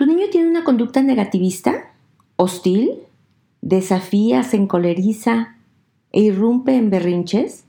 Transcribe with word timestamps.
¿Tu 0.00 0.06
niño 0.06 0.28
tiene 0.32 0.48
una 0.48 0.64
conducta 0.64 1.02
negativista? 1.02 1.92
¿Hostil? 2.36 2.92
¿Desafía, 3.60 4.42
se 4.44 4.56
encoleriza 4.56 5.58
e 6.10 6.22
irrumpe 6.22 6.74
en 6.74 6.88
berrinches? 6.88 7.64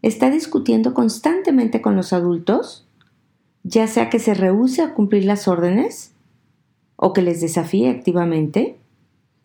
¿Está 0.00 0.30
discutiendo 0.30 0.94
constantemente 0.94 1.82
con 1.82 1.94
los 1.94 2.14
adultos? 2.14 2.86
Ya 3.64 3.86
sea 3.86 4.08
que 4.08 4.18
se 4.18 4.32
rehúse 4.32 4.80
a 4.80 4.94
cumplir 4.94 5.26
las 5.26 5.46
órdenes 5.46 6.12
o 6.96 7.12
que 7.12 7.20
les 7.20 7.42
desafíe 7.42 7.90
activamente. 7.90 8.78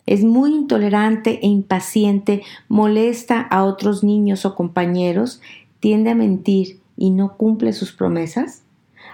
Es 0.05 0.23
muy 0.23 0.55
intolerante 0.55 1.41
e 1.43 1.47
impaciente, 1.47 2.43
molesta 2.69 3.41
a 3.41 3.65
otros 3.65 4.01
niños 4.01 4.45
o 4.45 4.55
compañeros, 4.55 5.41
tiende 5.81 6.11
a 6.11 6.15
mentir 6.15 6.79
y 6.95 7.09
no 7.09 7.35
cumple 7.35 7.73
sus 7.73 7.91
promesas 7.91 8.63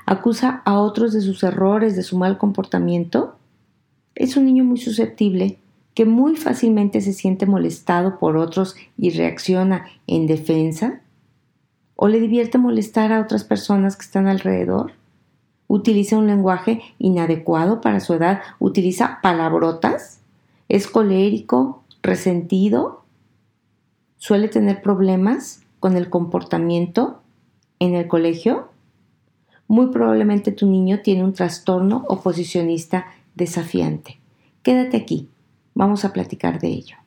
acusa 0.05 0.61
a 0.65 0.79
otros 0.79 1.13
de 1.13 1.21
sus 1.21 1.43
errores, 1.43 1.95
de 1.95 2.03
su 2.03 2.17
mal 2.17 2.37
comportamiento, 2.37 3.35
es 4.13 4.37
un 4.37 4.45
niño 4.45 4.63
muy 4.63 4.77
susceptible 4.77 5.57
que 5.93 6.05
muy 6.05 6.35
fácilmente 6.35 7.01
se 7.01 7.13
siente 7.13 7.45
molestado 7.45 8.19
por 8.19 8.37
otros 8.37 8.75
y 8.97 9.11
reacciona 9.11 9.85
en 10.07 10.27
defensa, 10.27 11.01
o 11.95 12.09
le 12.09 12.19
divierte 12.19 12.57
molestar 12.57 13.13
a 13.13 13.21
otras 13.21 13.45
personas 13.45 13.95
que 13.95 14.03
están 14.03 14.27
alrededor, 14.27 14.91
utiliza 15.67 16.17
un 16.17 16.27
lenguaje 16.27 16.81
inadecuado 16.99 17.81
para 17.81 18.01
su 18.01 18.13
edad, 18.13 18.41
utiliza 18.59 19.19
palabrotas, 19.23 20.19
es 20.67 20.87
colérico, 20.87 21.83
resentido, 22.03 23.03
suele 24.17 24.49
tener 24.49 24.81
problemas 24.81 25.61
con 25.79 25.95
el 25.95 26.09
comportamiento 26.09 27.21
en 27.79 27.95
el 27.95 28.07
colegio, 28.07 28.69
muy 29.67 29.87
probablemente 29.87 30.51
tu 30.51 30.67
niño 30.67 31.01
tiene 31.01 31.23
un 31.23 31.33
trastorno 31.33 32.05
oposicionista 32.07 33.07
desafiante. 33.35 34.19
Quédate 34.63 34.97
aquí, 34.97 35.29
vamos 35.73 36.05
a 36.05 36.13
platicar 36.13 36.59
de 36.59 36.67
ello. 36.67 36.97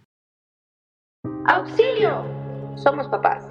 ¡Auxilio! 1.47 2.25
Somos 2.77 3.09
papás. 3.09 3.45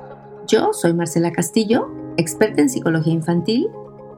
Yo 0.47 0.71
soy 0.73 0.93
Marcela 0.93 1.31
Castillo, 1.31 1.89
experta 2.15 2.61
en 2.61 2.69
psicología 2.69 3.13
infantil 3.13 3.67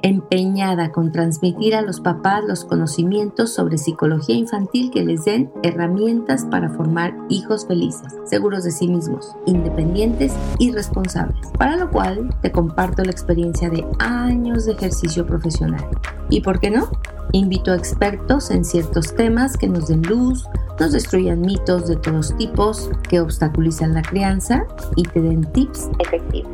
empeñada 0.03 0.91
con 0.91 1.11
transmitir 1.11 1.75
a 1.75 1.81
los 1.81 1.99
papás 1.99 2.43
los 2.47 2.65
conocimientos 2.65 3.53
sobre 3.53 3.77
psicología 3.77 4.35
infantil 4.35 4.91
que 4.91 5.03
les 5.03 5.25
den 5.25 5.51
herramientas 5.63 6.45
para 6.49 6.69
formar 6.69 7.15
hijos 7.29 7.65
felices, 7.65 8.15
seguros 8.25 8.63
de 8.63 8.71
sí 8.71 8.87
mismos, 8.87 9.35
independientes 9.45 10.33
y 10.57 10.71
responsables, 10.71 11.47
para 11.57 11.75
lo 11.75 11.89
cual 11.89 12.33
te 12.41 12.51
comparto 12.51 13.03
la 13.03 13.11
experiencia 13.11 13.69
de 13.69 13.85
años 13.99 14.65
de 14.65 14.73
ejercicio 14.73 15.25
profesional. 15.25 15.85
¿Y 16.29 16.41
por 16.41 16.59
qué 16.59 16.71
no? 16.71 16.89
Invito 17.31 17.71
a 17.71 17.75
expertos 17.75 18.49
en 18.49 18.65
ciertos 18.65 19.13
temas 19.15 19.55
que 19.55 19.67
nos 19.67 19.87
den 19.87 20.01
luz, 20.01 20.45
nos 20.79 20.93
destruyan 20.93 21.41
mitos 21.41 21.87
de 21.87 21.95
todos 21.95 22.35
tipos 22.37 22.89
que 23.07 23.19
obstaculizan 23.19 23.93
la 23.93 24.01
crianza 24.01 24.65
y 24.95 25.03
te 25.03 25.21
den 25.21 25.43
tips 25.51 25.89
efectivos. 25.99 26.51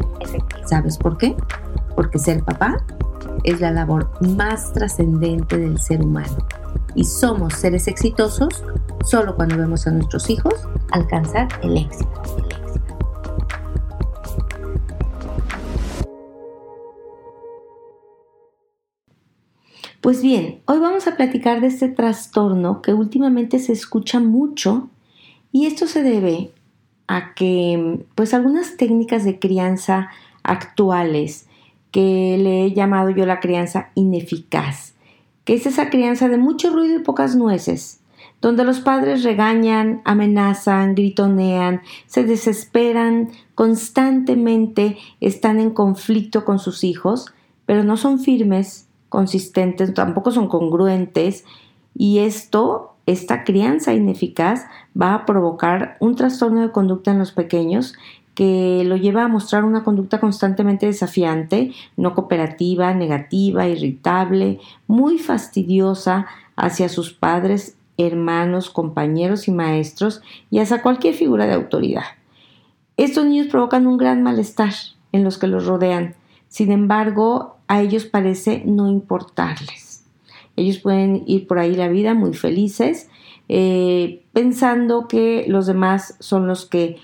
¿Sabes 0.65 0.97
por 0.97 1.17
qué? 1.17 1.35
Porque 1.95 2.19
ser 2.19 2.43
papá 2.43 2.83
es 3.45 3.61
la 3.61 3.71
labor 3.71 4.11
más 4.21 4.73
trascendente 4.73 5.57
del 5.57 5.79
ser 5.79 6.01
humano. 6.01 6.37
Y 6.95 7.03
somos 7.03 7.53
seres 7.53 7.87
exitosos 7.87 8.63
solo 9.05 9.35
cuando 9.35 9.57
vemos 9.57 9.87
a 9.87 9.91
nuestros 9.91 10.29
hijos 10.29 10.53
alcanzar 10.91 11.47
el 11.61 11.77
éxito. 11.77 12.11
Pues 20.01 20.21
bien, 20.21 20.61
hoy 20.65 20.79
vamos 20.79 21.07
a 21.07 21.15
platicar 21.15 21.61
de 21.61 21.67
este 21.67 21.87
trastorno 21.87 22.81
que 22.83 22.93
últimamente 22.93 23.57
se 23.57 23.73
escucha 23.73 24.19
mucho 24.19 24.89
y 25.51 25.65
esto 25.65 25.87
se 25.87 26.03
debe 26.03 26.51
a 27.07 27.33
que 27.33 28.05
pues 28.13 28.33
algunas 28.33 28.77
técnicas 28.77 29.23
de 29.23 29.39
crianza 29.39 30.09
actuales 30.43 31.47
que 31.95 32.37
le 32.37 32.65
he 32.65 32.73
llamado 32.73 33.09
yo 33.09 33.25
la 33.25 33.39
crianza 33.39 33.91
ineficaz, 33.95 34.95
que 35.45 35.53
es 35.53 35.65
esa 35.65 35.89
crianza 35.89 36.27
de 36.27 36.37
mucho 36.37 36.69
ruido 36.69 36.99
y 36.99 37.03
pocas 37.03 37.37
nueces, 37.37 38.01
donde 38.41 38.65
los 38.65 38.81
padres 38.81 39.23
regañan, 39.23 40.01
amenazan, 40.03 40.93
gritonean, 40.93 41.79
se 42.05 42.25
desesperan, 42.25 43.29
constantemente 43.55 44.97
están 45.21 45.57
en 45.57 45.69
conflicto 45.69 46.43
con 46.43 46.59
sus 46.59 46.83
hijos, 46.83 47.33
pero 47.65 47.85
no 47.85 47.95
son 47.95 48.19
firmes, 48.19 48.89
consistentes, 49.07 49.93
tampoco 49.93 50.31
son 50.31 50.49
congruentes, 50.49 51.45
y 51.97 52.19
esto, 52.19 52.97
esta 53.05 53.45
crianza 53.45 53.93
ineficaz, 53.93 54.65
va 55.01 55.13
a 55.13 55.25
provocar 55.25 55.95
un 56.01 56.17
trastorno 56.17 56.59
de 56.59 56.73
conducta 56.73 57.11
en 57.11 57.19
los 57.19 57.31
pequeños 57.31 57.95
que 58.35 58.83
lo 58.85 58.97
lleva 58.97 59.23
a 59.23 59.29
mostrar 59.29 59.63
una 59.63 59.83
conducta 59.83 60.19
constantemente 60.19 60.85
desafiante, 60.85 61.71
no 61.95 62.13
cooperativa, 62.13 62.93
negativa, 62.93 63.67
irritable, 63.67 64.59
muy 64.87 65.17
fastidiosa 65.17 66.27
hacia 66.57 66.89
sus 66.89 67.13
padres, 67.13 67.77
hermanos, 67.97 68.69
compañeros 68.69 69.47
y 69.47 69.51
maestros 69.51 70.21
y 70.51 70.59
hacia 70.59 70.81
cualquier 70.81 71.13
figura 71.13 71.47
de 71.47 71.53
autoridad. 71.53 72.03
Estos 72.97 73.25
niños 73.25 73.47
provocan 73.47 73.87
un 73.87 73.97
gran 73.97 74.21
malestar 74.21 74.73
en 75.13 75.23
los 75.23 75.37
que 75.37 75.47
los 75.47 75.65
rodean. 75.65 76.15
Sin 76.49 76.71
embargo, 76.71 77.57
a 77.67 77.81
ellos 77.81 78.05
parece 78.05 78.63
no 78.65 78.89
importarles. 78.89 80.05
Ellos 80.57 80.79
pueden 80.79 81.23
ir 81.25 81.47
por 81.47 81.59
ahí 81.59 81.75
la 81.75 81.87
vida 81.87 82.13
muy 82.13 82.33
felices, 82.33 83.09
eh, 83.47 84.23
pensando 84.33 85.07
que 85.07 85.45
los 85.47 85.67
demás 85.67 86.15
son 86.19 86.47
los 86.47 86.65
que 86.65 86.97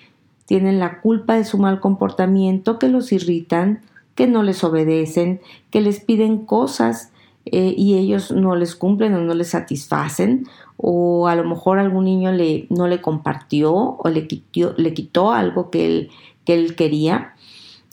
tienen 0.51 0.79
la 0.79 0.99
culpa 0.99 1.35
de 1.35 1.45
su 1.45 1.57
mal 1.57 1.79
comportamiento, 1.79 2.77
que 2.77 2.89
los 2.89 3.13
irritan, 3.13 3.79
que 4.15 4.27
no 4.27 4.43
les 4.43 4.65
obedecen, 4.65 5.39
que 5.69 5.79
les 5.79 6.01
piden 6.01 6.45
cosas 6.45 7.13
eh, 7.45 7.73
y 7.77 7.95
ellos 7.95 8.33
no 8.33 8.57
les 8.57 8.75
cumplen 8.75 9.13
o 9.13 9.21
no 9.21 9.33
les 9.33 9.47
satisfacen, 9.47 10.45
o 10.75 11.29
a 11.29 11.37
lo 11.37 11.45
mejor 11.45 11.79
algún 11.79 12.03
niño 12.03 12.33
le, 12.33 12.67
no 12.69 12.89
le 12.89 12.99
compartió 12.99 13.73
o 13.73 14.09
le 14.09 14.27
quitó, 14.27 14.73
le 14.75 14.93
quitó 14.93 15.31
algo 15.31 15.69
que 15.69 15.85
él, 15.85 16.09
que 16.43 16.55
él 16.55 16.75
quería. 16.75 17.33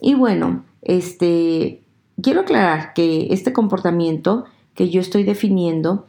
Y 0.00 0.14
bueno, 0.14 0.64
este, 0.82 1.84
quiero 2.20 2.40
aclarar 2.40 2.92
que 2.92 3.28
este 3.30 3.52
comportamiento 3.52 4.46
que 4.74 4.90
yo 4.90 5.00
estoy 5.00 5.22
definiendo 5.22 6.06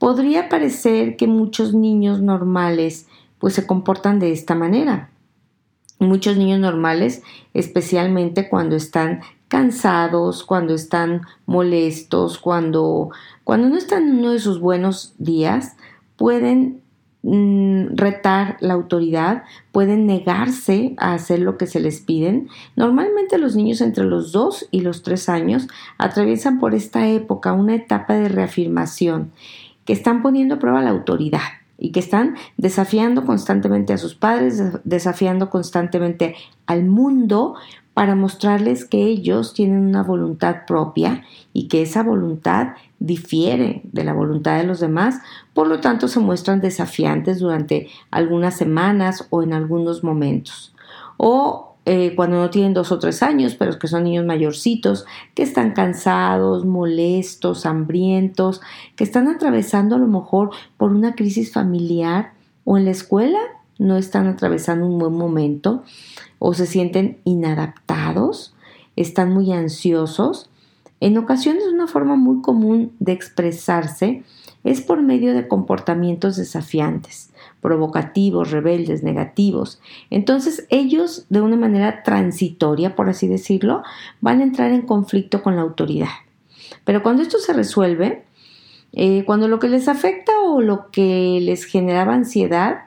podría 0.00 0.48
parecer 0.48 1.14
que 1.14 1.28
muchos 1.28 1.72
niños 1.72 2.20
normales 2.20 3.06
pues 3.38 3.54
se 3.54 3.64
comportan 3.64 4.18
de 4.18 4.32
esta 4.32 4.56
manera. 4.56 5.10
Muchos 6.04 6.36
niños 6.36 6.60
normales, 6.60 7.22
especialmente 7.54 8.48
cuando 8.48 8.76
están 8.76 9.20
cansados, 9.48 10.44
cuando 10.44 10.74
están 10.74 11.22
molestos, 11.46 12.38
cuando, 12.38 13.10
cuando 13.44 13.68
no 13.68 13.76
están 13.76 14.08
en 14.08 14.18
uno 14.18 14.32
de 14.32 14.38
sus 14.40 14.60
buenos 14.60 15.14
días, 15.18 15.76
pueden 16.16 16.82
mm, 17.22 17.94
retar 17.94 18.56
la 18.60 18.74
autoridad, 18.74 19.44
pueden 19.72 20.06
negarse 20.06 20.94
a 20.98 21.14
hacer 21.14 21.40
lo 21.40 21.56
que 21.56 21.66
se 21.66 21.80
les 21.80 22.00
piden. 22.00 22.48
Normalmente 22.76 23.38
los 23.38 23.56
niños 23.56 23.80
entre 23.80 24.04
los 24.04 24.32
2 24.32 24.68
y 24.70 24.80
los 24.80 25.02
3 25.02 25.28
años 25.28 25.68
atraviesan 25.98 26.58
por 26.58 26.74
esta 26.74 27.08
época 27.08 27.52
una 27.52 27.74
etapa 27.74 28.14
de 28.14 28.28
reafirmación 28.28 29.32
que 29.84 29.92
están 29.92 30.22
poniendo 30.22 30.56
a 30.56 30.58
prueba 30.58 30.82
la 30.82 30.90
autoridad 30.90 31.63
y 31.78 31.92
que 31.92 32.00
están 32.00 32.36
desafiando 32.56 33.24
constantemente 33.24 33.92
a 33.92 33.98
sus 33.98 34.14
padres, 34.14 34.62
desafiando 34.84 35.50
constantemente 35.50 36.36
al 36.66 36.84
mundo 36.84 37.54
para 37.94 38.16
mostrarles 38.16 38.84
que 38.84 39.04
ellos 39.04 39.54
tienen 39.54 39.86
una 39.86 40.02
voluntad 40.02 40.66
propia 40.66 41.22
y 41.52 41.68
que 41.68 41.82
esa 41.82 42.02
voluntad 42.02 42.74
difiere 42.98 43.82
de 43.84 44.04
la 44.04 44.12
voluntad 44.12 44.58
de 44.58 44.64
los 44.64 44.80
demás, 44.80 45.20
por 45.52 45.68
lo 45.68 45.80
tanto 45.80 46.08
se 46.08 46.18
muestran 46.20 46.60
desafiantes 46.60 47.38
durante 47.38 47.88
algunas 48.10 48.56
semanas 48.56 49.26
o 49.30 49.42
en 49.42 49.52
algunos 49.52 50.02
momentos. 50.02 50.74
O 51.16 51.73
eh, 51.86 52.14
cuando 52.16 52.36
no 52.36 52.48
tienen 52.48 52.72
dos 52.72 52.92
o 52.92 52.98
tres 52.98 53.22
años, 53.22 53.56
pero 53.56 53.78
que 53.78 53.88
son 53.88 54.04
niños 54.04 54.24
mayorcitos, 54.24 55.04
que 55.34 55.42
están 55.42 55.72
cansados, 55.72 56.64
molestos, 56.64 57.66
hambrientos, 57.66 58.62
que 58.96 59.04
están 59.04 59.28
atravesando 59.28 59.96
a 59.96 59.98
lo 59.98 60.06
mejor 60.06 60.50
por 60.78 60.92
una 60.92 61.14
crisis 61.14 61.52
familiar 61.52 62.32
o 62.64 62.78
en 62.78 62.86
la 62.86 62.90
escuela 62.90 63.38
no 63.78 63.96
están 63.96 64.26
atravesando 64.28 64.86
un 64.86 64.98
buen 64.98 65.12
momento 65.12 65.82
o 66.38 66.54
se 66.54 66.66
sienten 66.66 67.18
inadaptados, 67.24 68.54
están 68.96 69.32
muy 69.32 69.52
ansiosos. 69.52 70.48
En 71.00 71.18
ocasiones 71.18 71.64
una 71.66 71.86
forma 71.86 72.16
muy 72.16 72.40
común 72.40 72.92
de 72.98 73.12
expresarse 73.12 74.22
es 74.62 74.80
por 74.80 75.02
medio 75.02 75.34
de 75.34 75.48
comportamientos 75.48 76.36
desafiantes 76.36 77.33
provocativos, 77.64 78.52
rebeldes, 78.52 79.02
negativos. 79.02 79.80
Entonces 80.10 80.66
ellos, 80.68 81.24
de 81.30 81.40
una 81.40 81.56
manera 81.56 82.02
transitoria, 82.04 82.94
por 82.94 83.08
así 83.08 83.26
decirlo, 83.26 83.82
van 84.20 84.40
a 84.40 84.44
entrar 84.44 84.70
en 84.70 84.82
conflicto 84.82 85.42
con 85.42 85.56
la 85.56 85.62
autoridad. 85.62 86.14
Pero 86.84 87.02
cuando 87.02 87.22
esto 87.22 87.38
se 87.38 87.52
resuelve, 87.52 88.22
Eh, 88.96 89.24
cuando 89.26 89.48
lo 89.48 89.58
que 89.58 89.68
les 89.68 89.88
afecta 89.88 90.32
o 90.46 90.60
lo 90.60 90.92
que 90.92 91.40
les 91.42 91.64
generaba 91.64 92.14
ansiedad 92.14 92.84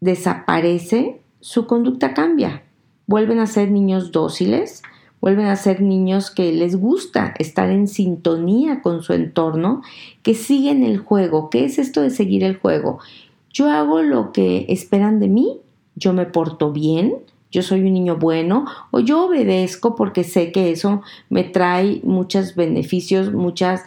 desaparece, 0.00 1.18
su 1.40 1.66
conducta 1.66 2.14
cambia. 2.14 2.62
Vuelven 3.08 3.40
a 3.40 3.46
ser 3.46 3.68
niños 3.72 4.12
dóciles, 4.12 4.84
vuelven 5.20 5.46
a 5.46 5.56
ser 5.56 5.80
niños 5.80 6.30
que 6.30 6.52
les 6.52 6.76
gusta 6.76 7.34
estar 7.40 7.68
en 7.70 7.88
sintonía 7.88 8.80
con 8.80 9.02
su 9.02 9.12
entorno, 9.12 9.82
que 10.22 10.34
siguen 10.34 10.84
el 10.84 10.98
juego. 10.98 11.50
¿Qué 11.50 11.64
es 11.64 11.80
esto 11.80 12.00
de 12.00 12.10
seguir 12.10 12.44
el 12.44 12.56
juego? 12.56 13.00
Yo 13.54 13.70
hago 13.70 14.02
lo 14.02 14.32
que 14.32 14.66
esperan 14.68 15.20
de 15.20 15.28
mí, 15.28 15.60
yo 15.94 16.12
me 16.12 16.26
porto 16.26 16.72
bien, 16.72 17.14
yo 17.52 17.62
soy 17.62 17.82
un 17.82 17.94
niño 17.94 18.16
bueno 18.16 18.64
o 18.90 18.98
yo 18.98 19.26
obedezco 19.26 19.94
porque 19.94 20.24
sé 20.24 20.50
que 20.50 20.72
eso 20.72 21.02
me 21.30 21.44
trae 21.44 22.00
muchos 22.02 22.56
beneficios, 22.56 23.32
muchas 23.32 23.84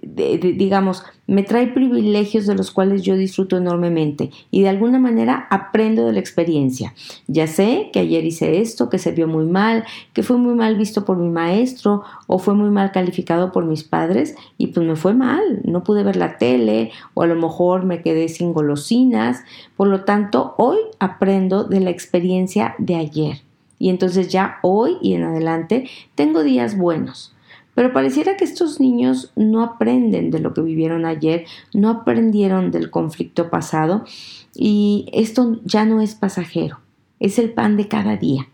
digamos, 0.00 1.04
me 1.26 1.42
trae 1.42 1.68
privilegios 1.68 2.46
de 2.46 2.54
los 2.54 2.70
cuales 2.70 3.02
yo 3.02 3.16
disfruto 3.16 3.56
enormemente 3.56 4.30
y 4.50 4.62
de 4.62 4.68
alguna 4.68 4.98
manera 4.98 5.46
aprendo 5.50 6.06
de 6.06 6.12
la 6.12 6.20
experiencia. 6.20 6.94
Ya 7.26 7.46
sé 7.46 7.90
que 7.92 8.00
ayer 8.00 8.24
hice 8.24 8.60
esto, 8.60 8.90
que 8.90 8.98
se 8.98 9.12
vio 9.12 9.28
muy 9.28 9.44
mal, 9.44 9.84
que 10.12 10.22
fue 10.22 10.36
muy 10.36 10.54
mal 10.54 10.76
visto 10.76 11.04
por 11.04 11.16
mi 11.16 11.28
maestro 11.28 12.02
o 12.26 12.38
fue 12.38 12.54
muy 12.54 12.70
mal 12.70 12.92
calificado 12.92 13.52
por 13.52 13.64
mis 13.64 13.84
padres 13.84 14.34
y 14.56 14.68
pues 14.68 14.86
me 14.86 14.96
fue 14.96 15.14
mal, 15.14 15.60
no 15.64 15.84
pude 15.84 16.02
ver 16.02 16.16
la 16.16 16.36
tele 16.38 16.90
o 17.14 17.22
a 17.22 17.26
lo 17.26 17.36
mejor 17.36 17.84
me 17.84 18.02
quedé 18.02 18.28
sin 18.28 18.52
golosinas. 18.52 19.44
Por 19.76 19.88
lo 19.88 20.04
tanto, 20.04 20.54
hoy 20.58 20.78
aprendo 20.98 21.64
de 21.64 21.80
la 21.80 21.90
experiencia 21.90 22.74
de 22.78 22.96
ayer 22.96 23.42
y 23.78 23.90
entonces 23.90 24.28
ya 24.28 24.58
hoy 24.62 24.96
y 25.00 25.14
en 25.14 25.22
adelante 25.22 25.88
tengo 26.14 26.42
días 26.42 26.76
buenos 26.76 27.34
pero 27.78 27.92
pareciera 27.92 28.36
que 28.36 28.42
estos 28.42 28.80
niños 28.80 29.30
no 29.36 29.62
aprenden 29.62 30.32
de 30.32 30.40
lo 30.40 30.52
que 30.52 30.62
vivieron 30.62 31.04
ayer, 31.04 31.44
no 31.72 31.90
aprendieron 31.90 32.72
del 32.72 32.90
conflicto 32.90 33.50
pasado 33.50 34.04
y 34.52 35.08
esto 35.12 35.60
ya 35.62 35.84
no 35.84 36.00
es 36.00 36.16
pasajero, 36.16 36.80
es 37.20 37.38
el 37.38 37.52
pan 37.52 37.76
de 37.76 37.86
cada 37.86 38.16
día. 38.16 38.48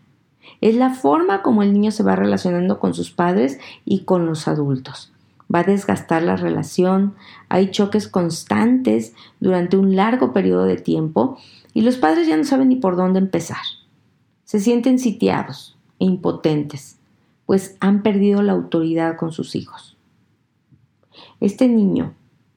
Es 0.61 0.75
la 0.75 0.91
forma 0.91 1.41
como 1.41 1.63
el 1.63 1.73
niño 1.73 1.89
se 1.89 2.03
va 2.03 2.15
relacionando 2.15 2.77
con 2.77 2.93
sus 2.93 3.09
padres 3.09 3.57
y 3.83 4.01
con 4.01 4.27
los 4.27 4.47
adultos. 4.47 5.11
Va 5.51 5.61
a 5.61 5.63
desgastar 5.63 6.21
la 6.21 6.35
relación, 6.35 7.15
hay 7.49 7.71
choques 7.71 8.07
constantes 8.07 9.15
durante 9.39 9.75
un 9.75 9.95
largo 9.95 10.33
periodo 10.33 10.65
de 10.65 10.77
tiempo 10.77 11.39
y 11.73 11.81
los 11.81 11.97
padres 11.97 12.27
ya 12.27 12.37
no 12.37 12.43
saben 12.43 12.69
ni 12.69 12.75
por 12.75 12.95
dónde 12.95 13.17
empezar. 13.17 13.63
Se 14.43 14.59
sienten 14.59 14.99
sitiados 14.99 15.79
e 15.97 16.05
impotentes 16.05 16.94
pues 17.45 17.77
han 17.79 18.01
perdido 18.01 18.41
la 18.41 18.53
autoridad 18.53 19.17
con 19.17 19.31
sus 19.31 19.55
hijos. 19.55 19.97
Este 21.39 21.67
niño, 21.67 22.13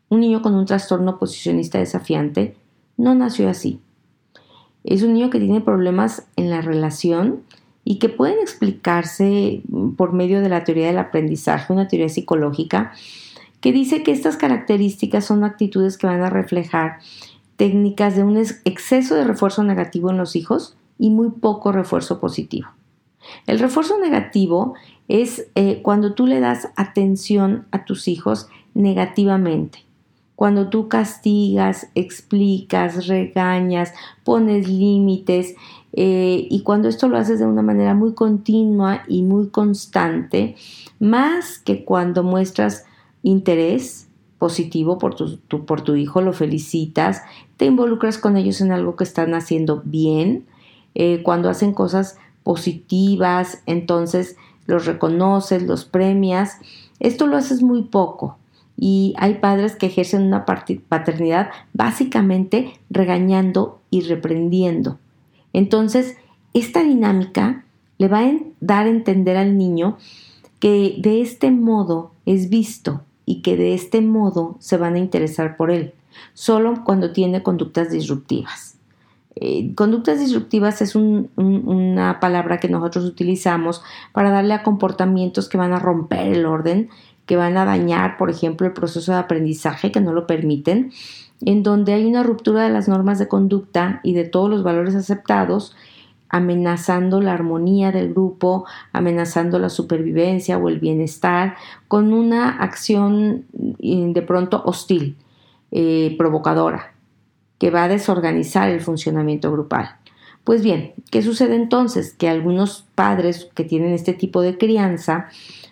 un 0.08 0.20
niño 0.20 0.42
con 0.42 0.54
un 0.54 0.66
trastorno 0.66 1.18
posicionista 1.18 1.78
desafiante, 1.78 2.56
no 2.96 3.14
nació 3.14 3.48
así. 3.48 3.80
Es 4.84 5.02
un 5.02 5.14
niño 5.14 5.30
que 5.30 5.38
tiene 5.38 5.60
problemas 5.60 6.26
en 6.36 6.50
la 6.50 6.60
relación 6.60 7.42
y 7.84 7.98
que 7.98 8.08
pueden 8.08 8.38
explicarse 8.40 9.62
por 9.96 10.12
medio 10.12 10.40
de 10.40 10.48
la 10.48 10.64
teoría 10.64 10.88
del 10.88 10.98
aprendizaje, 10.98 11.72
una 11.72 11.88
teoría 11.88 12.08
psicológica, 12.08 12.92
que 13.60 13.72
dice 13.72 14.02
que 14.02 14.12
estas 14.12 14.36
características 14.36 15.24
son 15.24 15.44
actitudes 15.44 15.98
que 15.98 16.06
van 16.06 16.22
a 16.22 16.30
reflejar 16.30 16.98
técnicas 17.56 18.14
de 18.14 18.22
un 18.22 18.36
exceso 18.36 19.14
de 19.14 19.24
refuerzo 19.24 19.64
negativo 19.64 20.10
en 20.10 20.16
los 20.16 20.36
hijos 20.36 20.76
y 20.98 21.10
muy 21.10 21.30
poco 21.30 21.72
refuerzo 21.72 22.20
positivo. 22.20 22.68
El 23.46 23.58
refuerzo 23.58 23.98
negativo 23.98 24.74
es 25.08 25.48
eh, 25.54 25.80
cuando 25.82 26.14
tú 26.14 26.26
le 26.26 26.40
das 26.40 26.68
atención 26.76 27.66
a 27.70 27.84
tus 27.84 28.08
hijos 28.08 28.48
negativamente. 28.74 29.84
Cuando 30.36 30.68
tú 30.68 30.86
castigas, 30.86 31.88
explicas, 31.96 33.08
regañas, 33.08 33.92
pones 34.22 34.68
límites 34.68 35.56
eh, 35.92 36.46
y 36.48 36.62
cuando 36.62 36.88
esto 36.88 37.08
lo 37.08 37.16
haces 37.16 37.40
de 37.40 37.46
una 37.46 37.62
manera 37.62 37.94
muy 37.94 38.14
continua 38.14 39.02
y 39.08 39.22
muy 39.22 39.48
constante, 39.48 40.54
más 41.00 41.58
que 41.58 41.84
cuando 41.84 42.22
muestras 42.22 42.84
interés 43.22 44.08
positivo 44.38 44.98
por 44.98 45.16
tu, 45.16 45.40
por 45.66 45.80
tu 45.80 45.96
hijo, 45.96 46.20
lo 46.20 46.32
felicitas, 46.32 47.22
te 47.56 47.64
involucras 47.64 48.18
con 48.18 48.36
ellos 48.36 48.60
en 48.60 48.70
algo 48.70 48.94
que 48.94 49.04
están 49.04 49.34
haciendo 49.34 49.82
bien, 49.84 50.46
eh, 50.94 51.22
cuando 51.24 51.50
hacen 51.50 51.72
cosas 51.72 52.16
positivas, 52.48 53.62
entonces 53.66 54.36
los 54.66 54.86
reconoces, 54.86 55.64
los 55.64 55.84
premias. 55.84 56.56
Esto 56.98 57.26
lo 57.26 57.36
haces 57.36 57.62
muy 57.62 57.82
poco 57.82 58.38
y 58.74 59.12
hay 59.18 59.34
padres 59.34 59.76
que 59.76 59.84
ejercen 59.84 60.22
una 60.22 60.46
paternidad 60.46 61.50
básicamente 61.74 62.72
regañando 62.88 63.80
y 63.90 64.00
reprendiendo. 64.00 64.98
Entonces, 65.52 66.16
esta 66.54 66.82
dinámica 66.82 67.66
le 67.98 68.08
va 68.08 68.20
a 68.20 68.32
dar 68.60 68.86
a 68.86 68.90
entender 68.90 69.36
al 69.36 69.58
niño 69.58 69.98
que 70.58 70.96
de 71.00 71.20
este 71.20 71.50
modo 71.50 72.12
es 72.24 72.48
visto 72.48 73.02
y 73.26 73.42
que 73.42 73.58
de 73.58 73.74
este 73.74 74.00
modo 74.00 74.56
se 74.58 74.78
van 74.78 74.94
a 74.94 75.00
interesar 75.00 75.58
por 75.58 75.70
él, 75.70 75.92
solo 76.32 76.82
cuando 76.82 77.12
tiene 77.12 77.42
conductas 77.42 77.90
disruptivas. 77.90 78.77
Eh, 79.40 79.72
conductas 79.76 80.18
disruptivas 80.18 80.82
es 80.82 80.96
una 80.96 82.18
palabra 82.18 82.58
que 82.58 82.68
nosotros 82.68 83.04
utilizamos 83.04 83.82
para 84.12 84.30
darle 84.30 84.52
a 84.52 84.64
comportamientos 84.64 85.48
que 85.48 85.56
van 85.56 85.72
a 85.72 85.78
romper 85.78 86.32
el 86.32 86.44
orden, 86.44 86.88
que 87.24 87.36
van 87.36 87.56
a 87.56 87.64
dañar, 87.64 88.16
por 88.16 88.30
ejemplo, 88.30 88.66
el 88.66 88.72
proceso 88.72 89.12
de 89.12 89.18
aprendizaje, 89.18 89.92
que 89.92 90.00
no 90.00 90.12
lo 90.12 90.26
permiten, 90.26 90.90
en 91.40 91.62
donde 91.62 91.92
hay 91.92 92.04
una 92.06 92.24
ruptura 92.24 92.64
de 92.64 92.70
las 92.70 92.88
normas 92.88 93.20
de 93.20 93.28
conducta 93.28 94.00
y 94.02 94.12
de 94.12 94.24
todos 94.24 94.50
los 94.50 94.64
valores 94.64 94.96
aceptados, 94.96 95.76
amenazando 96.30 97.20
la 97.20 97.32
armonía 97.32 97.92
del 97.92 98.10
grupo, 98.10 98.66
amenazando 98.92 99.60
la 99.60 99.68
supervivencia 99.68 100.58
o 100.58 100.68
el 100.68 100.80
bienestar, 100.80 101.54
con 101.86 102.12
una 102.12 102.58
acción 102.60 103.44
mm, 103.52 104.12
de 104.12 104.22
pronto 104.22 104.62
hostil, 104.64 105.16
eh, 105.70 106.16
provocadora 106.18 106.97
que 107.58 107.70
va 107.70 107.84
a 107.84 107.88
desorganizar 107.88 108.68
el 108.70 108.80
funcionamiento 108.80 109.50
grupal. 109.52 109.96
Pues 110.44 110.62
bien, 110.62 110.94
¿qué 111.10 111.22
sucede 111.22 111.56
entonces? 111.56 112.14
Que 112.14 112.28
algunos 112.28 112.86
padres 112.94 113.50
que 113.54 113.64
tienen 113.64 113.92
este 113.92 114.14
tipo 114.14 114.40
de 114.40 114.56
crianza 114.56 115.28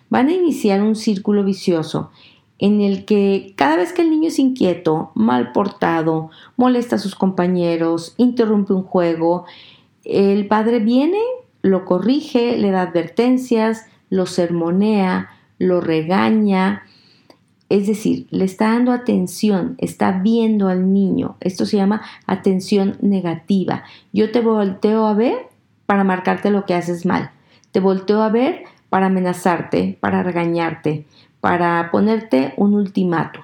van 0.09 0.27
a 0.27 0.33
iniciar 0.33 0.81
un 0.81 0.95
círculo 0.95 1.43
vicioso 1.43 2.11
en 2.59 2.81
el 2.81 3.05
que 3.05 3.53
cada 3.55 3.75
vez 3.75 3.93
que 3.93 4.01
el 4.01 4.09
niño 4.09 4.29
es 4.29 4.39
inquieto, 4.39 5.11
mal 5.15 5.51
portado, 5.51 6.31
molesta 6.55 6.95
a 6.95 6.99
sus 6.99 7.15
compañeros, 7.15 8.15
interrumpe 8.17 8.73
un 8.73 8.83
juego, 8.83 9.45
el 10.03 10.47
padre 10.47 10.79
viene, 10.79 11.19
lo 11.61 11.85
corrige, 11.85 12.57
le 12.57 12.71
da 12.71 12.81
advertencias, 12.81 13.85
lo 14.09 14.25
sermonea, 14.25 15.29
lo 15.59 15.81
regaña, 15.81 16.83
es 17.69 17.87
decir, 17.87 18.27
le 18.31 18.45
está 18.45 18.69
dando 18.69 18.91
atención, 18.91 19.75
está 19.77 20.11
viendo 20.11 20.69
al 20.69 20.93
niño. 20.93 21.35
Esto 21.41 21.65
se 21.65 21.77
llama 21.77 22.01
atención 22.25 22.97
negativa. 23.01 23.83
Yo 24.13 24.31
te 24.31 24.39
volteo 24.39 25.05
a 25.05 25.13
ver 25.13 25.35
para 25.85 26.03
marcarte 26.03 26.49
lo 26.49 26.65
que 26.65 26.75
haces 26.75 27.05
mal. 27.05 27.31
Te 27.71 27.79
volteo 27.79 28.21
a 28.21 28.29
ver 28.29 28.63
para 28.89 29.07
amenazarte, 29.07 29.97
para 29.99 30.23
regañarte, 30.23 31.05
para 31.41 31.89
ponerte 31.91 32.53
un 32.55 32.73
ultimato. 32.73 33.41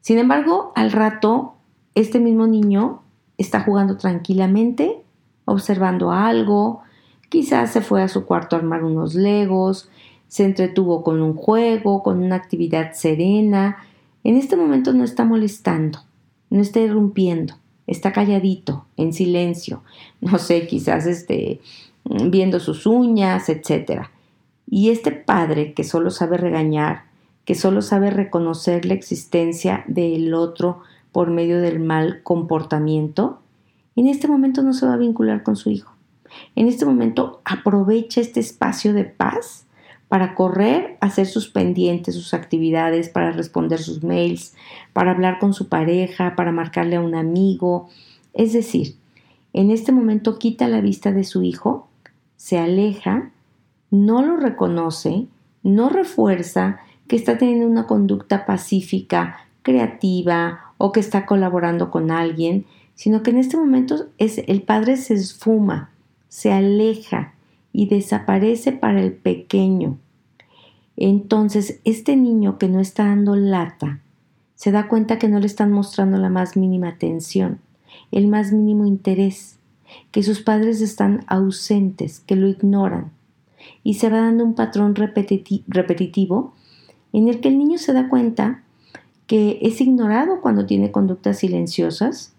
Sin 0.00 0.18
embargo, 0.18 0.72
al 0.74 0.90
rato, 0.92 1.56
este 1.94 2.20
mismo 2.20 2.46
niño 2.46 3.02
está 3.36 3.60
jugando 3.60 3.98
tranquilamente, 3.98 5.02
observando 5.44 6.10
algo, 6.10 6.80
quizás 7.28 7.70
se 7.70 7.82
fue 7.82 8.02
a 8.02 8.08
su 8.08 8.24
cuarto 8.24 8.56
a 8.56 8.58
armar 8.60 8.82
unos 8.82 9.14
legos, 9.14 9.90
se 10.30 10.44
entretuvo 10.44 11.02
con 11.02 11.20
un 11.20 11.34
juego, 11.34 12.04
con 12.04 12.22
una 12.22 12.36
actividad 12.36 12.92
serena. 12.92 13.78
En 14.22 14.36
este 14.36 14.54
momento 14.54 14.92
no 14.92 15.02
está 15.02 15.24
molestando, 15.24 15.98
no 16.50 16.60
está 16.60 16.78
irrumpiendo, 16.78 17.54
está 17.88 18.12
calladito, 18.12 18.86
en 18.96 19.12
silencio, 19.12 19.82
no 20.20 20.38
sé, 20.38 20.68
quizás 20.68 21.06
esté 21.06 21.60
viendo 22.04 22.60
sus 22.60 22.86
uñas, 22.86 23.48
etc. 23.48 24.04
Y 24.68 24.90
este 24.90 25.10
padre 25.10 25.74
que 25.74 25.82
solo 25.82 26.10
sabe 26.10 26.36
regañar, 26.36 27.06
que 27.44 27.56
solo 27.56 27.82
sabe 27.82 28.10
reconocer 28.10 28.84
la 28.84 28.94
existencia 28.94 29.82
del 29.88 30.32
otro 30.32 30.82
por 31.10 31.30
medio 31.30 31.60
del 31.60 31.80
mal 31.80 32.22
comportamiento, 32.22 33.40
en 33.96 34.06
este 34.06 34.28
momento 34.28 34.62
no 34.62 34.74
se 34.74 34.86
va 34.86 34.94
a 34.94 34.96
vincular 34.98 35.42
con 35.42 35.56
su 35.56 35.70
hijo. 35.70 35.92
En 36.54 36.68
este 36.68 36.86
momento 36.86 37.42
aprovecha 37.44 38.20
este 38.20 38.38
espacio 38.38 38.94
de 38.94 39.02
paz 39.02 39.66
para 40.10 40.34
correr, 40.34 40.96
hacer 41.00 41.28
sus 41.28 41.50
pendientes, 41.50 42.16
sus 42.16 42.34
actividades, 42.34 43.08
para 43.08 43.30
responder 43.30 43.78
sus 43.78 44.02
mails, 44.02 44.56
para 44.92 45.12
hablar 45.12 45.38
con 45.38 45.54
su 45.54 45.68
pareja, 45.68 46.34
para 46.34 46.50
marcarle 46.50 46.96
a 46.96 47.00
un 47.00 47.14
amigo. 47.14 47.88
Es 48.34 48.52
decir, 48.52 48.96
en 49.52 49.70
este 49.70 49.92
momento 49.92 50.36
quita 50.36 50.66
la 50.66 50.80
vista 50.80 51.12
de 51.12 51.22
su 51.22 51.44
hijo, 51.44 51.86
se 52.34 52.58
aleja, 52.58 53.30
no 53.92 54.20
lo 54.22 54.36
reconoce, 54.36 55.28
no 55.62 55.88
refuerza 55.88 56.80
que 57.06 57.14
está 57.14 57.38
teniendo 57.38 57.68
una 57.68 57.86
conducta 57.86 58.46
pacífica, 58.46 59.46
creativa 59.62 60.72
o 60.76 60.90
que 60.90 60.98
está 60.98 61.24
colaborando 61.24 61.92
con 61.92 62.10
alguien, 62.10 62.66
sino 62.96 63.22
que 63.22 63.30
en 63.30 63.38
este 63.38 63.56
momento 63.56 64.06
es, 64.18 64.38
el 64.38 64.62
padre 64.62 64.96
se 64.96 65.14
esfuma, 65.14 65.92
se 66.28 66.50
aleja 66.50 67.34
y 67.72 67.86
desaparece 67.86 68.72
para 68.72 69.00
el 69.00 69.12
pequeño. 69.12 69.98
Entonces, 70.96 71.80
este 71.84 72.16
niño 72.16 72.58
que 72.58 72.68
no 72.68 72.80
está 72.80 73.06
dando 73.06 73.36
lata, 73.36 74.00
se 74.54 74.72
da 74.72 74.88
cuenta 74.88 75.18
que 75.18 75.28
no 75.28 75.40
le 75.40 75.46
están 75.46 75.72
mostrando 75.72 76.18
la 76.18 76.28
más 76.28 76.56
mínima 76.56 76.88
atención, 76.88 77.60
el 78.12 78.26
más 78.26 78.52
mínimo 78.52 78.84
interés, 78.84 79.58
que 80.10 80.22
sus 80.22 80.40
padres 80.40 80.80
están 80.80 81.24
ausentes, 81.26 82.20
que 82.20 82.36
lo 82.36 82.48
ignoran, 82.48 83.12
y 83.82 83.94
se 83.94 84.10
va 84.10 84.20
dando 84.20 84.44
un 84.44 84.54
patrón 84.54 84.94
repetitivo 84.94 86.54
en 87.12 87.28
el 87.28 87.40
que 87.40 87.48
el 87.48 87.58
niño 87.58 87.78
se 87.78 87.92
da 87.92 88.08
cuenta 88.08 88.62
que 89.26 89.58
es 89.62 89.80
ignorado 89.80 90.40
cuando 90.40 90.66
tiene 90.66 90.90
conductas 90.90 91.38
silenciosas, 91.38 92.34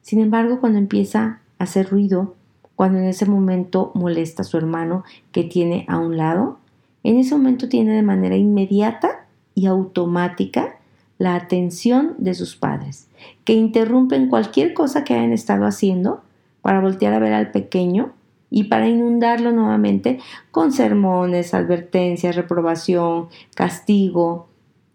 sin 0.00 0.20
embargo 0.20 0.60
cuando 0.60 0.78
empieza 0.78 1.40
a 1.58 1.64
hacer 1.64 1.90
ruido, 1.90 2.35
cuando 2.76 2.98
en 2.98 3.06
ese 3.06 3.26
momento 3.26 3.90
molesta 3.94 4.42
a 4.42 4.44
su 4.44 4.56
hermano 4.56 5.02
que 5.32 5.42
tiene 5.42 5.84
a 5.88 5.98
un 5.98 6.16
lado, 6.16 6.58
en 7.02 7.18
ese 7.18 7.34
momento 7.34 7.68
tiene 7.68 7.94
de 7.94 8.02
manera 8.02 8.36
inmediata 8.36 9.26
y 9.54 9.66
automática 9.66 10.76
la 11.18 11.34
atención 11.34 12.14
de 12.18 12.34
sus 12.34 12.56
padres, 12.56 13.08
que 13.44 13.54
interrumpen 13.54 14.28
cualquier 14.28 14.74
cosa 14.74 15.02
que 15.02 15.14
hayan 15.14 15.32
estado 15.32 15.64
haciendo 15.64 16.22
para 16.60 16.80
voltear 16.80 17.14
a 17.14 17.18
ver 17.18 17.32
al 17.32 17.50
pequeño 17.50 18.12
y 18.50 18.64
para 18.64 18.88
inundarlo 18.88 19.52
nuevamente 19.52 20.20
con 20.50 20.72
sermones, 20.72 21.54
advertencias, 21.54 22.36
reprobación, 22.36 23.28
castigo. 23.54 24.48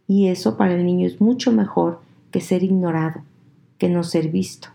Y 0.08 0.28
eso 0.28 0.58
para 0.58 0.76
el 0.76 0.86
niño 0.86 1.08
es 1.08 1.20
mucho 1.20 1.52
mejor 1.52 2.02
que 2.30 2.42
ser 2.42 2.64
ignorado, 2.64 3.22
que 3.78 3.90
no 3.90 4.04
ser 4.04 4.30
visto. 4.30 4.70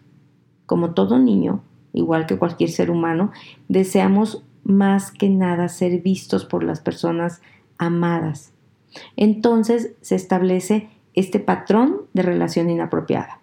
Como 0.67 0.95
todo 0.95 1.19
niño, 1.19 1.63
igual 1.97 2.27
que 2.27 2.39
cualquier 2.39 2.71
ser 2.71 2.91
humano, 2.91 3.33
deseamos 3.69 4.45
más 4.63 5.11
que 5.11 5.29
nada 5.29 5.69
ser 5.69 6.03
vistos 6.03 6.45
por 6.45 6.63
las 6.63 6.81
personas 6.81 7.41
amadas. 7.79 8.53
Entonces 9.17 9.93
se 10.03 10.15
establece 10.15 10.91
este 11.15 11.41
patrón 11.41 12.03
de 12.13 12.23
relación 12.23 12.69
inapropiada, 12.69 13.41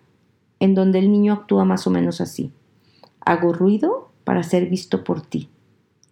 en 0.59 0.75
donde 0.75 0.99
el 0.99 1.11
niño 1.11 1.33
actúa 1.33 1.65
más 1.65 1.87
o 1.87 1.89
menos 1.89 2.21
así. 2.21 2.51
Hago 3.25 3.53
ruido 3.53 4.09
para 4.23 4.43
ser 4.43 4.69
visto 4.69 5.03
por 5.03 5.21
ti. 5.21 5.49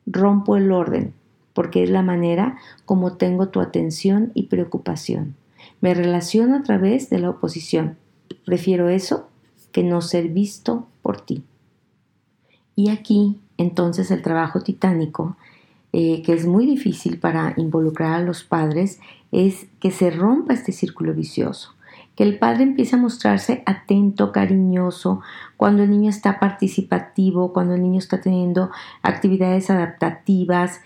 Rompo 0.05 0.57
el 0.57 0.71
orden, 0.71 1.13
porque 1.53 1.83
es 1.83 1.89
la 1.89 2.01
manera 2.01 2.57
como 2.86 3.17
tengo 3.17 3.50
tu 3.50 3.60
atención 3.62 4.31
y 4.33 4.48
preocupación. 4.48 5.36
Me 5.79 5.93
relaciono 5.93 6.55
a 6.55 6.63
través 6.63 7.10
de 7.10 7.19
la 7.19 7.29
oposición. 7.29 7.98
Prefiero 8.45 8.89
eso 8.89 9.27
que 9.71 9.83
no 9.83 10.01
ser 10.01 10.29
visto 10.29 10.88
por 11.03 11.21
ti. 11.21 11.43
Y 12.75 12.89
aquí, 12.89 13.39
entonces, 13.57 14.11
el 14.11 14.21
trabajo 14.21 14.61
titánico, 14.61 15.35
eh, 15.93 16.21
que 16.23 16.33
es 16.33 16.45
muy 16.45 16.65
difícil 16.65 17.19
para 17.19 17.53
involucrar 17.57 18.13
a 18.13 18.23
los 18.23 18.43
padres, 18.43 18.99
es 19.31 19.67
que 19.79 19.91
se 19.91 20.09
rompa 20.11 20.53
este 20.53 20.71
círculo 20.71 21.13
vicioso 21.13 21.75
que 22.15 22.23
el 22.23 22.37
padre 22.37 22.63
empiece 22.63 22.95
a 22.95 22.99
mostrarse 22.99 23.63
atento, 23.65 24.31
cariñoso, 24.31 25.21
cuando 25.57 25.83
el 25.83 25.91
niño 25.91 26.09
está 26.09 26.39
participativo, 26.39 27.53
cuando 27.53 27.75
el 27.75 27.81
niño 27.81 27.99
está 27.99 28.19
teniendo 28.21 28.69
actividades 29.01 29.69
adaptativas 29.69 30.81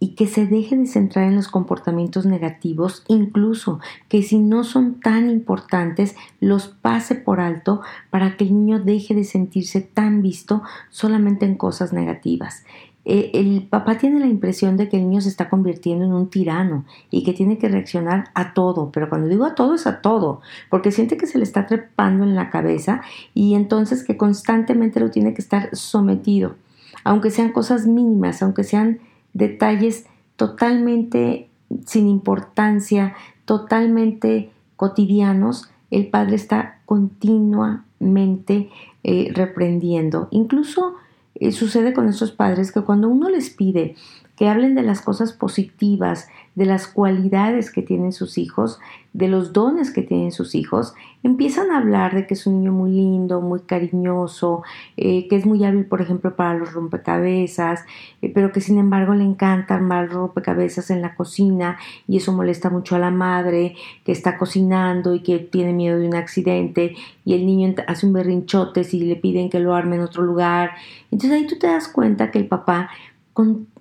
y 0.00 0.14
que 0.14 0.26
se 0.26 0.46
deje 0.46 0.76
de 0.76 0.86
centrar 0.86 1.26
en 1.26 1.36
los 1.36 1.48
comportamientos 1.48 2.24
negativos, 2.24 3.04
incluso 3.06 3.78
que 4.08 4.22
si 4.22 4.38
no 4.38 4.64
son 4.64 4.98
tan 4.98 5.30
importantes, 5.30 6.16
los 6.40 6.68
pase 6.68 7.14
por 7.14 7.38
alto 7.38 7.82
para 8.08 8.36
que 8.36 8.44
el 8.44 8.54
niño 8.54 8.80
deje 8.80 9.14
de 9.14 9.24
sentirse 9.24 9.82
tan 9.82 10.22
visto 10.22 10.62
solamente 10.88 11.44
en 11.44 11.54
cosas 11.54 11.92
negativas. 11.92 12.64
Eh, 13.04 13.30
el 13.34 13.66
papá 13.68 13.96
tiene 13.96 14.20
la 14.20 14.26
impresión 14.26 14.76
de 14.76 14.88
que 14.88 14.96
el 14.96 15.08
niño 15.08 15.20
se 15.20 15.30
está 15.30 15.48
convirtiendo 15.48 16.04
en 16.04 16.12
un 16.12 16.28
tirano 16.28 16.84
y 17.10 17.22
que 17.22 17.32
tiene 17.32 17.58
que 17.58 17.68
reaccionar 17.68 18.30
a 18.34 18.52
todo, 18.52 18.90
pero 18.92 19.08
cuando 19.08 19.28
digo 19.28 19.44
a 19.44 19.54
todo 19.54 19.74
es 19.74 19.86
a 19.86 20.00
todo, 20.00 20.40
porque 20.68 20.92
siente 20.92 21.16
que 21.16 21.26
se 21.26 21.38
le 21.38 21.44
está 21.44 21.66
trepando 21.66 22.24
en 22.24 22.34
la 22.34 22.50
cabeza 22.50 23.00
y 23.34 23.54
entonces 23.54 24.04
que 24.04 24.16
constantemente 24.16 25.00
lo 25.00 25.10
tiene 25.10 25.32
que 25.32 25.40
estar 25.42 25.74
sometido, 25.74 26.56
aunque 27.04 27.30
sean 27.30 27.52
cosas 27.52 27.86
mínimas, 27.86 28.42
aunque 28.42 28.64
sean 28.64 29.00
detalles 29.32 30.06
totalmente 30.36 31.48
sin 31.86 32.08
importancia, 32.08 33.14
totalmente 33.44 34.50
cotidianos, 34.76 35.70
el 35.90 36.08
padre 36.08 36.36
está 36.36 36.80
continuamente 36.86 38.70
eh, 39.02 39.30
reprendiendo, 39.34 40.28
incluso 40.30 40.94
eh, 41.34 41.52
sucede 41.52 41.92
con 41.92 42.04
nuestros 42.04 42.32
padres 42.32 42.72
que 42.72 42.82
cuando 42.82 43.08
uno 43.08 43.28
les 43.28 43.50
pide 43.50 43.96
que 44.36 44.48
hablen 44.48 44.74
de 44.74 44.82
las 44.82 45.02
cosas 45.02 45.32
positivas, 45.32 46.28
de 46.60 46.66
las 46.66 46.86
cualidades 46.86 47.70
que 47.70 47.80
tienen 47.80 48.12
sus 48.12 48.36
hijos, 48.36 48.80
de 49.14 49.28
los 49.28 49.54
dones 49.54 49.90
que 49.90 50.02
tienen 50.02 50.30
sus 50.30 50.54
hijos, 50.54 50.92
empiezan 51.22 51.70
a 51.70 51.78
hablar 51.78 52.14
de 52.14 52.26
que 52.26 52.34
es 52.34 52.46
un 52.46 52.58
niño 52.58 52.70
muy 52.70 52.90
lindo, 52.90 53.40
muy 53.40 53.60
cariñoso, 53.60 54.62
eh, 54.98 55.26
que 55.28 55.36
es 55.36 55.46
muy 55.46 55.64
hábil, 55.64 55.86
por 55.86 56.02
ejemplo, 56.02 56.36
para 56.36 56.52
los 56.52 56.74
rompecabezas, 56.74 57.86
eh, 58.20 58.30
pero 58.34 58.52
que 58.52 58.60
sin 58.60 58.78
embargo 58.78 59.14
le 59.14 59.24
encanta 59.24 59.74
armar 59.74 60.10
rompecabezas 60.10 60.90
en 60.90 61.00
la 61.00 61.14
cocina 61.14 61.78
y 62.06 62.18
eso 62.18 62.30
molesta 62.34 62.68
mucho 62.68 62.94
a 62.94 62.98
la 62.98 63.10
madre 63.10 63.74
que 64.04 64.12
está 64.12 64.36
cocinando 64.36 65.14
y 65.14 65.20
que 65.20 65.38
tiene 65.38 65.72
miedo 65.72 65.98
de 65.98 66.06
un 66.06 66.14
accidente 66.14 66.94
y 67.24 67.32
el 67.32 67.46
niño 67.46 67.74
hace 67.86 68.06
un 68.06 68.12
berrinchote 68.12 68.84
si 68.84 69.00
le 69.00 69.16
piden 69.16 69.48
que 69.48 69.60
lo 69.60 69.74
arme 69.74 69.96
en 69.96 70.02
otro 70.02 70.22
lugar. 70.22 70.72
Entonces 71.10 71.38
ahí 71.38 71.46
tú 71.46 71.58
te 71.58 71.68
das 71.68 71.88
cuenta 71.88 72.30
que 72.30 72.38
el 72.38 72.48
papá 72.48 72.90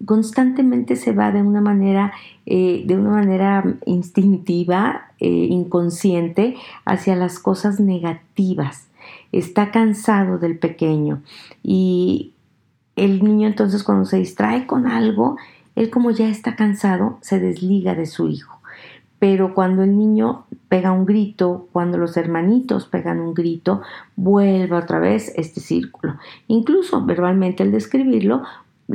constantemente 0.05 0.95
se 0.95 1.11
va 1.11 1.31
de 1.31 1.41
una 1.41 1.61
manera, 1.61 2.13
eh, 2.45 2.83
de 2.85 2.97
una 2.97 3.11
manera 3.11 3.63
instintiva, 3.85 5.11
eh, 5.19 5.27
inconsciente, 5.27 6.55
hacia 6.85 7.15
las 7.15 7.39
cosas 7.39 7.79
negativas. 7.79 8.87
Está 9.31 9.71
cansado 9.71 10.37
del 10.37 10.57
pequeño 10.57 11.21
y 11.63 12.33
el 12.95 13.23
niño 13.23 13.47
entonces 13.47 13.83
cuando 13.83 14.05
se 14.05 14.17
distrae 14.17 14.67
con 14.67 14.87
algo, 14.87 15.37
él 15.75 15.89
como 15.89 16.11
ya 16.11 16.27
está 16.27 16.55
cansado, 16.55 17.17
se 17.21 17.39
desliga 17.39 17.95
de 17.95 18.05
su 18.05 18.27
hijo. 18.27 18.59
Pero 19.19 19.53
cuando 19.53 19.83
el 19.83 19.97
niño 19.97 20.45
pega 20.69 20.91
un 20.91 21.05
grito, 21.05 21.67
cuando 21.73 21.97
los 21.97 22.15
hermanitos 22.15 22.85
pegan 22.85 23.19
un 23.19 23.33
grito, 23.33 23.81
vuelve 24.15 24.75
otra 24.75 24.99
vez 24.99 25.33
este 25.35 25.59
círculo. 25.59 26.15
Incluso 26.47 27.05
verbalmente 27.05 27.63
al 27.63 27.71
describirlo, 27.71 28.43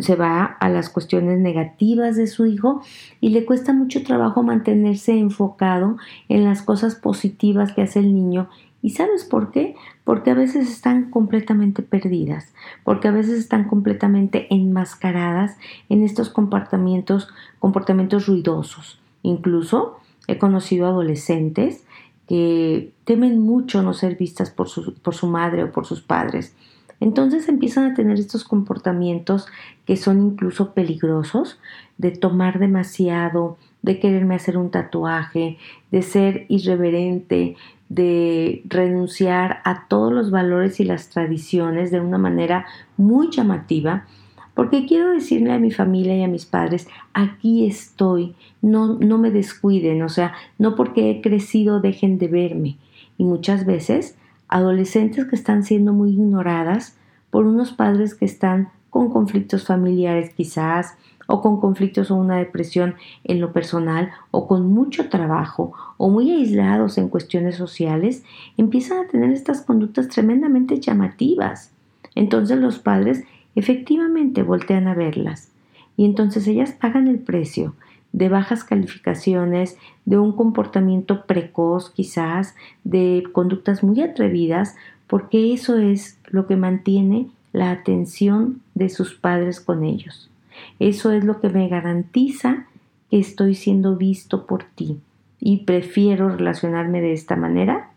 se 0.01 0.17
va 0.17 0.45
a 0.45 0.69
las 0.69 0.91
cuestiones 0.91 1.39
negativas 1.39 2.17
de 2.17 2.27
su 2.27 2.47
hijo 2.47 2.83
y 3.21 3.31
le 3.31 3.45
cuesta 3.45 3.73
mucho 3.73 4.03
trabajo 4.03 4.43
mantenerse 4.43 5.19
enfocado 5.19 5.97
en 6.29 6.45
las 6.45 6.63
cosas 6.63 6.95
positivas 6.95 7.73
que 7.73 7.83
hace 7.83 8.01
el 8.01 8.15
niño. 8.15 8.49
¿Y 8.83 8.91
sabes 8.91 9.25
por 9.25 9.51
qué? 9.51 9.77
Porque 10.05 10.31
a 10.31 10.35
veces 10.35 10.69
están 10.69 11.11
completamente 11.11 11.83
perdidas, 11.83 12.53
porque 12.83 13.09
a 13.09 13.13
veces 13.13 13.39
están 13.39 13.65
completamente 13.65 14.47
enmascaradas 14.51 15.57
en 15.89 16.03
estos 16.03 16.29
comportamientos, 16.29 17.29
comportamientos 17.61 18.27
ruidosos. 18.27 19.01
Incluso 19.23 19.97
he 20.27 20.37
conocido 20.39 20.87
adolescentes 20.87 21.85
que 22.29 22.93
temen 23.05 23.41
mucho 23.41 23.83
no 23.83 23.95
ser 23.95 24.17
vistas 24.17 24.51
por 24.51 24.69
su, 24.69 24.95
por 24.95 25.15
su 25.15 25.29
madre 25.29 25.65
o 25.65 25.73
por 25.73 25.87
sus 25.87 26.03
padres 26.03 26.55
entonces 27.04 27.50
empiezan 27.50 27.84
a 27.84 27.94
tener 27.94 28.18
estos 28.18 28.44
comportamientos 28.44 29.46
que 29.84 29.99
son 29.99 30.23
incluso 30.23 30.73
peligrosos, 30.73 31.61
de 31.99 32.12
tomar 32.12 32.58
demasiado, 32.58 33.58
de 33.82 34.00
quererme 34.00 34.37
hacer 34.37 34.56
un 34.56 34.70
tatuaje, 34.70 35.58
de 35.90 36.00
ser 36.00 36.46
irreverente, 36.49 37.56
de 37.90 38.62
renunciar 38.64 39.61
a 39.64 39.87
todos 39.87 40.14
los 40.14 40.30
valores 40.30 40.80
y 40.80 40.84
las 40.84 41.11
tradiciones 41.11 41.90
de 41.90 42.00
una 42.00 42.16
manera 42.16 42.64
muy 42.96 43.28
llamativa, 43.30 44.06
porque 44.54 44.87
quiero 44.87 45.11
decirle 45.11 45.52
a 45.52 45.58
mi 45.58 45.73
familia 45.73 46.16
y 46.16 46.23
a 46.23 46.28
mis 46.28 46.46
padres, 46.46 46.88
aquí 47.12 47.66
estoy, 47.66 48.34
no, 48.62 48.94
no 48.94 49.18
me 49.18 49.30
descuiden, 49.30 50.00
o 50.00 50.08
sea, 50.08 50.32
no 50.56 50.75
porque 50.75 51.11
he 51.11 51.20
crecido 51.20 51.80
dejen 51.80 52.16
de 52.16 52.28
verme. 52.28 52.78
Y 53.18 53.25
muchas 53.25 53.66
veces 53.66 54.16
adolescentes 54.49 55.25
que 55.27 55.37
están 55.37 55.65
siendo 55.65 55.93
muy 55.93 56.11
ignoradas 56.11 56.97
por 57.31 57.47
unos 57.47 57.73
padres 57.73 58.15
que 58.15 58.25
están 58.25 58.69
con 58.91 59.11
conflictos 59.11 59.67
familiares 59.67 60.33
quizás, 60.35 60.97
o 61.27 61.41
con 61.41 61.61
conflictos 61.61 62.11
o 62.11 62.17
una 62.17 62.37
depresión 62.37 62.95
en 63.25 63.41
lo 63.41 63.53
personal, 63.53 64.11
o 64.31 64.47
con 64.47 64.67
mucho 64.67 65.09
trabajo, 65.09 65.73
o 65.97 66.11
muy 66.11 66.31
aislados 66.31 66.99
en 66.99 67.09
cuestiones 67.09 67.57
sociales, 67.57 68.23
empiezan 68.57 68.99
a 68.99 69.09
tener 69.09 69.33
estas 69.33 69.63
conductas 69.63 70.09
tremendamente 70.09 70.79
llamativas. 70.79 71.73
Entonces 72.15 72.59
los 72.59 72.79
padres 72.79 73.25
efectivamente 73.55 74.43
voltean 74.43 74.87
a 74.87 74.95
verlas, 74.95 75.51
y 75.97 76.05
entonces 76.05 76.47
ellas 76.47 76.73
pagan 76.73 77.09
el 77.09 77.19
precio 77.19 77.75
de 78.14 78.28
bajas 78.28 78.62
calificaciones, 78.62 79.76
de 80.04 80.18
un 80.18 80.37
comportamiento 80.37 81.26
precoz 81.26 81.90
quizás, 81.90 82.54
de 82.85 83.25
conductas 83.33 83.83
muy 83.83 84.00
atrevidas, 84.00 84.76
porque 85.09 85.52
eso 85.52 85.78
es 85.78 86.21
lo 86.28 86.47
que 86.47 86.54
mantiene 86.54 87.26
la 87.52 87.73
atención 87.73 88.61
de 88.75 88.88
sus 88.88 89.14
padres 89.14 89.61
con 89.61 89.83
ellos. 89.83 90.30
Eso 90.78 91.11
es 91.11 91.25
lo 91.25 91.40
que 91.40 91.49
me 91.49 91.68
garantiza 91.68 92.66
que 93.11 93.18
estoy 93.18 93.56
siendo 93.56 93.97
visto 93.97 94.47
por 94.47 94.62
ti 94.62 95.00
y 95.40 95.64
prefiero 95.64 96.28
relacionarme 96.28 97.00
de 97.00 97.14
esta 97.14 97.35
manera 97.35 97.90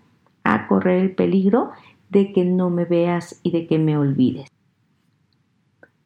a 0.43 0.67
correr 0.67 0.99
el 0.99 1.11
peligro 1.11 1.69
de 2.09 2.33
que 2.33 2.43
no 2.43 2.71
me 2.71 2.85
veas 2.85 3.39
y 3.43 3.51
de 3.51 3.67
que 3.67 3.77
me 3.77 3.99
olvides. 3.99 4.49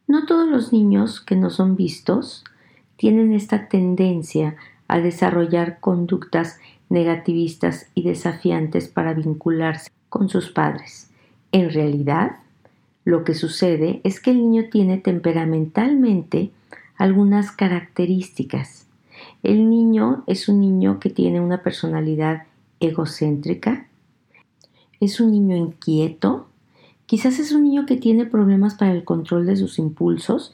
No 0.06 0.26
todos 0.26 0.50
los 0.50 0.74
niños 0.74 1.22
que 1.22 1.38
no 1.38 1.50
son 1.50 1.78
vistos 1.78 2.44
tienen 3.02 3.34
esta 3.34 3.68
tendencia 3.68 4.58
a 4.88 5.00
desarrollar 5.00 5.80
conductas 5.80 6.60
negativistas 6.88 7.88
y 7.96 8.04
desafiantes 8.04 8.90
para 8.90 9.16
vincularse 9.16 9.90
con 10.08 10.30
sus 10.30 10.52
padres. 10.52 11.10
En 11.52 11.72
realidad, 11.72 12.34
lo 13.04 13.24
que 13.24 13.34
sucede 13.34 14.02
es 14.04 14.20
que 14.20 14.30
el 14.30 14.38
niño 14.38 14.66
tiene 14.72 15.00
temperamentalmente 15.00 16.52
algunas 16.96 17.52
características. 17.52 18.86
El 19.42 19.68
niño 19.72 20.24
es 20.28 20.48
un 20.48 20.62
niño 20.62 21.00
que 21.00 21.10
tiene 21.10 21.42
una 21.42 21.64
personalidad 21.64 22.44
egocéntrica, 22.80 23.88
es 25.00 25.20
un 25.20 25.32
niño 25.32 25.56
inquieto, 25.56 26.52
Quizás 27.12 27.40
es 27.40 27.52
un 27.52 27.64
niño 27.64 27.86
que 27.86 27.98
tiene 27.98 28.26
problemas 28.26 28.76
para 28.76 28.94
el 28.94 29.04
control 29.04 29.46
de 29.46 29.58
sus 29.58 29.80
impulsos, 29.80 30.54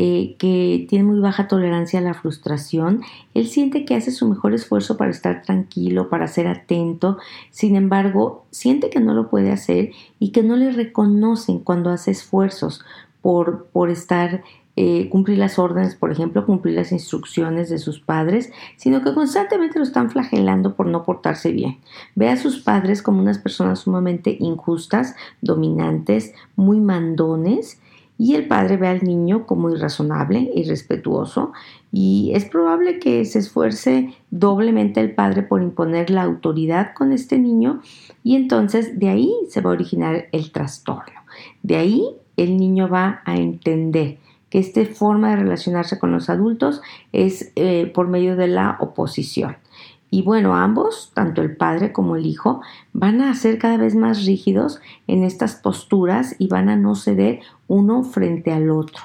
eh, 0.00 0.36
que 0.38 0.86
tiene 0.88 1.04
muy 1.04 1.18
baja 1.18 1.48
tolerancia 1.48 1.98
a 1.98 2.02
la 2.02 2.14
frustración. 2.14 3.02
Él 3.34 3.48
siente 3.48 3.84
que 3.84 3.96
hace 3.96 4.12
su 4.12 4.28
mejor 4.28 4.54
esfuerzo 4.54 4.96
para 4.96 5.10
estar 5.10 5.42
tranquilo, 5.42 6.08
para 6.08 6.28
ser 6.28 6.46
atento. 6.46 7.18
Sin 7.50 7.74
embargo, 7.74 8.44
siente 8.52 8.90
que 8.90 9.00
no 9.00 9.12
lo 9.12 9.28
puede 9.28 9.50
hacer 9.50 9.90
y 10.20 10.30
que 10.30 10.44
no 10.44 10.54
le 10.54 10.70
reconocen 10.70 11.58
cuando 11.58 11.90
hace 11.90 12.12
esfuerzos 12.12 12.84
por, 13.22 13.66
por 13.72 13.90
estar 13.90 14.44
eh, 14.76 15.08
cumplir 15.08 15.38
las 15.38 15.58
órdenes, 15.58 15.96
por 15.96 16.12
ejemplo, 16.12 16.46
cumplir 16.46 16.76
las 16.76 16.92
instrucciones 16.92 17.68
de 17.68 17.78
sus 17.78 17.98
padres, 17.98 18.52
sino 18.76 19.02
que 19.02 19.12
constantemente 19.12 19.80
lo 19.80 19.84
están 19.84 20.12
flagelando 20.12 20.76
por 20.76 20.86
no 20.86 21.02
portarse 21.02 21.50
bien. 21.50 21.78
Ve 22.14 22.28
a 22.28 22.36
sus 22.36 22.60
padres 22.60 23.02
como 23.02 23.20
unas 23.20 23.38
personas 23.38 23.80
sumamente 23.80 24.36
injustas, 24.38 25.16
dominantes, 25.40 26.34
muy 26.54 26.78
mandones, 26.78 27.80
y 28.18 28.34
el 28.34 28.48
padre 28.48 28.76
ve 28.76 28.88
al 28.88 29.04
niño 29.04 29.46
como 29.46 29.70
irrazonable, 29.70 30.50
irrespetuoso, 30.54 31.52
y 31.92 32.32
es 32.34 32.44
probable 32.44 32.98
que 32.98 33.24
se 33.24 33.38
esfuerce 33.38 34.12
doblemente 34.30 35.00
el 35.00 35.14
padre 35.14 35.44
por 35.44 35.62
imponer 35.62 36.10
la 36.10 36.24
autoridad 36.24 36.94
con 36.94 37.12
este 37.12 37.38
niño, 37.38 37.80
y 38.24 38.34
entonces 38.34 38.98
de 38.98 39.08
ahí 39.08 39.32
se 39.48 39.60
va 39.60 39.70
a 39.70 39.74
originar 39.74 40.26
el 40.32 40.50
trastorno. 40.50 41.20
De 41.62 41.76
ahí 41.76 42.04
el 42.36 42.56
niño 42.56 42.88
va 42.88 43.22
a 43.24 43.36
entender 43.36 44.18
que 44.50 44.58
esta 44.58 44.84
forma 44.84 45.30
de 45.30 45.36
relacionarse 45.36 45.98
con 45.98 46.10
los 46.10 46.28
adultos 46.28 46.80
es 47.12 47.52
eh, 47.54 47.90
por 47.94 48.08
medio 48.08 48.34
de 48.36 48.48
la 48.48 48.78
oposición. 48.80 49.56
Y 50.10 50.22
bueno, 50.22 50.54
ambos, 50.54 51.10
tanto 51.14 51.42
el 51.42 51.56
padre 51.56 51.92
como 51.92 52.16
el 52.16 52.24
hijo, 52.24 52.62
van 52.92 53.20
a 53.20 53.34
ser 53.34 53.58
cada 53.58 53.76
vez 53.76 53.94
más 53.94 54.24
rígidos 54.24 54.80
en 55.06 55.22
estas 55.22 55.56
posturas 55.56 56.34
y 56.38 56.48
van 56.48 56.68
a 56.70 56.76
no 56.76 56.94
ceder 56.94 57.40
uno 57.66 58.02
frente 58.04 58.52
al 58.52 58.70
otro. 58.70 59.02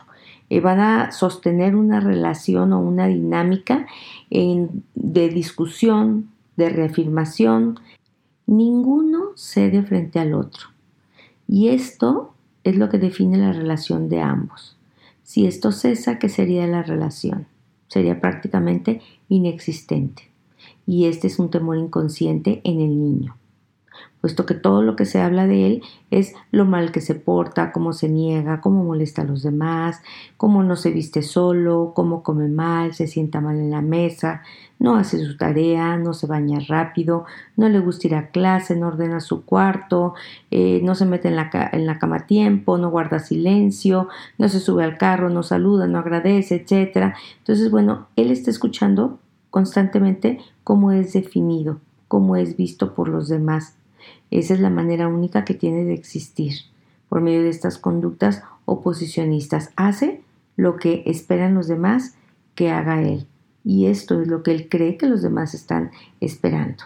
Eh, 0.50 0.60
van 0.60 0.80
a 0.80 1.12
sostener 1.12 1.76
una 1.76 2.00
relación 2.00 2.74
o 2.74 2.80
una 2.80 3.08
dinámica 3.08 3.88
de 4.30 5.30
discusión, 5.30 6.30
de 6.56 6.70
reafirmación. 6.70 7.80
Ninguno 8.46 9.32
cede 9.36 9.84
frente 9.84 10.20
al 10.20 10.34
otro. 10.34 10.68
Y 11.48 11.70
esto 11.70 12.34
es 12.64 12.78
lo 12.78 12.90
que 12.90 12.98
define 12.98 13.38
la 13.38 13.52
relación 13.52 14.10
de 14.10 14.22
ambos. 14.22 14.78
Si 15.24 15.46
esto 15.46 15.72
cesa, 15.72 16.20
¿qué 16.20 16.30
sería 16.30 16.66
la 16.68 16.84
relación? 16.84 17.48
Sería 17.88 18.22
prácticamente 18.22 19.02
inexistente. 19.30 20.33
Y 20.86 21.06
este 21.06 21.28
es 21.28 21.40
un 21.40 21.50
temor 21.50 21.78
inconsciente 21.78 22.62
en 22.64 22.82
el 22.82 23.00
niño 23.00 23.36
puesto 24.24 24.46
que 24.46 24.54
todo 24.54 24.82
lo 24.84 24.96
que 24.96 25.04
se 25.04 25.20
habla 25.20 25.48
de 25.48 25.68
él 25.68 25.84
es 26.10 26.34
lo 26.50 26.64
mal 26.64 26.94
que 26.94 27.02
se 27.02 27.14
porta, 27.14 27.74
cómo 27.74 27.92
se 27.92 28.08
niega, 28.08 28.62
cómo 28.62 28.82
molesta 28.82 29.24
a 29.24 29.26
los 29.26 29.44
demás, 29.44 30.02
cómo 30.38 30.64
no 30.64 30.78
se 30.78 30.92
viste 30.92 31.22
solo, 31.22 31.92
cómo 31.94 32.24
come 32.24 32.48
mal, 32.48 32.94
se 32.94 33.08
sienta 33.08 33.42
mal 33.42 33.58
en 33.58 33.70
la 33.70 33.82
mesa, 33.82 34.42
no 34.80 34.96
hace 34.96 35.20
su 35.26 35.36
tarea, 35.36 35.98
no 35.98 36.14
se 36.14 36.26
baña 36.26 36.60
rápido, 36.66 37.26
no 37.58 37.68
le 37.68 37.80
gusta 37.80 38.08
ir 38.08 38.16
a 38.16 38.30
clase, 38.30 38.78
no 38.78 38.88
ordena 38.88 39.20
su 39.20 39.44
cuarto, 39.44 40.14
eh, 40.52 40.80
no 40.84 40.96
se 40.96 41.06
mete 41.06 41.28
en 41.28 41.36
la, 41.36 41.50
en 41.74 41.86
la 41.86 42.00
cama 42.00 42.16
a 42.16 42.26
tiempo, 42.26 42.78
no 42.78 42.92
guarda 42.92 43.20
silencio, 43.20 44.08
no 44.38 44.48
se 44.48 44.62
sube 44.62 44.86
al 44.86 44.98
carro, 44.98 45.30
no 45.30 45.44
saluda, 45.44 45.86
no 45.86 46.00
agradece, 46.00 46.56
etc. 46.66 47.14
Entonces, 47.40 47.70
bueno, 47.70 48.08
él 48.16 48.32
está 48.32 48.52
escuchando 48.52 49.20
constantemente 49.54 50.40
cómo 50.64 50.92
es 50.92 51.14
definido, 51.14 51.80
cómo 52.08 52.38
es 52.38 52.58
visto 52.58 52.96
por 52.96 53.08
los 53.08 53.30
demás 53.30 53.76
esa 54.32 54.56
es 54.56 54.60
la 54.60 54.72
manera 54.72 55.08
única 55.08 55.46
que 55.46 55.54
tiene 55.54 55.84
de 55.84 55.94
existir. 55.94 56.54
Por 57.08 57.22
medio 57.22 57.44
de 57.44 57.50
estas 57.50 57.78
conductas 57.78 58.42
oposicionistas, 58.66 59.72
hace 59.76 60.22
lo 60.56 60.78
que 60.78 61.04
esperan 61.06 61.54
los 61.54 61.68
demás 61.68 62.16
que 62.56 62.72
haga 62.72 63.02
él. 63.02 63.28
Y 63.64 63.86
esto 63.86 64.22
es 64.22 64.28
lo 64.28 64.44
que 64.44 64.52
él 64.52 64.70
cree 64.70 64.98
que 64.98 65.06
los 65.06 65.22
demás 65.22 65.54
están 65.54 65.92
esperando. 66.20 66.84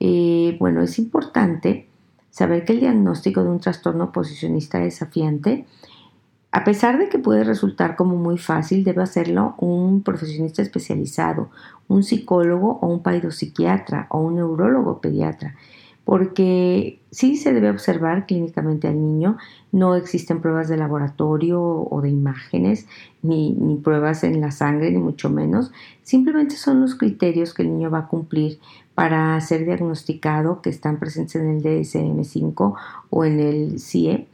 Eh, 0.00 0.56
bueno, 0.58 0.82
es 0.82 0.98
importante 0.98 1.86
saber 2.30 2.64
que 2.64 2.72
el 2.72 2.80
diagnóstico 2.80 3.42
de 3.42 3.50
un 3.50 3.60
trastorno 3.60 4.04
oposicionista 4.04 4.78
desafiante, 4.80 5.64
a 6.58 6.64
pesar 6.64 6.98
de 6.98 7.08
que 7.08 7.20
puede 7.20 7.44
resultar 7.44 7.94
como 7.94 8.16
muy 8.16 8.36
fácil, 8.36 8.82
debe 8.82 9.00
hacerlo 9.00 9.54
un 9.58 10.02
profesionista 10.02 10.60
especializado, 10.60 11.50
un 11.86 12.02
psicólogo 12.02 12.80
o 12.82 12.88
un 12.88 13.00
paidopsiquiatra 13.00 14.08
o 14.10 14.18
un 14.22 14.34
neurólogo 14.34 15.00
pediatra 15.00 15.54
porque 16.08 17.02
sí 17.10 17.36
se 17.36 17.52
debe 17.52 17.68
observar 17.68 18.24
clínicamente 18.24 18.88
al 18.88 18.98
niño, 18.98 19.36
no 19.72 19.94
existen 19.94 20.40
pruebas 20.40 20.66
de 20.68 20.78
laboratorio 20.78 21.60
o 21.62 22.00
de 22.00 22.08
imágenes, 22.08 22.86
ni, 23.20 23.54
pruebas 23.84 24.24
en 24.24 24.40
la 24.40 24.50
sangre, 24.50 24.90
ni 24.90 24.96
mucho 24.96 25.28
menos, 25.28 25.70
simplemente 26.02 26.56
son 26.56 26.80
los 26.80 26.94
criterios 26.94 27.52
que 27.52 27.60
el 27.60 27.74
niño 27.74 27.90
va 27.90 27.98
a 27.98 28.08
cumplir 28.08 28.58
para 28.94 29.38
ser 29.42 29.66
diagnosticado, 29.66 30.62
que 30.62 30.70
están 30.70 30.98
presentes 30.98 31.36
en 31.36 31.50
el 31.50 31.62
DSM5 31.62 32.74
o 33.10 33.24
en 33.26 33.40
el 33.40 33.78
CIE 33.78 34.28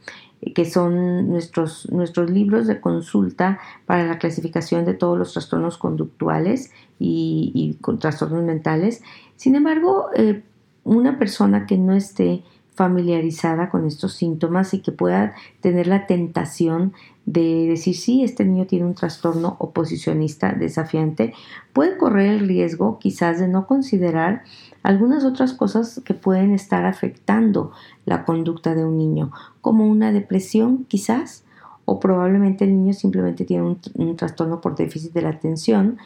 que 0.53 0.65
son 0.65 1.29
nuestros, 1.29 1.89
nuestros 1.91 2.29
libros 2.29 2.67
de 2.67 2.79
consulta 2.79 3.59
para 3.85 4.05
la 4.05 4.19
clasificación 4.19 4.85
de 4.85 4.93
todos 4.93 5.17
los 5.17 5.33
trastornos 5.33 5.77
conductuales 5.77 6.71
y, 6.99 7.51
y 7.53 7.97
trastornos 7.97 8.43
mentales. 8.43 9.01
Sin 9.35 9.55
embargo, 9.55 10.07
eh, 10.15 10.43
una 10.83 11.17
persona 11.17 11.65
que 11.65 11.77
no 11.77 11.93
esté 11.93 12.43
familiarizada 12.75 13.69
con 13.69 13.87
estos 13.87 14.13
síntomas 14.13 14.73
y 14.73 14.81
que 14.81 14.91
pueda 14.91 15.33
tener 15.61 15.87
la 15.87 16.07
tentación 16.07 16.93
de 17.25 17.67
decir 17.67 17.95
sí, 17.95 18.23
este 18.23 18.45
niño 18.45 18.67
tiene 18.67 18.85
un 18.85 18.93
trastorno 18.93 19.55
oposicionista 19.59 20.51
desafiante, 20.51 21.33
puede 21.73 21.97
correr 21.97 22.27
el 22.27 22.47
riesgo 22.47 22.99
quizás 22.99 23.39
de 23.39 23.47
no 23.47 23.65
considerar 23.65 24.43
algunas 24.85 25.25
otras 25.25 25.53
cosas 25.53 25.99
que 26.05 26.13
pueden 26.13 26.53
estar 26.53 26.85
afectando 26.85 27.71
la 28.05 28.23
conducta 28.23 28.75
de 28.75 28.85
un 28.85 28.99
niño, 28.99 29.31
como 29.59 29.87
una 29.87 30.11
depresión 30.11 30.85
quizás, 30.87 31.43
o 31.85 31.99
probablemente 31.99 32.65
el 32.65 32.77
niño 32.77 32.93
simplemente 32.93 33.45
tiene 33.45 33.77
un, 33.95 34.15
trastorno 34.15 34.61
por 34.61 34.75
déficit 34.75 35.11
de 35.11 35.23
la 35.23 35.29
atención 35.29 35.97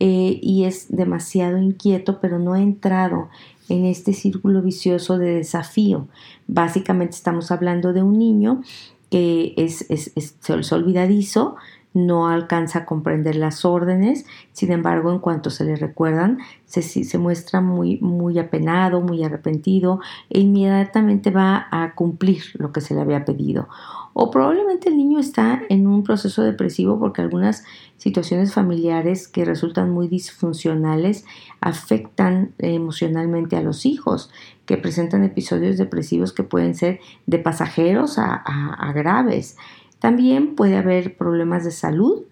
eh, 0.00 0.40
y 0.42 0.64
es 0.64 0.86
demasiado 0.88 1.58
inquieto, 1.58 2.20
pero 2.20 2.40
no 2.40 2.54
ha 2.54 2.60
entrado 2.60 3.28
en 3.68 3.84
este 3.84 4.12
círculo 4.12 4.62
vicioso 4.62 5.16
de 5.16 5.36
desafío. 5.36 6.08
Básicamente 6.48 7.14
estamos 7.14 7.52
hablando 7.52 7.92
de 7.92 8.02
un 8.02 8.18
niño 8.18 8.62
que 9.10 9.54
es, 9.56 9.86
es, 9.90 10.72
olvidadizo, 10.72 11.54
no 11.94 12.28
alcanza 12.28 12.80
a 12.80 12.84
comprender 12.84 13.36
las 13.36 13.64
órdenes, 13.64 14.26
sin 14.52 14.72
embargo, 14.72 15.10
en 15.12 15.20
cuanto 15.20 15.48
se 15.48 15.64
le 15.64 15.76
recuerdan, 15.76 16.38
se, 16.66 17.18
muestra 17.18 17.60
muy 17.60 18.38
apenado, 18.38 19.00
muy 19.00 19.24
arrepentido 19.24 20.00
e 20.28 20.40
inmediatamente 20.40 21.30
va 21.30 21.68
a 21.70 21.94
cumplir 21.94 22.42
lo 22.54 22.72
que 22.72 22.80
se 22.80 22.94
le 22.94 23.00
había 23.00 23.24
pedido. 23.24 23.68
O 24.16 24.30
probablemente 24.30 24.88
el 24.88 24.96
niño 24.96 25.18
está 25.18 25.62
en 25.68 25.88
un 25.88 26.04
proceso 26.04 26.42
depresivo 26.42 27.00
porque 27.00 27.20
algunas 27.20 27.64
situaciones 27.96 28.54
familiares 28.54 29.26
que 29.26 29.44
resultan 29.44 29.90
muy 29.90 30.06
disfuncionales 30.06 31.26
afectan 31.60 32.52
emocionalmente 32.58 33.56
a 33.56 33.62
los 33.62 33.86
hijos, 33.86 34.30
que 34.66 34.76
presentan 34.76 35.24
episodios 35.24 35.78
depresivos 35.78 36.32
que 36.32 36.44
pueden 36.44 36.76
ser 36.76 37.00
de 37.26 37.40
pasajeros 37.40 38.16
a, 38.18 38.92
graves. 38.94 39.56
También 40.04 40.54
puede 40.54 40.76
haber 40.76 41.16
problemas 41.16 41.64
de 41.64 41.70
salud 41.70 42.24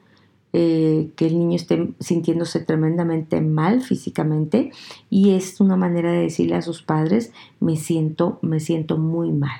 eh, 0.52 1.10
que 1.16 1.26
el 1.26 1.38
niño 1.38 1.56
esté 1.56 1.94
sintiéndose 2.00 2.60
tremendamente 2.60 3.40
mal 3.40 3.80
físicamente 3.80 4.72
y 5.08 5.30
es 5.30 5.58
una 5.58 5.74
manera 5.74 6.12
de 6.12 6.18
decirle 6.18 6.56
a 6.56 6.60
sus 6.60 6.82
padres 6.82 7.32
me 7.60 7.76
siento, 7.76 8.38
me 8.42 8.60
siento 8.60 8.98
muy 8.98 9.32
mal. 9.32 9.58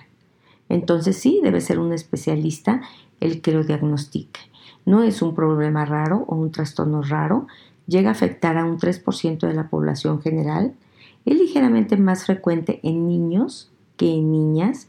Entonces 0.69 1.17
sí, 1.17 1.41
debe 1.43 1.63
ser 1.63 1.79
un 1.79 1.95
especialista 1.95 2.83
el 3.19 3.41
que 3.41 3.53
lo 3.53 3.65
diagnostique. 3.65 4.41
No 4.85 5.03
es 5.03 5.23
un 5.23 5.35
problema 5.35 5.87
raro 5.87 6.27
o 6.29 6.37
un 6.37 6.53
trastorno 6.53 7.01
raro, 7.01 7.47
llega 7.87 8.11
a 8.11 8.13
afectar 8.13 8.59
a 8.59 8.67
un 8.67 8.77
3% 8.77 9.39
de 9.39 9.55
la 9.55 9.71
población 9.71 10.21
general, 10.21 10.75
es 11.25 11.39
ligeramente 11.39 11.97
más 11.97 12.27
frecuente 12.27 12.79
en 12.83 13.09
niños 13.09 13.71
que 13.97 14.13
en 14.13 14.31
niñas 14.31 14.89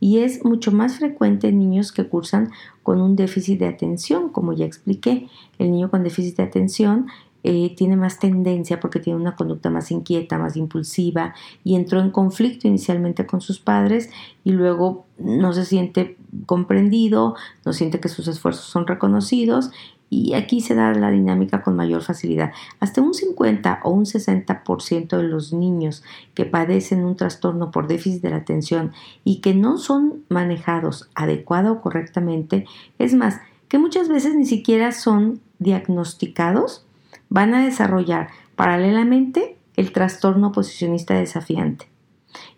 y 0.00 0.18
es 0.18 0.44
mucho 0.44 0.72
más 0.72 0.98
frecuente 0.98 1.48
en 1.48 1.58
niños 1.58 1.92
que 1.92 2.08
cursan 2.08 2.50
con 2.82 3.00
un 3.00 3.16
déficit 3.16 3.58
de 3.60 3.68
atención, 3.68 4.28
como 4.28 4.52
ya 4.52 4.66
expliqué. 4.66 5.28
El 5.58 5.72
niño 5.72 5.90
con 5.90 6.02
déficit 6.02 6.36
de 6.36 6.42
atención 6.42 7.06
eh, 7.46 7.74
tiene 7.76 7.94
más 7.96 8.18
tendencia 8.18 8.80
porque 8.80 9.00
tiene 9.00 9.20
una 9.20 9.36
conducta 9.36 9.68
más 9.68 9.90
inquieta, 9.90 10.38
más 10.38 10.56
impulsiva 10.56 11.34
y 11.62 11.74
entró 11.74 12.00
en 12.00 12.10
conflicto 12.10 12.66
inicialmente 12.66 13.26
con 13.26 13.42
sus 13.42 13.58
padres 13.60 14.08
y 14.44 14.52
luego 14.52 15.04
no 15.18 15.52
se 15.52 15.66
siente 15.66 16.16
comprendido, 16.46 17.34
no 17.66 17.74
siente 17.74 18.00
que 18.00 18.08
sus 18.08 18.28
esfuerzos 18.28 18.64
son 18.64 18.86
reconocidos 18.86 19.70
y 20.10 20.34
aquí 20.34 20.60
se 20.60 20.74
da 20.74 20.92
la 20.92 21.10
dinámica 21.10 21.62
con 21.62 21.76
mayor 21.76 22.02
facilidad. 22.02 22.52
Hasta 22.80 23.00
un 23.00 23.14
50 23.14 23.80
o 23.84 23.90
un 23.90 24.04
60% 24.04 25.16
de 25.16 25.22
los 25.22 25.52
niños 25.52 26.04
que 26.34 26.44
padecen 26.44 27.04
un 27.04 27.16
trastorno 27.16 27.70
por 27.70 27.88
déficit 27.88 28.22
de 28.22 28.30
la 28.30 28.36
atención 28.36 28.92
y 29.24 29.40
que 29.40 29.54
no 29.54 29.78
son 29.78 30.24
manejados 30.28 31.10
adecuado 31.14 31.72
o 31.72 31.80
correctamente, 31.80 32.66
es 32.98 33.14
más, 33.14 33.40
que 33.68 33.78
muchas 33.78 34.08
veces 34.08 34.34
ni 34.34 34.46
siquiera 34.46 34.92
son 34.92 35.40
diagnosticados, 35.58 36.86
van 37.28 37.54
a 37.54 37.64
desarrollar 37.64 38.28
paralelamente 38.54 39.56
el 39.76 39.92
trastorno 39.92 40.48
oposicionista 40.48 41.14
desafiante. 41.14 41.88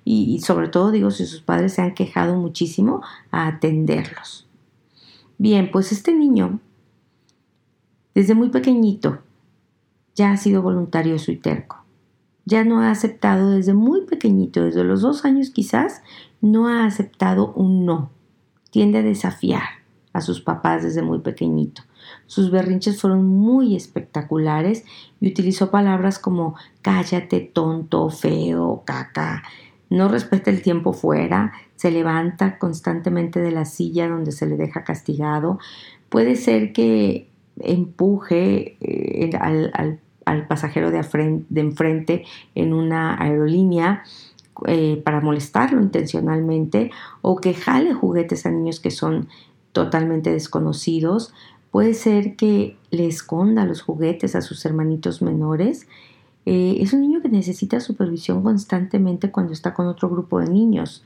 Y, 0.04 0.34
y 0.34 0.40
sobre 0.40 0.68
todo 0.68 0.90
digo 0.90 1.10
si 1.10 1.26
sus 1.26 1.40
padres 1.40 1.74
se 1.74 1.82
han 1.82 1.94
quejado 1.94 2.36
muchísimo 2.36 3.02
a 3.30 3.46
atenderlos. 3.46 4.46
Bien, 5.38 5.70
pues 5.70 5.92
este 5.92 6.14
niño 6.14 6.60
desde 8.16 8.34
muy 8.34 8.48
pequeñito 8.48 9.18
ya 10.14 10.30
ha 10.30 10.38
sido 10.38 10.62
voluntario 10.62 11.16
y 11.28 11.36
terco. 11.36 11.84
Ya 12.46 12.64
no 12.64 12.80
ha 12.80 12.90
aceptado 12.90 13.50
desde 13.50 13.74
muy 13.74 14.06
pequeñito, 14.06 14.64
desde 14.64 14.84
los 14.84 15.02
dos 15.02 15.26
años 15.26 15.50
quizás, 15.50 16.00
no 16.40 16.66
ha 16.66 16.86
aceptado 16.86 17.52
un 17.52 17.84
no. 17.84 18.10
Tiende 18.70 19.00
a 19.00 19.02
desafiar 19.02 19.64
a 20.14 20.22
sus 20.22 20.40
papás 20.40 20.82
desde 20.82 21.02
muy 21.02 21.18
pequeñito. 21.18 21.82
Sus 22.24 22.50
berrinches 22.50 22.98
fueron 23.02 23.26
muy 23.26 23.76
espectaculares 23.76 24.86
y 25.20 25.28
utilizó 25.28 25.70
palabras 25.70 26.18
como 26.18 26.54
cállate, 26.80 27.40
tonto, 27.40 28.08
feo, 28.08 28.82
caca. 28.86 29.42
No 29.90 30.08
respeta 30.08 30.50
el 30.50 30.62
tiempo 30.62 30.94
fuera, 30.94 31.52
se 31.74 31.90
levanta 31.90 32.58
constantemente 32.58 33.40
de 33.40 33.50
la 33.50 33.66
silla 33.66 34.08
donde 34.08 34.32
se 34.32 34.46
le 34.46 34.56
deja 34.56 34.84
castigado. 34.84 35.58
Puede 36.08 36.36
ser 36.36 36.72
que 36.72 37.35
empuje 37.60 38.76
eh, 38.80 39.30
al, 39.38 40.46
pasajero 40.48 40.90
de, 40.90 40.98
enfrente 41.60 42.24
en 42.54 42.72
una 42.72 43.20
aerolínea 43.22 44.02
eh, 44.66 45.00
para 45.04 45.20
molestarlo 45.20 45.80
intencionalmente 45.80 46.90
o 47.22 47.36
que 47.36 47.54
jale 47.54 47.94
juguetes 47.94 48.46
a 48.46 48.50
niños 48.50 48.80
que 48.80 48.90
son 48.90 49.28
totalmente 49.72 50.30
desconocidos. 50.30 51.34
Puede 51.70 51.92
ser 51.92 52.36
que 52.36 52.76
le 52.90 53.06
esconda 53.06 53.66
los 53.66 53.82
juguetes 53.82 54.34
a 54.34 54.40
sus 54.40 54.64
hermanitos 54.64 55.20
menores. 55.20 55.86
Eh, 56.46 56.78
es 56.80 56.92
un 56.92 57.02
niño 57.02 57.20
que 57.20 57.28
necesita 57.28 57.80
supervisión 57.80 58.42
constantemente 58.42 59.30
cuando 59.30 59.52
está 59.52 59.74
con 59.74 59.86
otro 59.86 60.08
grupo 60.08 60.40
de 60.40 60.48
niños. 60.48 61.04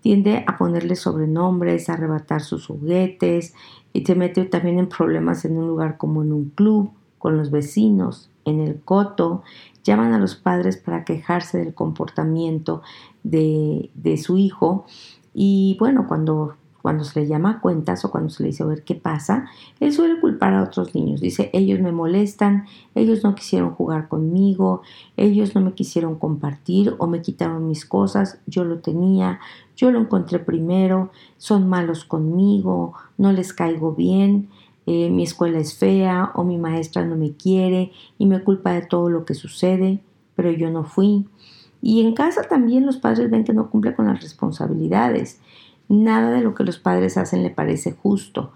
Tiende 0.00 0.44
a 0.46 0.56
ponerle 0.56 0.96
sobrenombres, 0.96 1.90
a 1.90 1.94
arrebatar 1.94 2.40
sus 2.40 2.66
juguetes, 2.66 3.52
y 3.96 4.02
te 4.02 4.14
mete 4.14 4.44
también 4.44 4.78
en 4.78 4.88
problemas 4.88 5.46
en 5.46 5.56
un 5.56 5.66
lugar 5.66 5.96
como 5.96 6.22
en 6.22 6.32
un 6.32 6.50
club, 6.50 6.90
con 7.18 7.38
los 7.38 7.50
vecinos, 7.50 8.30
en 8.44 8.60
el 8.60 8.80
coto, 8.80 9.42
llaman 9.84 10.12
a 10.12 10.18
los 10.18 10.34
padres 10.34 10.76
para 10.76 11.04
quejarse 11.04 11.58
del 11.58 11.72
comportamiento 11.72 12.82
de, 13.22 13.90
de 13.94 14.18
su 14.18 14.36
hijo. 14.36 14.84
Y 15.32 15.76
bueno, 15.80 16.06
cuando 16.06 16.56
cuando 16.86 17.02
se 17.02 17.18
le 17.18 17.26
llama 17.26 17.50
a 17.50 17.60
cuentas 17.60 18.04
o 18.04 18.12
cuando 18.12 18.30
se 18.30 18.44
le 18.44 18.50
dice 18.50 18.62
a 18.62 18.66
ver 18.66 18.84
qué 18.84 18.94
pasa, 18.94 19.46
él 19.80 19.92
suele 19.92 20.20
culpar 20.20 20.54
a 20.54 20.62
otros 20.62 20.94
niños. 20.94 21.20
Dice, 21.20 21.50
ellos 21.52 21.80
me 21.80 21.90
molestan, 21.90 22.66
ellos 22.94 23.24
no 23.24 23.34
quisieron 23.34 23.72
jugar 23.72 24.06
conmigo, 24.06 24.82
ellos 25.16 25.56
no 25.56 25.62
me 25.62 25.72
quisieron 25.72 26.14
compartir 26.14 26.94
o 26.98 27.08
me 27.08 27.22
quitaron 27.22 27.66
mis 27.66 27.86
cosas, 27.86 28.38
yo 28.46 28.62
lo 28.62 28.78
tenía, 28.78 29.40
yo 29.74 29.90
lo 29.90 29.98
encontré 29.98 30.38
primero, 30.38 31.10
son 31.38 31.68
malos 31.68 32.04
conmigo, 32.04 32.92
no 33.18 33.32
les 33.32 33.52
caigo 33.52 33.92
bien, 33.92 34.48
eh, 34.86 35.10
mi 35.10 35.24
escuela 35.24 35.58
es 35.58 35.74
fea 35.74 36.30
o 36.36 36.44
mi 36.44 36.56
maestra 36.56 37.04
no 37.04 37.16
me 37.16 37.32
quiere 37.32 37.90
y 38.16 38.26
me 38.26 38.44
culpa 38.44 38.70
de 38.70 38.82
todo 38.82 39.10
lo 39.10 39.24
que 39.24 39.34
sucede, 39.34 40.04
pero 40.36 40.52
yo 40.52 40.70
no 40.70 40.84
fui. 40.84 41.26
Y 41.82 42.06
en 42.06 42.14
casa 42.14 42.42
también 42.42 42.86
los 42.86 42.98
padres 42.98 43.28
ven 43.28 43.42
que 43.42 43.52
no 43.52 43.70
cumple 43.70 43.96
con 43.96 44.06
las 44.06 44.22
responsabilidades 44.22 45.40
Nada 45.88 46.30
de 46.30 46.40
lo 46.40 46.54
que 46.54 46.64
los 46.64 46.78
padres 46.78 47.16
hacen 47.16 47.42
le 47.42 47.50
parece 47.50 47.92
justo. 47.92 48.52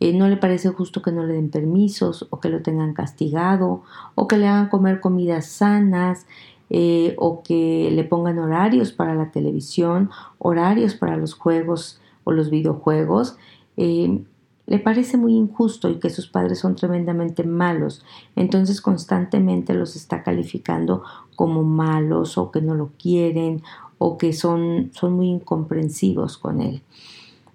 Eh, 0.00 0.12
no 0.12 0.28
le 0.28 0.36
parece 0.36 0.70
justo 0.70 1.02
que 1.02 1.12
no 1.12 1.24
le 1.24 1.34
den 1.34 1.50
permisos 1.50 2.26
o 2.30 2.40
que 2.40 2.48
lo 2.48 2.62
tengan 2.62 2.94
castigado 2.94 3.82
o 4.14 4.26
que 4.26 4.36
le 4.36 4.48
hagan 4.48 4.68
comer 4.68 5.00
comidas 5.00 5.46
sanas 5.46 6.26
eh, 6.68 7.14
o 7.18 7.42
que 7.42 7.90
le 7.92 8.04
pongan 8.04 8.38
horarios 8.38 8.92
para 8.92 9.14
la 9.14 9.30
televisión, 9.30 10.10
horarios 10.38 10.94
para 10.94 11.16
los 11.16 11.34
juegos 11.34 12.00
o 12.24 12.32
los 12.32 12.50
videojuegos. 12.50 13.36
Eh, 13.76 14.24
le 14.66 14.78
parece 14.78 15.16
muy 15.16 15.34
injusto 15.34 15.90
y 15.90 15.98
que 15.98 16.08
sus 16.08 16.26
padres 16.26 16.60
son 16.60 16.74
tremendamente 16.74 17.44
malos, 17.44 18.02
entonces 18.34 18.80
constantemente 18.80 19.74
los 19.74 19.94
está 19.94 20.22
calificando 20.22 21.02
como 21.36 21.62
malos 21.62 22.38
o 22.38 22.50
que 22.50 22.62
no 22.62 22.74
lo 22.74 22.90
quieren 22.98 23.62
o 23.98 24.18
que 24.18 24.32
son, 24.32 24.90
son 24.94 25.14
muy 25.14 25.28
incomprensivos 25.28 26.38
con 26.38 26.60
él. 26.60 26.82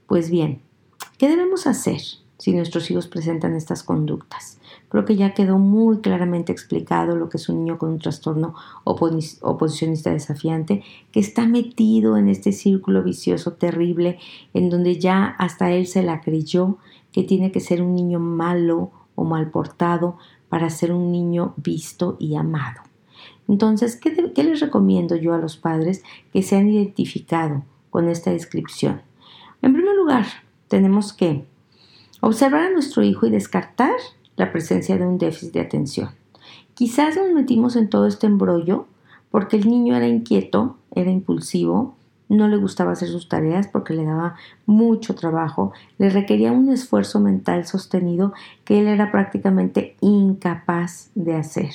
Pues 0.08 0.30
bien, 0.30 0.62
¿qué 1.17 1.28
debemos 1.28 1.67
hacer 1.67 2.02
si 2.38 2.54
nuestros 2.54 2.89
hijos 2.89 3.08
presentan 3.08 3.56
estas 3.56 3.84
conductas? 3.84 4.60
Creo 4.89 5.06
que 5.06 5.15
ya 5.15 5.36
quedó 5.36 5.60
muy 5.60 5.99
claramente 5.99 6.52
explicado 6.52 7.15
lo 7.15 7.30
que 7.30 7.38
es 7.38 7.47
un 7.47 7.63
niño 7.63 7.78
con 7.78 7.89
un 7.89 7.99
trastorno 7.99 8.56
oposicionista 8.84 10.12
desafiante, 10.12 10.84
que 11.12 11.19
está 11.19 11.45
metido 11.45 12.17
en 12.17 12.28
este 12.28 12.52
círculo 12.52 13.04
vicioso 13.04 13.54
terrible 13.54 14.17
en 14.54 14.69
donde 14.69 14.99
ya 14.99 15.25
hasta 15.38 15.71
él 15.71 15.86
se 15.86 16.02
la 16.02 16.21
creyó 16.21 16.78
que 17.12 17.23
tiene 17.23 17.52
que 17.52 17.60
ser 17.60 17.82
un 17.82 17.93
niño 17.93 18.19
malo 18.19 18.91
o 19.15 19.23
mal 19.23 19.52
portado 19.52 20.17
para 20.49 20.69
ser 20.71 20.91
un 20.91 21.12
niño 21.12 21.54
visto 21.58 22.17
y 22.19 22.36
amado. 22.36 22.88
Entonces, 23.49 23.95
¿qué, 23.95 24.12
les 24.43 24.59
recomiendo 24.59 25.15
yo 25.15 25.33
a 25.33 25.39
los 25.39 25.57
padres 25.57 26.03
que 26.31 26.43
se 26.43 26.55
han 26.55 26.69
identificado 26.69 27.63
con 27.89 28.07
esta 28.07 28.29
descripción? 28.29 29.01
En 29.63 29.73
primer 29.73 29.95
lugar, 29.95 30.27
tenemos 30.67 31.13
que 31.13 31.45
observar 32.21 32.62
a 32.62 32.69
nuestro 32.69 33.01
hijo 33.01 33.25
y 33.25 33.31
descartar 33.31 33.95
la 34.35 34.51
presencia 34.51 34.99
de 34.99 35.07
un 35.07 35.17
déficit 35.17 35.51
de 35.51 35.62
atención. 35.62 36.12
Quizás 36.75 37.15
nos 37.15 37.31
metimos 37.31 37.75
en 37.75 37.89
todo 37.89 38.05
este 38.05 38.27
embrollo 38.27 38.85
porque 39.31 39.57
el 39.57 39.67
niño 39.67 39.95
era 39.95 40.07
inquieto, 40.07 40.77
era 40.93 41.09
impulsivo, 41.09 41.95
no 42.29 42.47
le 42.47 42.57
gustaba 42.57 42.91
hacer 42.91 43.09
sus 43.09 43.29
tareas 43.29 43.67
porque 43.67 43.95
le 43.95 44.05
daba 44.05 44.35
mucho 44.67 45.15
trabajo, 45.15 45.73
le 45.97 46.12
requería 46.12 46.51
un 46.51 46.71
esfuerzo 46.71 47.19
mental 47.19 47.65
sostenido 47.65 48.31
que 48.63 48.79
él 48.79 48.88
era 48.88 49.12
prácticamente 49.12 49.97
incapaz 50.01 51.09
de 51.15 51.35
hacer. 51.35 51.71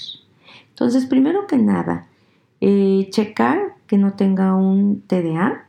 Entonces, 0.75 1.07
primero 1.07 1.47
que 1.47 1.57
nada, 1.57 2.09
eh, 2.61 3.09
checar 3.11 3.77
que 3.87 3.97
no 3.97 4.15
tenga 4.15 4.57
un 4.57 5.03
TDA, 5.07 5.69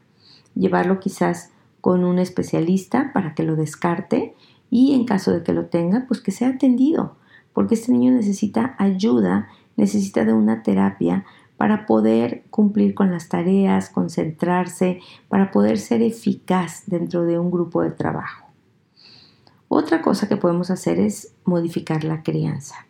llevarlo 0.55 0.99
quizás 0.99 1.51
con 1.79 2.03
un 2.03 2.17
especialista 2.17 3.11
para 3.13 3.35
que 3.35 3.43
lo 3.43 3.55
descarte 3.55 4.33
y 4.71 4.95
en 4.95 5.05
caso 5.05 5.31
de 5.31 5.43
que 5.43 5.53
lo 5.53 5.67
tenga, 5.67 6.05
pues 6.07 6.21
que 6.21 6.31
sea 6.31 6.49
atendido, 6.49 7.17
porque 7.53 7.75
este 7.75 7.91
niño 7.91 8.13
necesita 8.13 8.75
ayuda, 8.79 9.47
necesita 9.77 10.25
de 10.25 10.33
una 10.33 10.63
terapia 10.63 11.23
para 11.55 11.85
poder 11.85 12.43
cumplir 12.49 12.95
con 12.95 13.11
las 13.11 13.29
tareas, 13.29 13.89
concentrarse, 13.89 15.01
para 15.29 15.51
poder 15.51 15.77
ser 15.77 16.01
eficaz 16.01 16.83
dentro 16.87 17.25
de 17.25 17.37
un 17.37 17.51
grupo 17.51 17.83
de 17.83 17.91
trabajo. 17.91 18.47
Otra 19.67 20.01
cosa 20.01 20.27
que 20.27 20.37
podemos 20.37 20.71
hacer 20.71 20.99
es 20.99 21.35
modificar 21.45 22.03
la 22.03 22.23
crianza. 22.23 22.87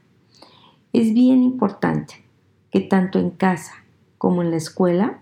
Es 0.96 1.14
bien 1.14 1.44
importante 1.44 2.24
que 2.72 2.80
tanto 2.80 3.20
en 3.20 3.30
casa 3.30 3.74
como 4.18 4.42
en 4.42 4.50
la 4.50 4.56
escuela 4.56 5.20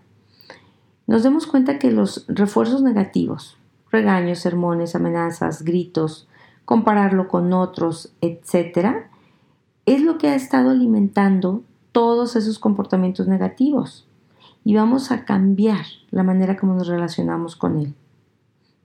nos 1.08 1.24
demos 1.24 1.48
cuenta 1.48 1.80
que 1.80 1.90
los 1.90 2.26
refuerzos 2.28 2.84
negativos, 2.84 3.58
regaños, 3.90 4.38
sermones, 4.38 4.94
amenazas, 4.94 5.64
gritos, 5.64 6.28
compararlo 6.66 7.28
con 7.28 7.54
otros, 7.54 8.14
etc., 8.22 9.08
es 9.88 10.04
lo 10.04 10.20
que 10.20 10.28
ha 10.28 10.36
estado 10.36 10.70
alimentando 10.70 11.64
todos 11.92 12.36
esos 12.36 12.60
comportamientos 12.60 13.28
negativos 13.28 14.08
y 14.64 14.76
vamos 14.76 15.10
a 15.10 15.26
cambiar 15.26 15.88
la 16.12 16.22
manera 16.22 16.56
como 16.56 16.76
nos 16.76 16.86
relacionamos 16.86 17.56
con 17.56 17.80
él. 17.80 17.96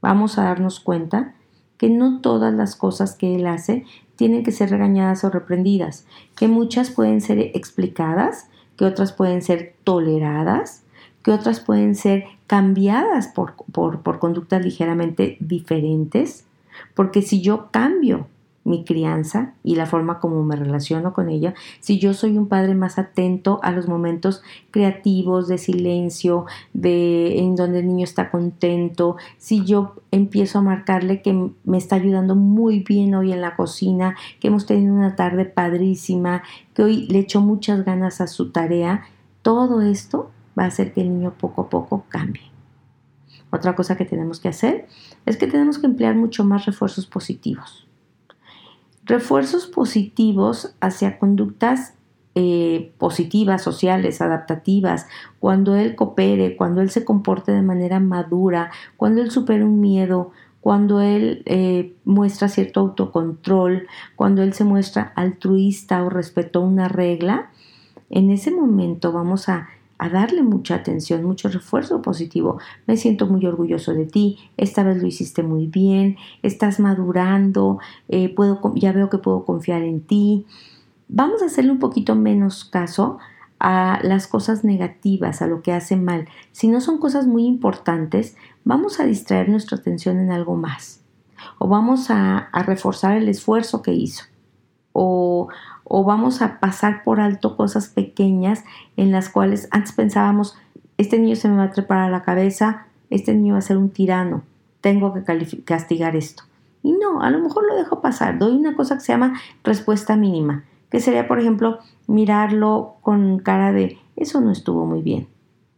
Vamos 0.01 0.39
a 0.39 0.45
darnos 0.45 0.81
cuenta 0.81 1.35
que 1.79 1.89
no 1.89 2.21
todas 2.21 2.53
las 2.53 2.77
cosas 2.77 3.15
que 3.15 3.37
él 3.37 3.47
hace 3.47 3.85
tienen 4.17 4.43
que 4.43 4.53
ser 4.53 4.71
regañadas 4.71 5.25
o 5.25 5.31
reprendidas, 5.31 6.05
que 6.37 6.49
muchas 6.49 6.91
pueden 6.91 7.21
ser 7.21 7.39
explicadas, 7.39 8.49
que 8.77 8.85
otras 8.85 9.13
pueden 9.13 9.43
ser 9.43 9.75
toleradas, 9.85 10.83
que 11.23 11.31
otras 11.31 11.61
pueden 11.61 11.95
ser 11.95 12.25
cambiadas 12.47 13.29
por, 13.29 13.55
por, 13.73 14.19
conductas 14.19 14.65
ligeramente 14.65 15.37
diferentes, 15.41 16.47
porque 16.95 17.23
si 17.23 17.43
yo 17.43 17.71
cambio 17.71 18.27
mi 18.69 18.85
crianza 18.85 19.55
y 19.65 19.75
la 19.75 19.87
forma 19.87 20.21
como 20.21 20.45
me 20.45 20.57
relaciono 20.57 21.13
con 21.13 21.29
ella, 21.29 21.55
si 21.81 21.99
yo 21.99 22.15
soy 22.15 22.37
un 22.37 22.47
padre 22.47 22.75
más 22.75 22.99
atento 22.99 23.59
a 23.63 23.73
los 23.73 23.89
momentos 23.89 24.43
creativos 24.71 25.49
de 25.49 25.59
silencio, 25.59 26.47
de 26.75 27.39
en 27.39 27.57
donde 27.57 27.81
el 27.81 27.87
niño 27.87 28.05
está 28.05 28.31
contento, 28.31 29.17
si 29.39 29.65
yo 29.65 29.95
empiezo 30.11 30.59
a 30.59 30.63
marcarle 30.63 31.23
que 31.23 31.51
me 31.65 31.79
está 31.79 31.97
ayudando 31.97 32.35
muy 32.35 32.81
bien 32.81 33.15
hoy 33.15 33.33
en 33.33 33.41
la 33.41 33.57
cocina, 33.57 34.17
que 34.41 34.49
hemos 34.49 34.67
tenido 34.67 34.95
una 34.95 35.17
tarde 35.17 35.45
padrísima, 35.45 36.43
que 36.75 36.83
hoy 36.83 37.07
le 37.09 37.21
echo 37.21 37.41
muchas 37.41 37.85
ganas 37.85 38.21
a 38.21 38.27
su 38.27 38.51
tarea, 38.51 39.05
todo 39.43 39.81
esto 39.81 40.31
va 40.59 40.65
a 40.65 40.69
hacer 40.69 40.93
que 40.93 41.01
el 41.01 41.11
niño 41.11 41.35
poco 41.39 41.63
a 41.63 41.69
poco 41.69 42.05
cambie. 42.09 42.51
Otra 43.51 43.75
cosa 43.75 43.97
que 43.97 44.05
tenemos 44.05 44.41
que 44.41 44.49
hacer 44.49 44.87
es 45.25 45.39
que 45.39 45.47
tenemos 45.47 45.79
que 45.79 45.87
emplear 45.87 46.15
mucho 46.15 46.45
más 46.45 46.67
refuerzos 46.67 47.07
positivos 47.07 47.88
refuerzos 49.09 49.67
positivos 49.67 50.75
hacia 50.81 51.19
conductas 51.19 51.95
eh, 52.35 52.93
positivas, 52.99 53.63
sociales, 53.63 54.21
adaptativas, 54.21 55.09
cuando 55.41 55.75
él 55.75 55.97
coopere, 55.97 56.57
cuando 56.57 56.83
él 56.83 56.91
se 56.91 57.05
comporte 57.05 57.51
de 57.51 57.63
manera 57.63 57.99
madura, 57.99 58.71
cuando 58.97 59.23
él 59.23 59.33
supera 59.33 59.65
un 59.65 59.81
miedo, 59.81 60.31
cuando 60.61 61.01
él 61.01 61.43
eh, 61.47 61.97
muestra 62.05 62.49
cierto 62.49 62.81
autocontrol, 62.81 63.89
cuando 64.15 64.43
él 64.43 64.53
se 64.53 64.63
muestra 64.63 65.13
altruista 65.17 66.05
o 66.05 66.11
respetó 66.11 66.61
una 66.61 66.87
regla, 66.87 67.51
en 68.11 68.31
ese 68.31 68.53
momento 68.53 69.11
vamos 69.11 69.49
a 69.49 69.69
a 69.99 70.09
darle 70.09 70.43
mucha 70.43 70.77
atención, 70.77 71.25
mucho 71.25 71.49
refuerzo 71.49 72.01
positivo. 72.03 72.59
Me 72.87 72.97
siento 72.97 73.27
muy 73.27 73.45
orgulloso 73.47 73.93
de 73.93 74.07
ti, 74.07 74.39
esta 74.57 74.85
vez 74.85 75.03
lo 75.03 75.07
hiciste 75.09 75.43
muy 75.43 75.67
bien, 75.67 76.17
estás 76.43 76.81
madurando, 76.81 77.79
eh, 78.09 78.33
puedo, 78.35 78.61
ya 78.77 78.93
veo 78.93 79.11
que 79.11 79.19
puedo 79.19 79.45
confiar 79.45 79.83
en 79.83 80.01
ti. 80.01 80.47
Vamos 81.09 81.43
a 81.43 81.47
hacerle 81.47 81.73
un 81.73 81.79
poquito 81.79 82.15
menos 82.15 82.65
caso 82.65 83.19
a 83.61 83.99
las 84.03 84.29
cosas 84.29 84.63
negativas, 84.63 85.43
a 85.43 85.47
lo 85.47 85.63
que 85.63 85.73
hace 85.73 85.97
mal. 85.97 86.29
Si 86.53 86.69
no 86.69 86.81
son 86.81 86.99
cosas 86.99 87.27
muy 87.27 87.45
importantes, 87.45 88.37
vamos 88.65 89.01
a 89.01 89.05
distraer 89.05 89.49
nuestra 89.49 89.79
atención 89.79 90.21
en 90.21 90.31
algo 90.31 90.55
más. 90.55 91.03
O 91.59 91.69
vamos 91.69 92.11
a, 92.11 92.39
a 92.39 92.63
reforzar 92.63 93.17
el 93.17 93.29
esfuerzo 93.29 93.83
que 93.83 93.93
hizo. 93.93 94.25
O, 94.93 95.49
o 95.89 96.05
vamos 96.05 96.43
a 96.43 96.61
pasar 96.61 97.03
por 97.03 97.21
alto 97.21 97.57
cosas 97.57 97.89
pequeñas 97.89 98.65
en 98.97 99.11
las 99.11 99.29
cuales 99.29 99.69
antes 99.71 99.93
pensábamos, 99.93 100.57
este 100.99 101.19
niño 101.19 101.37
se 101.37 101.49
me 101.49 101.57
va 101.57 101.65
a 101.65 101.71
trepar 101.71 101.99
a 101.99 102.11
la 102.11 102.23
cabeza, 102.23 102.87
este 103.11 103.35
niño 103.35 103.55
va 103.55 103.59
a 103.59 103.63
ser 103.63 103.79
un 103.79 103.91
tirano, 103.91 104.43
tengo 104.81 105.15
que 105.15 105.25
castigar 105.65 106.15
esto. 106.15 106.45
Y 106.83 106.93
no, 106.93 107.23
a 107.23 107.31
lo 107.31 107.41
mejor 107.41 107.67
lo 107.67 107.77
dejo 107.77 108.01
pasar, 108.01 108.39
doy 108.39 108.55
una 108.55 108.77
cosa 108.77 108.97
que 108.97 109.01
se 109.01 109.13
llama 109.13 109.41
respuesta 109.65 110.17
mínima, 110.17 110.65
que 110.91 111.01
sería, 111.01 111.27
por 111.27 111.41
ejemplo, 111.41 111.79
mirarlo 112.07 112.97
con 113.01 113.39
cara 113.39 113.73
de, 113.73 113.99
eso 114.17 114.41
no 114.41 114.53
estuvo 114.53 114.87
muy 114.87 115.03
bien. 115.03 115.29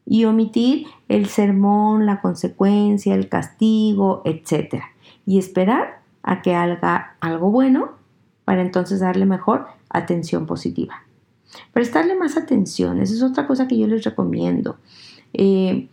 Y 0.07 0.25
omitir 0.25 0.87
el 1.09 1.27
sermón, 1.27 2.05
la 2.05 2.20
consecuencia, 2.20 3.14
el 3.14 3.29
castigo, 3.29 4.23
etc. 4.25 4.83
Y 5.25 5.38
esperar 5.38 6.01
a 6.23 6.42
que 6.42 6.55
haga 6.55 7.14
algo 7.20 7.51
bueno 7.51 8.00
para 8.51 8.63
entonces 8.63 8.99
darle 8.99 9.27
mejor 9.27 9.69
atención 9.89 10.45
positiva. 10.45 11.05
Prestarle 11.73 12.17
más 12.17 12.37
atención, 12.37 13.01
esa 13.01 13.15
es 13.15 13.23
otra 13.23 13.47
cosa 13.47 13.69
que 13.69 13.79
yo 13.79 13.87
les 13.87 14.03
recomiendo. 14.03 14.77
Eh, 15.33 15.89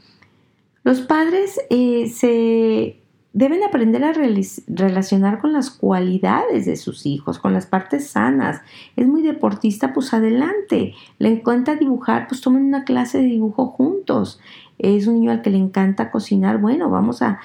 los 0.83 1.01
padres 1.01 1.61
eh, 1.69 2.09
se 2.09 2.99
deben 3.31 3.61
aprender 3.61 4.03
a 4.03 4.11
relacionar 4.11 5.37
con 5.37 5.53
las 5.53 5.69
cualidades 5.69 6.65
de 6.65 6.77
sus 6.77 7.05
hijos, 7.05 7.37
con 7.37 7.53
las 7.53 7.67
partes 7.67 8.07
sanas. 8.07 8.61
Es 8.95 9.07
muy 9.07 9.21
deportista, 9.21 9.93
pues 9.93 10.11
adelante. 10.15 10.95
Le 11.19 11.29
encanta 11.29 11.75
dibujar, 11.75 12.27
pues 12.27 12.41
tomen 12.41 12.65
una 12.65 12.85
clase 12.85 13.19
de 13.19 13.25
dibujo 13.25 13.67
juntos. 13.67 14.39
Es 14.79 15.05
un 15.05 15.13
niño 15.13 15.29
al 15.29 15.43
que 15.43 15.51
le 15.51 15.59
encanta 15.59 16.09
cocinar, 16.09 16.57
bueno, 16.57 16.89
vamos 16.89 17.21
a 17.21 17.37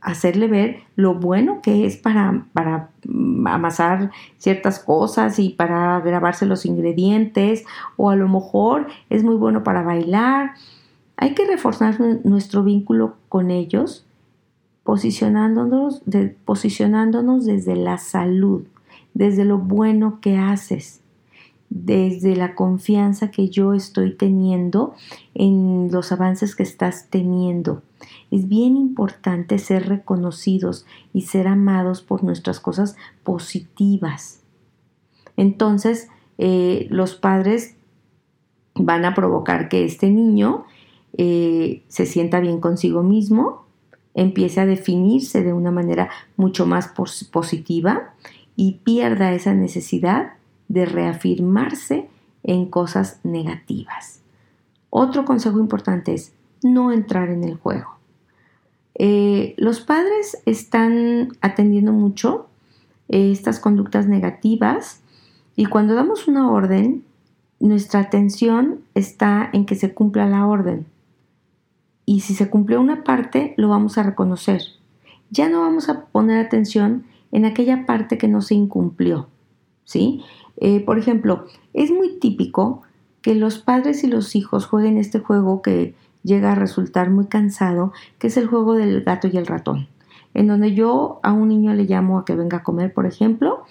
hacerle 0.00 0.46
ver 0.46 0.80
lo 0.96 1.14
bueno 1.14 1.60
que 1.62 1.86
es 1.86 1.96
para, 1.96 2.44
para 2.52 2.90
mm, 3.06 3.46
amasar 3.46 4.10
ciertas 4.36 4.78
cosas 4.78 5.38
y 5.38 5.50
para 5.50 6.00
grabarse 6.00 6.46
los 6.46 6.66
ingredientes 6.66 7.64
o 7.96 8.10
a 8.10 8.16
lo 8.16 8.28
mejor 8.28 8.86
es 9.10 9.24
muy 9.24 9.36
bueno 9.36 9.64
para 9.64 9.82
bailar. 9.82 10.52
Hay 11.16 11.34
que 11.34 11.46
reforzar 11.46 11.98
nuestro 12.24 12.62
vínculo 12.62 13.16
con 13.28 13.50
ellos 13.50 14.06
posicionándonos, 14.84 16.02
posicionándonos 16.46 17.44
desde 17.44 17.76
la 17.76 17.98
salud, 17.98 18.64
desde 19.12 19.44
lo 19.44 19.58
bueno 19.58 20.18
que 20.22 20.38
haces, 20.38 21.02
desde 21.70 22.34
la 22.34 22.54
confianza 22.54 23.30
que 23.30 23.48
yo 23.48 23.74
estoy 23.74 24.14
teniendo 24.14 24.94
en 25.34 25.90
los 25.92 26.12
avances 26.12 26.56
que 26.56 26.62
estás 26.62 27.08
teniendo. 27.10 27.82
Es 28.30 28.48
bien 28.48 28.76
importante 28.76 29.58
ser 29.58 29.88
reconocidos 29.88 30.86
y 31.12 31.22
ser 31.22 31.46
amados 31.46 32.02
por 32.02 32.24
nuestras 32.24 32.60
cosas 32.60 32.96
positivas. 33.22 34.42
Entonces, 35.36 36.08
eh, 36.38 36.86
los 36.90 37.14
padres 37.14 37.76
van 38.74 39.04
a 39.04 39.14
provocar 39.14 39.68
que 39.68 39.84
este 39.84 40.10
niño 40.10 40.64
eh, 41.16 41.82
se 41.88 42.06
sienta 42.06 42.40
bien 42.40 42.60
consigo 42.60 43.02
mismo, 43.02 43.66
empiece 44.14 44.60
a 44.60 44.66
definirse 44.66 45.42
de 45.42 45.52
una 45.52 45.70
manera 45.70 46.10
mucho 46.36 46.66
más 46.66 46.92
positiva 47.30 48.14
y 48.56 48.80
pierda 48.84 49.32
esa 49.32 49.54
necesidad 49.54 50.37
de 50.68 50.86
reafirmarse 50.86 52.08
en 52.42 52.66
cosas 52.66 53.20
negativas. 53.24 54.20
Otro 54.90 55.24
consejo 55.24 55.58
importante 55.58 56.14
es 56.14 56.32
no 56.62 56.92
entrar 56.92 57.30
en 57.30 57.44
el 57.44 57.56
juego. 57.56 57.98
Eh, 58.94 59.54
los 59.58 59.80
padres 59.80 60.38
están 60.44 61.36
atendiendo 61.40 61.92
mucho 61.92 62.48
eh, 63.08 63.30
estas 63.30 63.60
conductas 63.60 64.06
negativas 64.06 65.00
y 65.56 65.66
cuando 65.66 65.94
damos 65.94 66.26
una 66.28 66.50
orden, 66.50 67.04
nuestra 67.60 68.00
atención 68.00 68.80
está 68.94 69.48
en 69.52 69.66
que 69.66 69.74
se 69.74 69.94
cumpla 69.94 70.26
la 70.26 70.46
orden. 70.46 70.86
Y 72.06 72.20
si 72.20 72.34
se 72.34 72.48
cumplió 72.48 72.80
una 72.80 73.04
parte, 73.04 73.54
lo 73.56 73.68
vamos 73.68 73.98
a 73.98 74.02
reconocer. 74.02 74.62
Ya 75.30 75.48
no 75.48 75.60
vamos 75.60 75.88
a 75.88 76.06
poner 76.06 76.44
atención 76.44 77.04
en 77.32 77.44
aquella 77.44 77.84
parte 77.86 78.16
que 78.16 78.28
no 78.28 78.40
se 78.40 78.54
incumplió. 78.54 79.28
¿sí? 79.88 80.22
Eh, 80.60 80.80
por 80.80 80.98
ejemplo, 80.98 81.46
es 81.72 81.90
muy 81.90 82.18
típico 82.18 82.82
que 83.22 83.34
los 83.34 83.58
padres 83.58 84.04
y 84.04 84.08
los 84.08 84.34
hijos 84.34 84.66
jueguen 84.66 84.98
este 84.98 85.20
juego 85.20 85.62
que 85.62 85.94
llega 86.22 86.52
a 86.52 86.56
resultar 86.56 87.10
muy 87.10 87.26
cansado, 87.26 87.92
que 88.18 88.26
es 88.26 88.36
el 88.36 88.46
juego 88.46 88.74
del 88.74 89.02
gato 89.02 89.28
y 89.28 89.36
el 89.36 89.46
ratón, 89.46 89.88
en 90.34 90.48
donde 90.48 90.74
yo 90.74 91.20
a 91.22 91.32
un 91.32 91.48
niño 91.48 91.72
le 91.74 91.84
llamo 91.84 92.18
a 92.18 92.24
que 92.24 92.34
venga 92.34 92.58
a 92.58 92.62
comer, 92.62 92.92
por 92.92 93.06
ejemplo, 93.06 93.64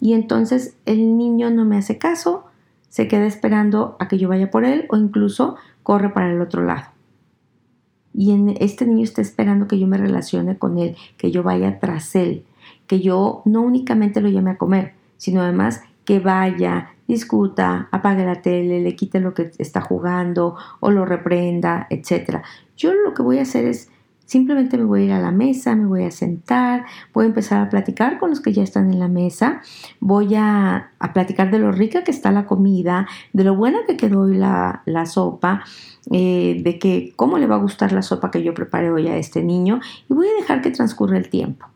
y 0.00 0.14
entonces 0.14 0.76
el 0.86 1.16
niño 1.18 1.50
no 1.50 1.64
me 1.64 1.76
hace 1.76 1.98
caso, 1.98 2.44
se 2.88 3.06
queda 3.06 3.26
esperando 3.26 3.96
a 4.00 4.08
que 4.08 4.18
yo 4.18 4.28
vaya 4.28 4.50
por 4.50 4.64
él 4.64 4.86
o 4.88 4.96
incluso 4.96 5.56
corre 5.82 6.10
para 6.10 6.32
el 6.32 6.40
otro 6.40 6.64
lado. 6.64 6.86
Y 8.12 8.32
en 8.32 8.56
este 8.58 8.86
niño 8.86 9.04
está 9.04 9.20
esperando 9.20 9.68
que 9.68 9.78
yo 9.78 9.86
me 9.86 9.98
relacione 9.98 10.58
con 10.58 10.78
él, 10.78 10.96
que 11.16 11.30
yo 11.30 11.42
vaya 11.42 11.78
tras 11.78 12.16
él, 12.16 12.44
que 12.88 13.00
yo 13.00 13.42
no 13.44 13.60
únicamente 13.60 14.20
lo 14.20 14.28
llame 14.28 14.50
a 14.50 14.58
comer, 14.58 14.94
sino 15.16 15.42
además 15.42 15.82
que 16.10 16.18
vaya, 16.18 16.96
discuta, 17.06 17.86
apague 17.92 18.26
la 18.26 18.42
tele, 18.42 18.80
le 18.80 18.96
quite 18.96 19.20
lo 19.20 19.32
que 19.32 19.52
está 19.58 19.80
jugando 19.80 20.56
o 20.80 20.90
lo 20.90 21.04
reprenda, 21.04 21.86
etc. 21.88 22.42
Yo 22.76 22.92
lo 22.92 23.14
que 23.14 23.22
voy 23.22 23.38
a 23.38 23.42
hacer 23.42 23.64
es 23.64 23.92
simplemente 24.26 24.76
me 24.76 24.82
voy 24.82 25.02
a 25.02 25.04
ir 25.04 25.12
a 25.12 25.20
la 25.20 25.30
mesa, 25.30 25.76
me 25.76 25.86
voy 25.86 26.02
a 26.02 26.10
sentar, 26.10 26.84
voy 27.14 27.26
a 27.26 27.28
empezar 27.28 27.64
a 27.64 27.70
platicar 27.70 28.18
con 28.18 28.30
los 28.30 28.40
que 28.40 28.52
ya 28.52 28.64
están 28.64 28.92
en 28.92 28.98
la 28.98 29.06
mesa, 29.06 29.60
voy 30.00 30.34
a, 30.34 30.90
platicar 31.14 31.52
de 31.52 31.60
lo 31.60 31.70
rica 31.70 32.02
que 32.02 32.10
está 32.10 32.32
la 32.32 32.44
comida, 32.44 33.06
de 33.32 33.44
lo 33.44 33.54
buena 33.54 33.78
que 33.86 33.96
quedó 33.96 34.22
hoy 34.22 34.36
la, 34.36 34.82
sopa, 35.06 35.62
eh, 36.10 36.60
de 36.64 36.80
que 36.80 37.12
cómo 37.14 37.38
le 37.38 37.46
va 37.46 37.54
a 37.54 37.58
gustar 37.58 37.92
la 37.92 38.02
sopa 38.02 38.32
que 38.32 38.42
yo 38.42 38.52
preparé 38.52 38.90
hoy 38.90 39.06
a 39.06 39.16
este 39.16 39.44
niño 39.44 39.78
y 40.08 40.14
voy 40.14 40.26
a 40.26 40.40
dejar 40.40 40.60
que 40.60 40.72
transcurra 40.72 41.18
el 41.18 41.30
tiempo. 41.30 41.66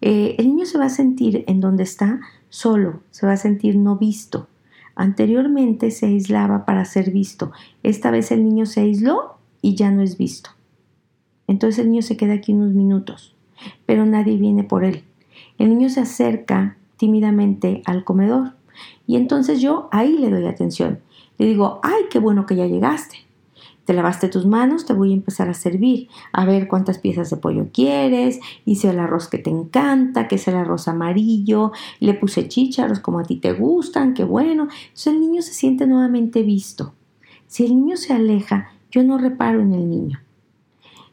Eh, 0.00 0.36
el 0.38 0.48
niño 0.48 0.66
se 0.66 0.78
va 0.78 0.86
a 0.86 0.90
sentir 0.90 1.44
en 1.46 1.60
donde 1.60 1.82
está 1.82 2.20
solo, 2.48 3.02
se 3.10 3.26
va 3.26 3.32
a 3.32 3.36
sentir 3.36 3.76
no 3.76 3.96
visto. 3.96 4.48
Anteriormente 4.94 5.90
se 5.90 6.06
aislaba 6.06 6.64
para 6.64 6.84
ser 6.84 7.10
visto. 7.10 7.52
Esta 7.82 8.10
vez 8.10 8.30
el 8.32 8.44
niño 8.44 8.66
se 8.66 8.80
aisló 8.80 9.38
y 9.62 9.74
ya 9.74 9.90
no 9.90 10.02
es 10.02 10.18
visto. 10.18 10.50
Entonces 11.46 11.80
el 11.80 11.90
niño 11.90 12.02
se 12.02 12.16
queda 12.16 12.34
aquí 12.34 12.52
unos 12.52 12.72
minutos, 12.72 13.34
pero 13.86 14.06
nadie 14.06 14.36
viene 14.36 14.64
por 14.64 14.84
él. 14.84 15.04
El 15.58 15.70
niño 15.70 15.88
se 15.88 16.00
acerca 16.00 16.76
tímidamente 16.96 17.82
al 17.86 18.04
comedor 18.04 18.54
y 19.06 19.16
entonces 19.16 19.60
yo 19.60 19.88
ahí 19.90 20.18
le 20.18 20.30
doy 20.30 20.46
atención. 20.46 21.00
Le 21.38 21.46
digo, 21.46 21.80
ay, 21.82 22.04
qué 22.10 22.18
bueno 22.18 22.46
que 22.46 22.56
ya 22.56 22.66
llegaste. 22.66 23.16
Te 23.90 23.94
lavaste 23.94 24.28
tus 24.28 24.46
manos, 24.46 24.86
te 24.86 24.92
voy 24.92 25.10
a 25.10 25.14
empezar 25.14 25.48
a 25.48 25.52
servir. 25.52 26.06
A 26.32 26.44
ver 26.44 26.68
cuántas 26.68 26.98
piezas 26.98 27.28
de 27.28 27.38
pollo 27.38 27.70
quieres. 27.72 28.38
Hice 28.64 28.90
el 28.90 29.00
arroz 29.00 29.26
que 29.26 29.38
te 29.38 29.50
encanta, 29.50 30.28
que 30.28 30.36
es 30.36 30.46
el 30.46 30.54
arroz 30.54 30.86
amarillo. 30.86 31.72
Le 31.98 32.14
puse 32.14 32.46
chícharos 32.46 33.00
como 33.00 33.18
a 33.18 33.24
ti 33.24 33.38
te 33.38 33.52
gustan, 33.52 34.14
qué 34.14 34.22
bueno. 34.22 34.68
Entonces 34.70 35.06
el 35.08 35.18
niño 35.18 35.42
se 35.42 35.54
siente 35.54 35.88
nuevamente 35.88 36.44
visto. 36.44 36.94
Si 37.48 37.64
el 37.64 37.70
niño 37.70 37.96
se 37.96 38.12
aleja, 38.12 38.68
yo 38.92 39.02
no 39.02 39.18
reparo 39.18 39.60
en 39.60 39.74
el 39.74 39.90
niño. 39.90 40.20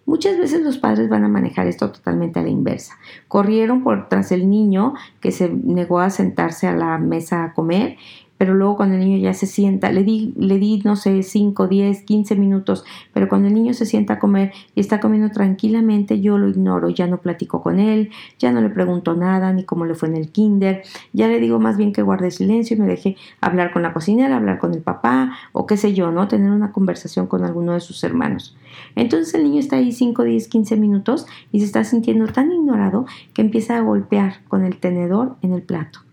Muchas 0.06 0.38
veces 0.38 0.62
los 0.62 0.78
padres 0.78 1.10
van 1.10 1.24
a 1.24 1.30
manejar 1.30 1.66
esto 1.66 1.92
totalmente 1.92 2.40
a 2.40 2.44
la 2.44 2.50
inversa. 2.50 2.94
Corrieron 3.28 3.84
por 3.84 4.08
tras 4.08 4.32
el 4.32 4.52
niño 4.52 4.94
que 5.20 5.32
se 5.32 5.50
negó 5.50 6.00
a 6.00 6.12
sentarse 6.12 6.68
a 6.68 6.76
la 6.76 7.00
mesa 7.00 7.44
a 7.44 7.54
comer 7.54 7.98
pero 8.38 8.54
luego 8.54 8.78
cuando 8.78 8.96
el 8.96 9.02
niño 9.02 9.18
ya 9.18 9.34
se 9.34 9.46
sienta, 9.46 9.92
le 9.92 10.04
di, 10.04 10.34
le 10.38 10.60
di, 10.60 10.82
no 10.84 10.96
sé, 10.96 11.24
5, 11.24 11.68
10, 11.68 12.04
15 12.04 12.36
minutos, 12.36 12.86
pero 13.14 13.28
cuando 13.28 13.48
el 13.48 13.54
niño 13.54 13.74
se 13.74 13.86
sienta 13.86 14.14
a 14.14 14.20
comer 14.20 14.52
y 14.76 14.80
está 14.80 15.00
comiendo 15.00 15.32
tranquilamente, 15.32 16.22
yo 16.22 16.38
lo 16.38 16.48
ignoro, 16.48 16.90
ya 16.90 17.08
no 17.08 17.18
platico 17.18 17.62
con 17.62 17.80
él, 17.80 18.10
ya 18.40 18.52
no 18.52 18.62
le 18.62 18.70
pregunto 18.70 19.16
nada, 19.16 19.54
ni 19.54 19.64
cómo 19.64 19.86
le 19.86 19.96
fue 19.96 20.10
en 20.10 20.16
el 20.16 20.30
kinder, 20.30 20.84
ya 21.14 21.28
le 21.28 21.40
digo 21.40 21.60
más 21.60 21.78
bien 21.78 21.94
que 21.94 22.02
guarde 22.02 22.32
silencio 22.32 22.78
y 22.78 22.80
me 22.80 22.88
deje 22.88 23.18
hablar 23.42 23.72
con 23.74 23.82
la 23.82 23.94
cocinera, 23.94 24.38
hablar 24.38 24.60
con 24.60 24.74
el 24.74 24.82
papá, 24.82 25.34
o 25.52 25.66
qué 25.66 25.78
sé 25.78 25.94
yo, 25.94 26.12
¿no? 26.12 26.28
Tener 26.28 26.52
una 26.52 26.72
conversación 26.72 27.28
con 27.28 27.44
alguno 27.44 27.74
de 27.74 27.80
sus 27.80 28.04
hermanos. 28.04 28.56
Entonces 28.96 29.34
el 29.34 29.44
niño 29.44 29.60
está 29.60 29.78
ahí 29.78 29.92
5, 29.92 30.24
10, 30.24 30.48
15 30.48 30.78
minutos 30.78 31.26
y 31.52 31.60
se 31.60 31.66
está 31.66 31.84
sintiendo 31.84 32.28
tan 32.28 32.52
ignorado 32.52 33.06
que 33.34 33.42
empieza 33.42 33.78
a 33.78 33.82
golpear 33.82 34.44
con 34.48 34.64
el 34.64 34.78
tenedor 34.78 35.36
en 35.42 35.54
el 35.54 35.64
plato 35.64 36.07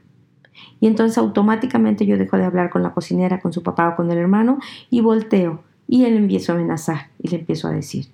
y 0.80 0.86
entonces 0.86 1.18
automáticamente 1.18 2.06
yo 2.06 2.16
dejo 2.16 2.36
de 2.36 2.44
hablar 2.44 2.70
con 2.70 2.82
la 2.82 2.92
cocinera, 2.92 3.40
con 3.40 3.52
su 3.52 3.62
papá 3.62 3.90
o 3.90 3.96
con 3.96 4.10
el 4.10 4.18
hermano 4.18 4.58
y 4.90 5.00
volteo 5.00 5.62
y 5.86 6.04
él 6.04 6.16
empiezo 6.16 6.52
a 6.52 6.54
amenazar 6.56 7.10
y 7.18 7.28
le 7.28 7.38
empiezo 7.38 7.68
a 7.68 7.72
decir. 7.72 8.06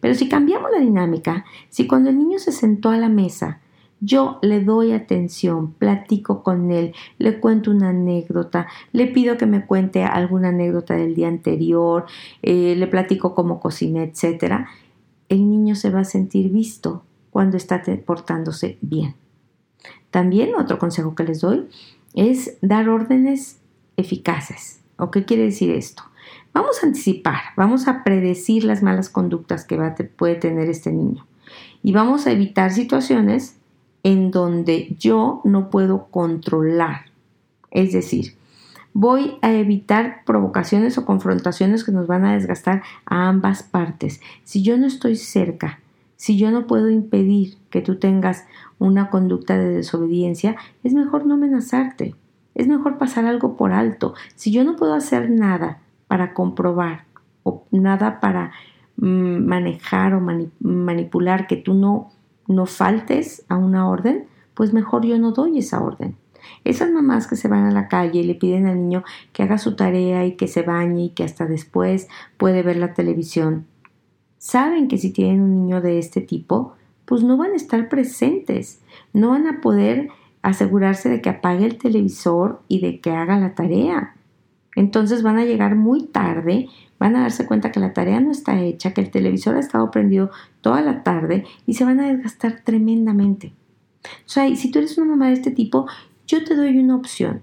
Pero 0.00 0.14
si 0.14 0.28
cambiamos 0.28 0.70
la 0.70 0.80
dinámica, 0.80 1.44
si 1.68 1.86
cuando 1.86 2.10
el 2.10 2.18
niño 2.18 2.38
se 2.38 2.52
sentó 2.52 2.90
a 2.90 2.98
la 2.98 3.08
mesa, 3.08 3.60
yo 4.00 4.38
le 4.42 4.62
doy 4.62 4.92
atención, 4.92 5.72
platico 5.72 6.42
con 6.42 6.70
él, 6.70 6.94
le 7.18 7.40
cuento 7.40 7.70
una 7.70 7.88
anécdota, 7.88 8.68
le 8.92 9.06
pido 9.06 9.36
que 9.36 9.46
me 9.46 9.66
cuente 9.66 10.04
alguna 10.04 10.48
anécdota 10.48 10.94
del 10.94 11.14
día 11.14 11.28
anterior, 11.28 12.06
eh, 12.42 12.76
le 12.76 12.86
platico 12.86 13.34
cómo 13.34 13.58
cociné, 13.58 14.04
etc., 14.04 14.66
el 15.28 15.50
niño 15.50 15.74
se 15.74 15.90
va 15.90 16.00
a 16.00 16.04
sentir 16.04 16.50
visto 16.50 17.02
cuando 17.30 17.56
está 17.56 17.82
portándose 18.06 18.78
bien. 18.80 19.14
También 20.10 20.54
otro 20.54 20.78
consejo 20.78 21.14
que 21.14 21.24
les 21.24 21.40
doy 21.40 21.68
es 22.14 22.56
dar 22.62 22.88
órdenes 22.88 23.58
eficaces. 23.96 24.80
¿O 24.96 25.10
qué 25.10 25.24
quiere 25.24 25.44
decir 25.44 25.70
esto? 25.70 26.02
Vamos 26.52 26.82
a 26.82 26.86
anticipar, 26.86 27.40
vamos 27.56 27.86
a 27.88 28.02
predecir 28.02 28.64
las 28.64 28.82
malas 28.82 29.08
conductas 29.08 29.64
que 29.64 29.76
puede 30.04 30.34
tener 30.34 30.68
este 30.68 30.90
niño 30.90 31.26
y 31.82 31.92
vamos 31.92 32.26
a 32.26 32.32
evitar 32.32 32.72
situaciones 32.72 33.56
en 34.02 34.30
donde 34.30 34.94
yo 34.98 35.40
no 35.44 35.70
puedo 35.70 36.06
controlar. 36.06 37.06
Es 37.70 37.92
decir, 37.92 38.34
voy 38.92 39.38
a 39.42 39.52
evitar 39.52 40.24
provocaciones 40.24 40.98
o 40.98 41.04
confrontaciones 41.04 41.84
que 41.84 41.92
nos 41.92 42.06
van 42.06 42.24
a 42.24 42.34
desgastar 42.34 42.82
a 43.06 43.28
ambas 43.28 43.62
partes. 43.62 44.20
Si 44.44 44.62
yo 44.62 44.76
no 44.78 44.86
estoy 44.86 45.16
cerca, 45.16 45.80
si 46.18 46.36
yo 46.36 46.50
no 46.50 46.66
puedo 46.66 46.90
impedir 46.90 47.58
que 47.70 47.80
tú 47.80 47.96
tengas 47.96 48.44
una 48.80 49.08
conducta 49.08 49.56
de 49.56 49.68
desobediencia, 49.68 50.56
es 50.82 50.92
mejor 50.92 51.24
no 51.24 51.34
amenazarte, 51.34 52.16
es 52.56 52.66
mejor 52.66 52.98
pasar 52.98 53.24
algo 53.24 53.56
por 53.56 53.70
alto. 53.70 54.14
Si 54.34 54.50
yo 54.50 54.64
no 54.64 54.74
puedo 54.74 54.94
hacer 54.94 55.30
nada 55.30 55.78
para 56.08 56.34
comprobar 56.34 57.04
o 57.44 57.62
nada 57.70 58.18
para 58.18 58.50
mm, 58.96 59.46
manejar 59.46 60.14
o 60.14 60.20
manipular 60.60 61.46
que 61.46 61.56
tú 61.56 61.74
no, 61.74 62.10
no 62.48 62.66
faltes 62.66 63.44
a 63.48 63.56
una 63.56 63.88
orden, 63.88 64.26
pues 64.54 64.72
mejor 64.72 65.06
yo 65.06 65.20
no 65.20 65.30
doy 65.30 65.58
esa 65.58 65.80
orden. 65.80 66.16
Esas 66.64 66.90
mamás 66.90 67.28
que 67.28 67.36
se 67.36 67.46
van 67.46 67.64
a 67.64 67.70
la 67.70 67.86
calle 67.86 68.20
y 68.20 68.24
le 68.24 68.34
piden 68.34 68.66
al 68.66 68.74
niño 68.74 69.04
que 69.32 69.44
haga 69.44 69.56
su 69.56 69.76
tarea 69.76 70.26
y 70.26 70.32
que 70.34 70.48
se 70.48 70.62
bañe 70.62 71.04
y 71.04 71.10
que 71.10 71.22
hasta 71.22 71.46
después 71.46 72.08
puede 72.38 72.64
ver 72.64 72.76
la 72.76 72.92
televisión, 72.92 73.66
saben 74.38 74.88
que 74.88 74.98
si 74.98 75.10
tienen 75.10 75.42
un 75.42 75.54
niño 75.54 75.80
de 75.80 75.98
este 75.98 76.20
tipo, 76.20 76.74
pues 77.04 77.22
no 77.22 77.36
van 77.36 77.52
a 77.52 77.56
estar 77.56 77.88
presentes, 77.88 78.80
no 79.12 79.30
van 79.30 79.46
a 79.46 79.60
poder 79.60 80.08
asegurarse 80.42 81.08
de 81.08 81.20
que 81.20 81.30
apague 81.30 81.64
el 81.64 81.78
televisor 81.78 82.62
y 82.68 82.80
de 82.80 83.00
que 83.00 83.10
haga 83.10 83.38
la 83.38 83.54
tarea. 83.54 84.14
Entonces 84.76 85.22
van 85.22 85.38
a 85.38 85.44
llegar 85.44 85.74
muy 85.74 86.06
tarde, 86.06 86.68
van 86.98 87.16
a 87.16 87.22
darse 87.22 87.46
cuenta 87.46 87.72
que 87.72 87.80
la 87.80 87.92
tarea 87.92 88.20
no 88.20 88.30
está 88.30 88.60
hecha, 88.60 88.94
que 88.94 89.00
el 89.00 89.10
televisor 89.10 89.56
ha 89.56 89.60
estado 89.60 89.90
prendido 89.90 90.30
toda 90.60 90.80
la 90.82 91.02
tarde 91.02 91.44
y 91.66 91.74
se 91.74 91.84
van 91.84 92.00
a 92.00 92.08
desgastar 92.08 92.62
tremendamente. 92.64 93.52
O 94.04 94.28
sea, 94.28 94.54
si 94.54 94.70
tú 94.70 94.78
eres 94.78 94.96
una 94.96 95.08
mamá 95.08 95.26
de 95.28 95.34
este 95.34 95.50
tipo, 95.50 95.86
yo 96.26 96.44
te 96.44 96.54
doy 96.54 96.78
una 96.78 96.96
opción. 96.96 97.42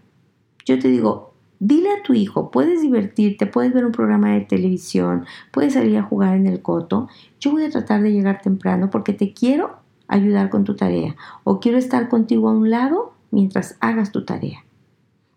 Yo 0.65 0.79
te 0.79 0.87
digo, 0.87 1.34
Dile 1.67 1.89
a 1.89 2.03
tu 2.03 2.13
hijo, 2.13 2.51
puedes 2.51 2.83
divertirte, 2.83 3.47
puedes 3.47 3.73
ver 3.73 3.87
un 3.87 3.91
programa 3.91 4.33
de 4.33 4.41
televisión, 4.41 5.25
puedes 5.51 5.73
salir 5.73 5.97
a 5.97 6.03
jugar 6.03 6.35
en 6.35 6.45
el 6.45 6.61
coto. 6.61 7.07
Yo 7.39 7.49
voy 7.49 7.63
a 7.63 7.71
tratar 7.71 8.03
de 8.03 8.11
llegar 8.11 8.39
temprano 8.43 8.91
porque 8.91 9.13
te 9.13 9.33
quiero 9.33 9.77
ayudar 10.07 10.51
con 10.51 10.63
tu 10.63 10.75
tarea 10.75 11.15
o 11.43 11.59
quiero 11.59 11.79
estar 11.79 12.07
contigo 12.07 12.49
a 12.49 12.53
un 12.53 12.69
lado 12.69 13.13
mientras 13.31 13.77
hagas 13.79 14.11
tu 14.11 14.25
tarea. 14.25 14.63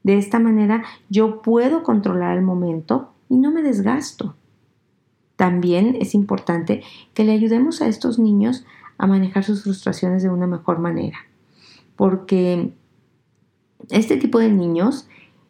De 0.02 0.18
esta 0.18 0.38
manera 0.38 0.84
yo 1.08 1.40
puedo 1.40 1.82
controlar 1.82 2.36
el 2.36 2.44
momento 2.44 3.10
y 3.30 3.38
no 3.38 3.50
me 3.50 3.62
desgasto. 3.62 4.36
También 5.36 5.96
es 5.98 6.14
importante 6.14 6.82
que 7.14 7.24
le 7.24 7.32
ayudemos 7.32 7.80
a 7.80 7.88
estos 7.88 8.18
niños 8.18 8.66
a 8.98 9.06
manejar 9.06 9.44
sus 9.44 9.62
frustraciones 9.62 10.22
de 10.22 10.28
una 10.28 10.46
mejor 10.46 10.78
manera, 10.78 11.20
porque 11.96 12.74
este 13.88 14.18
tipo 14.18 14.38
de 14.38 14.50
niños 14.50 15.08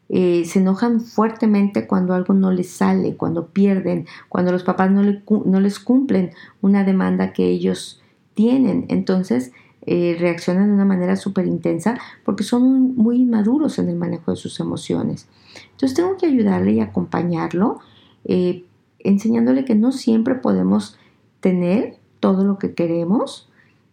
eh, 0.09 0.45
se 0.47 0.61
enojan 0.61 1.01
fuertemente 1.01 1.87
cuando 1.87 2.15
algo 2.15 2.35
no 2.35 2.51
les 2.51 2.71
sale, 2.71 3.17
cuando 3.17 3.49
pierden, 3.49 4.07
cuando 4.29 4.53
los 4.53 4.63
papás 4.63 4.91
no, 4.91 5.03
no 5.45 5.61
les 5.61 5.79
cumplen 5.79 6.31
una 6.63 6.85
demanda 6.85 7.33
que 7.33 7.47
ellos 7.47 8.03
tienen. 8.35 8.87
Entonces 8.89 9.53
eh, 9.91 10.17
reaccionan 10.19 10.69
de 10.69 10.75
una 10.75 10.85
manera 10.85 11.17
súper 11.17 11.47
intensa 11.47 11.99
porque 12.25 12.45
son 12.45 12.95
muy 12.97 13.23
inmaduros 13.23 13.79
en 13.79 13.89
el 13.89 13.97
manejo 13.97 14.33
de 14.33 14.37
sus 14.37 14.61
emociones. 14.61 15.29
Entonces 15.73 15.95
tengo 15.95 16.17
que 16.17 16.27
ayudarle 16.27 16.73
y 16.73 16.81
acompañarlo, 16.81 17.81
eh, 18.25 18.65
enseñándole 18.99 19.65
que 19.65 19.75
no 19.75 19.93
siempre 19.93 20.35
podemos 20.35 20.99
tener 21.41 21.97
todo 22.21 22.45
lo 22.45 22.59
que 22.59 22.75
queremos, 22.75 23.49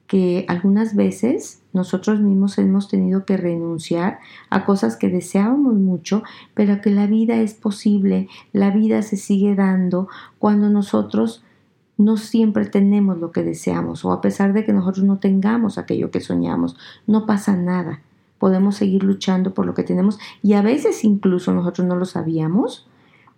que 0.07 0.45
algunas 0.47 0.95
veces 0.95 1.61
nosotros 1.73 2.21
mismos 2.21 2.57
hemos 2.57 2.87
tenido 2.87 3.25
que 3.25 3.37
renunciar 3.37 4.19
a 4.49 4.65
cosas 4.65 4.97
que 4.97 5.09
deseábamos 5.09 5.73
mucho, 5.73 6.23
pero 6.53 6.81
que 6.81 6.91
la 6.91 7.07
vida 7.07 7.37
es 7.37 7.53
posible, 7.53 8.27
la 8.53 8.71
vida 8.71 9.01
se 9.01 9.17
sigue 9.17 9.55
dando 9.55 10.07
cuando 10.37 10.69
nosotros 10.69 11.43
no 11.97 12.17
siempre 12.17 12.65
tenemos 12.65 13.17
lo 13.17 13.31
que 13.31 13.43
deseamos 13.43 14.05
o 14.05 14.11
a 14.11 14.21
pesar 14.21 14.53
de 14.53 14.65
que 14.65 14.73
nosotros 14.73 15.05
no 15.05 15.17
tengamos 15.17 15.77
aquello 15.77 16.11
que 16.11 16.19
soñamos, 16.19 16.77
no 17.07 17.25
pasa 17.25 17.55
nada. 17.55 18.01
Podemos 18.37 18.75
seguir 18.75 19.03
luchando 19.03 19.53
por 19.53 19.65
lo 19.65 19.73
que 19.73 19.83
tenemos 19.83 20.19
y 20.43 20.53
a 20.53 20.61
veces 20.61 21.03
incluso 21.03 21.53
nosotros 21.53 21.87
no 21.87 21.95
lo 21.95 22.05
sabíamos, 22.05 22.87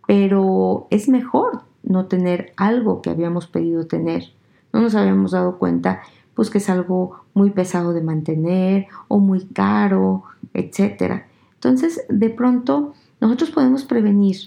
pero 0.07 0.87
es 0.89 1.07
mejor 1.07 1.61
no 1.83 2.07
tener 2.07 2.51
algo 2.57 3.01
que 3.01 3.11
habíamos 3.11 3.47
pedido 3.47 3.85
tener. 3.85 4.33
No 4.73 4.81
nos 4.81 4.95
habíamos 4.95 5.31
dado 5.31 5.59
cuenta 5.59 6.01
pues 6.37 6.51
que 6.51 6.59
es 6.59 6.69
algo 6.69 7.19
muy 7.33 7.49
pesado 7.49 7.93
de 7.93 8.01
mantener 8.01 8.85
o 9.07 9.17
muy 9.17 9.47
caro, 9.47 10.23
etc. 10.53 11.23
Entonces, 11.55 12.05
de 12.09 12.29
pronto, 12.29 12.93
nosotros 13.19 13.49
podemos 13.49 13.85
prevenir 13.85 14.37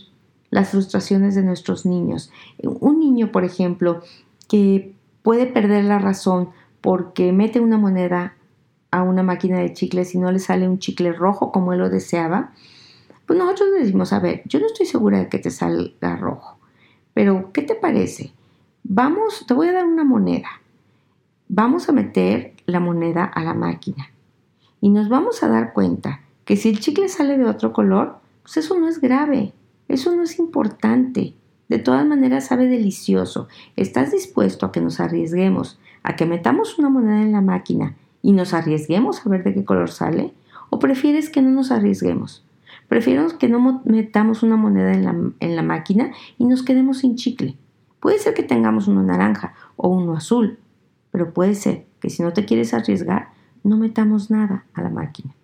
las 0.51 0.69
frustraciones 0.69 1.35
de 1.35 1.43
nuestros 1.43 1.85
niños. 1.87 2.31
Un 2.63 3.01
niño, 3.01 3.33
por 3.33 3.43
ejemplo, 3.43 4.03
que 4.49 4.95
puede 5.25 5.47
perder 5.47 5.85
la 5.85 5.99
razón 5.99 6.51
porque 6.81 7.33
mete 7.33 7.59
una 7.59 7.77
moneda 7.77 8.37
a 8.93 9.03
una 9.03 9.25
máquina 9.25 9.59
de 9.59 9.73
chicles 9.73 10.15
y 10.15 10.19
no 10.19 10.31
le 10.31 10.39
sale 10.39 10.69
un 10.69 10.79
chicle 10.79 11.13
rojo 11.13 11.51
como 11.51 11.73
él 11.73 11.81
lo 11.81 11.91
deseaba, 11.91 12.53
pues 13.27 13.37
nosotros 13.37 13.71
le 13.73 13.81
decimos, 13.81 14.13
a 14.13 14.21
ver, 14.21 14.43
yo 14.47 14.61
no 14.61 14.67
estoy 14.67 14.87
segura 14.87 15.19
de 15.19 15.29
que 15.29 15.41
te 15.41 15.51
salga 15.51 16.17
rojo, 16.17 16.61
pero 17.15 17.51
¿qué 17.53 17.63
te 17.63 17.75
parece? 17.75 18.33
Vamos, 18.85 19.45
te 19.49 19.55
voy 19.55 19.67
a 19.67 19.73
dar 19.73 19.87
una 19.87 20.05
moneda 20.05 20.49
vamos 21.53 21.89
a 21.89 21.93
meter 21.93 22.55
la 22.67 22.79
moneda 22.79 23.25
a 23.25 23.43
la 23.43 23.55
máquina 23.55 24.13
y 24.81 24.89
nos 24.89 25.09
vamos 25.09 25.43
a 25.43 25.49
dar 25.49 25.73
cuenta 25.73 26.21
que 26.45 26.57
si 26.57 26.69
el 26.69 26.79
chicle 26.79 27.09
sale 27.09 27.37
de 27.37 27.45
otro 27.45 27.73
color, 27.73 28.19
pues 28.43 28.59
eso 28.59 28.79
no 28.79 28.87
es 28.87 29.01
grave, 29.01 29.53
eso 29.89 30.15
no 30.15 30.23
es 30.23 30.39
importante. 30.39 31.35
De 31.69 31.79
todas 31.79 32.07
maneras 32.07 32.47
sabe 32.47 32.69
delicioso. 32.69 33.49
¿Estás 33.75 34.13
dispuesto 34.13 34.65
a 34.65 34.73
que 34.73 34.81
nos 34.81 35.01
arriesguemos, 35.01 35.81
a 36.05 36.15
que 36.15 36.25
metamos 36.25 36.79
una 36.79 36.89
moneda 36.89 37.21
en 37.21 37.33
la 37.33 37.41
máquina 37.41 37.97
y 38.23 38.31
nos 38.31 38.55
arriesguemos 38.55 39.27
a 39.27 39.29
ver 39.29 39.43
de 39.43 39.53
qué 39.53 39.65
color 39.65 39.91
sale? 39.91 40.33
¿O 40.71 40.79
prefieres 40.79 41.31
que 41.31 41.43
no 41.43 41.51
nos 41.51 41.73
arriesguemos? 41.73 42.45
Prefiero 42.87 43.27
que 43.39 43.49
no 43.49 43.83
metamos 43.85 44.45
una 44.45 44.57
moneda 44.57 44.93
en 44.93 45.05
la, 45.05 45.17
en 45.41 45.57
la 45.57 45.63
máquina 45.63 46.13
y 46.39 46.45
nos 46.45 46.63
quedemos 46.63 46.99
sin 46.99 47.17
chicle. 47.17 47.57
Puede 47.99 48.19
ser 48.19 48.35
que 48.35 48.45
tengamos 48.45 48.87
uno 48.87 49.03
naranja 49.03 49.55
o 49.77 49.89
uno 49.89 50.15
azul, 50.15 50.60
pero 51.11 51.33
puede 51.33 51.55
ser 51.55 51.87
que 52.01 52.11
si 52.11 52.23
no 52.23 52.33
te 52.33 52.45
quieres 52.45 52.75
arriesgar, 52.75 53.31
no 53.63 53.77
metamos 53.77 54.31
nada 54.31 54.65
a 54.75 54.83
la 54.83 54.91
máquina. 54.91 55.35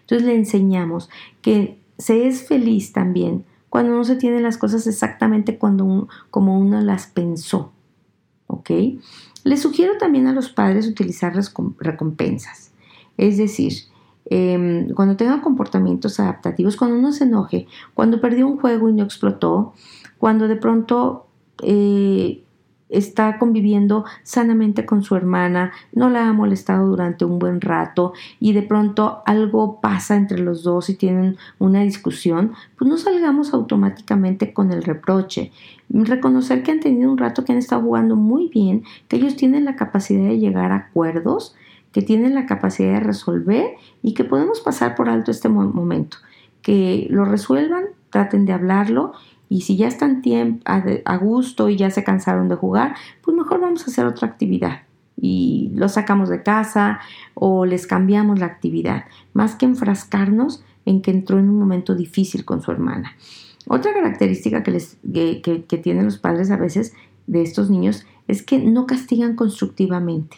Entonces 0.00 0.26
le 0.26 0.34
enseñamos 0.34 1.10
que 1.42 1.80
se 1.98 2.26
es 2.26 2.46
feliz 2.46 2.92
también 2.92 3.44
cuando 3.68 3.92
no 3.92 4.04
se 4.04 4.16
tienen 4.16 4.42
las 4.42 4.58
cosas 4.58 4.86
exactamente 4.86 5.58
cuando 5.58 6.08
como 6.30 6.58
uno 6.58 6.80
las 6.80 7.06
pensó. 7.06 7.72
¿Ok? 8.46 8.70
Le 9.44 9.56
sugiero 9.56 9.98
también 9.98 10.26
a 10.26 10.32
los 10.32 10.48
padres 10.50 10.86
utilizar 10.86 11.34
recompensas. 11.78 12.72
Es 13.16 13.36
decir, 13.38 13.72
em, 14.26 14.90
cuando 14.90 15.16
tengan 15.16 15.40
comportamientos 15.40 16.20
adaptativos, 16.20 16.76
cuando 16.76 16.96
uno 16.96 17.12
se 17.12 17.24
enoje, 17.24 17.66
cuando 17.94 18.20
perdió 18.20 18.46
un 18.46 18.58
juego 18.58 18.88
y 18.88 18.92
no 18.92 19.04
explotó, 19.04 19.74
cuando 20.18 20.48
de 20.48 20.56
pronto 20.56 21.26
eh, 21.62 22.44
está 22.88 23.38
conviviendo 23.38 24.04
sanamente 24.22 24.86
con 24.86 25.02
su 25.02 25.16
hermana, 25.16 25.72
no 25.92 26.08
la 26.08 26.28
ha 26.28 26.32
molestado 26.32 26.86
durante 26.86 27.24
un 27.24 27.38
buen 27.38 27.60
rato 27.60 28.12
y 28.38 28.52
de 28.52 28.62
pronto 28.62 29.22
algo 29.26 29.80
pasa 29.80 30.16
entre 30.16 30.38
los 30.38 30.62
dos 30.62 30.88
y 30.88 30.94
tienen 30.94 31.36
una 31.58 31.82
discusión, 31.82 32.52
pues 32.78 32.88
no 32.88 32.96
salgamos 32.96 33.52
automáticamente 33.54 34.52
con 34.52 34.72
el 34.72 34.82
reproche. 34.82 35.52
Reconocer 35.88 36.62
que 36.62 36.72
han 36.72 36.80
tenido 36.80 37.10
un 37.10 37.18
rato 37.18 37.44
que 37.44 37.52
han 37.52 37.58
estado 37.58 37.82
jugando 37.82 38.16
muy 38.16 38.48
bien, 38.48 38.84
que 39.08 39.16
ellos 39.16 39.36
tienen 39.36 39.64
la 39.64 39.76
capacidad 39.76 40.28
de 40.28 40.38
llegar 40.38 40.72
a 40.72 40.76
acuerdos, 40.76 41.54
que 41.92 42.02
tienen 42.02 42.34
la 42.34 42.46
capacidad 42.46 42.94
de 42.94 43.00
resolver 43.00 43.70
y 44.02 44.14
que 44.14 44.24
podemos 44.24 44.60
pasar 44.60 44.94
por 44.94 45.08
alto 45.08 45.30
este 45.30 45.48
momento. 45.48 46.18
Que 46.60 47.06
lo 47.10 47.24
resuelvan, 47.24 47.84
traten 48.10 48.44
de 48.44 48.52
hablarlo 48.52 49.12
y 49.48 49.62
si 49.62 49.76
ya 49.76 49.88
están 49.88 50.22
a 50.64 51.16
gusto 51.18 51.68
y 51.68 51.76
ya 51.76 51.90
se 51.90 52.04
cansaron 52.04 52.48
de 52.48 52.56
jugar, 52.56 52.96
pues 53.22 53.36
mejor 53.36 53.60
vamos 53.60 53.82
a 53.82 53.90
hacer 53.90 54.06
otra 54.06 54.28
actividad 54.28 54.80
y 55.16 55.70
los 55.74 55.92
sacamos 55.92 56.28
de 56.28 56.42
casa 56.42 57.00
o 57.34 57.64
les 57.64 57.86
cambiamos 57.86 58.38
la 58.38 58.46
actividad, 58.46 59.04
más 59.32 59.54
que 59.54 59.66
enfrascarnos 59.66 60.62
en 60.84 61.02
que 61.02 61.10
entró 61.10 61.38
en 61.38 61.48
un 61.48 61.58
momento 61.58 61.94
difícil 61.94 62.44
con 62.44 62.62
su 62.62 62.70
hermana. 62.70 63.16
Otra 63.66 63.92
característica 63.92 64.62
que, 64.62 64.70
les, 64.70 64.98
que, 65.12 65.80
tienen 65.82 66.04
los 66.04 66.18
padres 66.18 66.50
a 66.50 66.56
veces 66.56 66.94
de 67.26 67.42
estos 67.42 67.70
niños 67.70 68.06
es 68.28 68.42
que 68.42 68.58
no 68.58 68.86
castigan 68.86 69.34
constructivamente. 69.34 70.36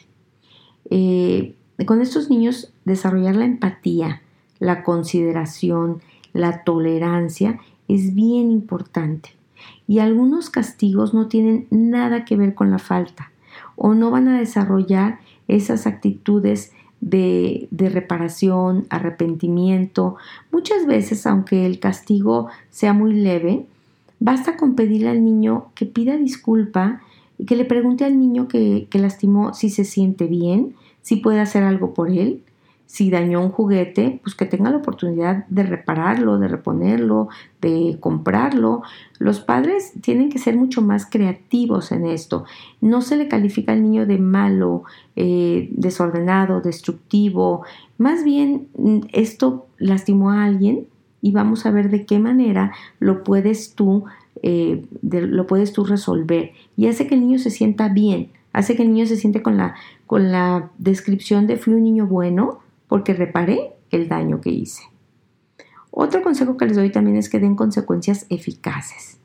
Eh, 0.90 1.54
con 1.84 2.00
estos 2.00 2.30
niños 2.30 2.72
desarrollar 2.84 3.36
la 3.36 3.44
empatía, 3.44 4.22
la 4.58 4.82
consideración, 4.82 6.00
la 6.32 6.64
tolerancia 6.64 7.60
es 7.88 8.14
bien 8.14 8.50
importante. 8.50 9.30
Y 9.86 9.98
algunos 9.98 10.50
castigos 10.50 11.14
no 11.14 11.28
tienen 11.28 11.66
nada 11.70 12.24
que 12.24 12.36
ver 12.36 12.54
con 12.54 12.70
la 12.70 12.78
falta 12.78 13.32
o 13.76 13.94
no 13.94 14.10
van 14.10 14.28
a 14.28 14.38
desarrollar 14.38 15.18
esas 15.48 15.86
actitudes 15.86 16.72
de, 17.00 17.68
de, 17.70 17.88
reparación, 17.88 18.86
arrepentimiento. 18.90 20.16
Muchas 20.52 20.86
veces, 20.86 21.26
aunque 21.26 21.64
el 21.64 21.80
castigo 21.80 22.48
sea 22.70 22.92
muy 22.92 23.14
leve, 23.14 23.66
basta 24.20 24.56
con 24.56 24.74
pedirle 24.74 25.08
al 25.08 25.24
niño 25.24 25.66
que 25.74 25.86
pida 25.86 26.16
disculpa 26.16 27.00
y 27.38 27.46
que 27.46 27.56
le 27.56 27.64
pregunte 27.64 28.04
al 28.04 28.18
niño 28.18 28.48
que, 28.48 28.88
que 28.90 28.98
lastimó 28.98 29.54
si 29.54 29.70
se 29.70 29.84
siente 29.84 30.26
bien, 30.26 30.74
si 31.02 31.16
puede 31.16 31.40
hacer 31.40 31.62
algo 31.62 31.94
por 31.94 32.10
él 32.10 32.42
si 32.88 33.10
dañó 33.10 33.42
un 33.42 33.50
juguete, 33.50 34.18
pues 34.22 34.34
que 34.34 34.46
tenga 34.46 34.70
la 34.70 34.78
oportunidad 34.78 35.46
de 35.48 35.62
repararlo, 35.62 36.38
de 36.38 36.48
reponerlo, 36.48 37.28
de 37.60 37.98
comprarlo. 38.00 38.82
Los 39.18 39.40
padres 39.40 39.92
tienen 40.00 40.30
que 40.30 40.38
ser 40.38 40.56
mucho 40.56 40.80
más 40.80 41.04
creativos 41.04 41.92
en 41.92 42.06
esto. 42.06 42.46
No 42.80 43.02
se 43.02 43.18
le 43.18 43.28
califica 43.28 43.72
al 43.72 43.82
niño 43.82 44.06
de 44.06 44.16
malo, 44.16 44.84
eh, 45.16 45.68
desordenado, 45.72 46.62
destructivo. 46.62 47.62
Más 47.98 48.24
bien 48.24 48.68
mm, 48.78 49.00
esto 49.12 49.66
lastimó 49.76 50.30
a 50.30 50.44
alguien 50.44 50.86
y 51.20 51.32
vamos 51.32 51.66
a 51.66 51.70
ver 51.70 51.90
de 51.90 52.06
qué 52.06 52.18
manera 52.18 52.72
lo 53.00 53.22
puedes 53.22 53.74
tú, 53.74 54.04
eh, 54.42 54.86
lo 55.02 55.46
puedes 55.46 55.74
tú 55.74 55.84
resolver. 55.84 56.52
Y 56.74 56.86
hace 56.86 57.06
que 57.06 57.16
el 57.16 57.20
niño 57.20 57.38
se 57.38 57.50
sienta 57.50 57.90
bien, 57.90 58.30
hace 58.54 58.76
que 58.76 58.82
el 58.82 58.94
niño 58.94 59.04
se 59.04 59.16
siente 59.16 59.42
con 59.42 59.58
la, 59.58 59.74
con 60.06 60.32
la 60.32 60.70
descripción 60.78 61.46
de 61.46 61.58
fui 61.58 61.74
un 61.74 61.84
niño 61.84 62.06
bueno 62.06 62.60
porque 62.88 63.14
reparé 63.14 63.72
el 63.90 64.08
daño 64.08 64.40
que 64.40 64.50
hice. 64.50 64.82
Otro 65.90 66.22
consejo 66.22 66.56
que 66.56 66.66
les 66.66 66.76
doy 66.76 66.90
también 66.90 67.16
es 67.16 67.28
que 67.28 67.40
den 67.40 67.56
consecuencias 67.56 68.26
eficaces. 68.28 69.18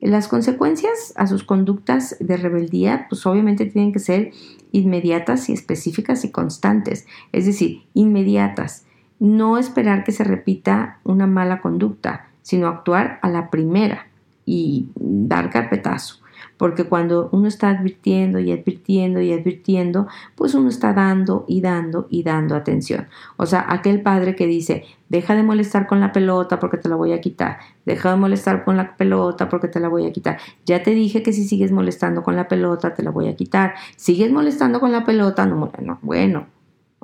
Las 0.00 0.26
consecuencias 0.26 1.12
a 1.16 1.26
sus 1.26 1.44
conductas 1.44 2.16
de 2.18 2.36
rebeldía, 2.36 3.06
pues 3.08 3.24
obviamente 3.24 3.66
tienen 3.66 3.92
que 3.92 4.00
ser 4.00 4.32
inmediatas 4.72 5.48
y 5.48 5.52
específicas 5.52 6.24
y 6.24 6.30
constantes, 6.30 7.06
es 7.30 7.46
decir, 7.46 7.82
inmediatas. 7.94 8.84
No 9.20 9.58
esperar 9.58 10.02
que 10.02 10.10
se 10.10 10.24
repita 10.24 10.98
una 11.04 11.28
mala 11.28 11.60
conducta, 11.60 12.30
sino 12.42 12.66
actuar 12.66 13.20
a 13.22 13.28
la 13.28 13.50
primera 13.50 14.08
y 14.44 14.88
dar 14.96 15.50
carpetazo 15.50 16.21
porque 16.56 16.84
cuando 16.84 17.28
uno 17.32 17.48
está 17.48 17.70
advirtiendo 17.70 18.38
y 18.38 18.52
advirtiendo 18.52 19.20
y 19.20 19.32
advirtiendo, 19.32 20.06
pues 20.34 20.54
uno 20.54 20.68
está 20.68 20.92
dando 20.92 21.44
y 21.48 21.60
dando 21.60 22.06
y 22.10 22.22
dando 22.22 22.54
atención. 22.54 23.08
O 23.36 23.46
sea, 23.46 23.66
aquel 23.68 24.02
padre 24.02 24.36
que 24.36 24.46
dice, 24.46 24.84
deja 25.08 25.34
de 25.34 25.42
molestar 25.42 25.86
con 25.86 26.00
la 26.00 26.12
pelota 26.12 26.58
porque 26.58 26.78
te 26.78 26.88
la 26.88 26.96
voy 26.96 27.12
a 27.12 27.20
quitar, 27.20 27.58
deja 27.84 28.10
de 28.10 28.16
molestar 28.16 28.64
con 28.64 28.76
la 28.76 28.96
pelota 28.96 29.48
porque 29.48 29.68
te 29.68 29.80
la 29.80 29.88
voy 29.88 30.06
a 30.06 30.12
quitar. 30.12 30.38
Ya 30.64 30.82
te 30.82 30.92
dije 30.92 31.22
que 31.22 31.32
si 31.32 31.44
sigues 31.44 31.72
molestando 31.72 32.22
con 32.22 32.36
la 32.36 32.48
pelota, 32.48 32.94
te 32.94 33.02
la 33.02 33.10
voy 33.10 33.28
a 33.28 33.36
quitar. 33.36 33.74
Sigues 33.96 34.32
molestando 34.32 34.80
con 34.80 34.92
la 34.92 35.04
pelota, 35.04 35.46
no, 35.46 35.70
no 35.80 35.98
bueno, 36.02 36.46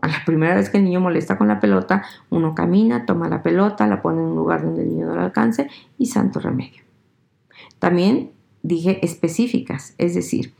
a 0.00 0.08
la 0.08 0.24
primera 0.24 0.54
vez 0.54 0.70
que 0.70 0.78
el 0.78 0.84
niño 0.84 1.00
molesta 1.00 1.36
con 1.36 1.48
la 1.48 1.60
pelota, 1.60 2.04
uno 2.30 2.54
camina, 2.54 3.04
toma 3.04 3.28
la 3.28 3.42
pelota, 3.42 3.86
la 3.86 4.00
pone 4.00 4.18
en 4.18 4.28
un 4.28 4.36
lugar 4.36 4.62
donde 4.62 4.82
el 4.82 4.88
niño 4.88 5.06
no 5.06 5.16
la 5.16 5.24
alcance 5.24 5.68
y 5.98 6.06
santo 6.06 6.40
remedio. 6.40 6.82
También 7.78 8.32
dije 8.62 9.04
específicas, 9.04 9.94
es 9.98 10.14
decir, 10.14 10.54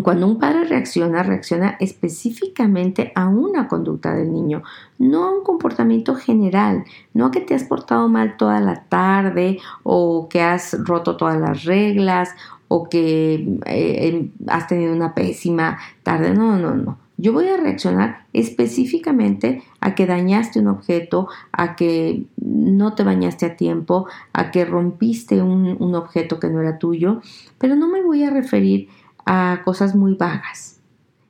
cuando 0.00 0.26
un 0.26 0.38
padre 0.38 0.64
reacciona, 0.64 1.22
reacciona 1.22 1.76
específicamente 1.78 3.12
a 3.14 3.28
una 3.28 3.68
conducta 3.68 4.14
del 4.14 4.32
niño, 4.32 4.62
no 4.98 5.24
a 5.24 5.30
un 5.36 5.44
comportamiento 5.44 6.14
general, 6.14 6.84
no 7.12 7.26
a 7.26 7.30
que 7.30 7.42
te 7.42 7.54
has 7.54 7.64
portado 7.64 8.08
mal 8.08 8.38
toda 8.38 8.60
la 8.60 8.84
tarde 8.84 9.58
o 9.82 10.28
que 10.30 10.40
has 10.40 10.74
roto 10.84 11.18
todas 11.18 11.38
las 11.38 11.64
reglas 11.64 12.30
o 12.68 12.88
que 12.88 13.58
eh, 13.66 14.30
has 14.46 14.66
tenido 14.66 14.94
una 14.94 15.14
pésima 15.14 15.78
tarde, 16.02 16.32
no, 16.32 16.56
no, 16.56 16.74
no. 16.74 16.98
Yo 17.22 17.32
voy 17.32 17.46
a 17.46 17.56
reaccionar 17.56 18.26
específicamente 18.32 19.62
a 19.78 19.94
que 19.94 20.06
dañaste 20.06 20.58
un 20.58 20.66
objeto, 20.66 21.28
a 21.52 21.76
que 21.76 22.26
no 22.36 22.96
te 22.96 23.04
bañaste 23.04 23.46
a 23.46 23.54
tiempo, 23.54 24.08
a 24.32 24.50
que 24.50 24.64
rompiste 24.64 25.40
un, 25.40 25.94
objeto 25.94 26.40
que 26.40 26.48
no 26.48 26.60
era 26.60 26.80
tuyo, 26.80 27.20
pero 27.58 27.76
no 27.76 27.86
me 27.86 28.02
voy 28.02 28.24
a 28.24 28.30
referir 28.30 28.88
a 29.24 29.62
cosas 29.64 29.94
muy 29.94 30.14
vagas. 30.14 30.80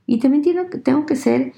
Y 0.07 0.19
también 0.19 0.43
tengo, 0.83 1.05
que 1.05 1.15
ser 1.15 1.53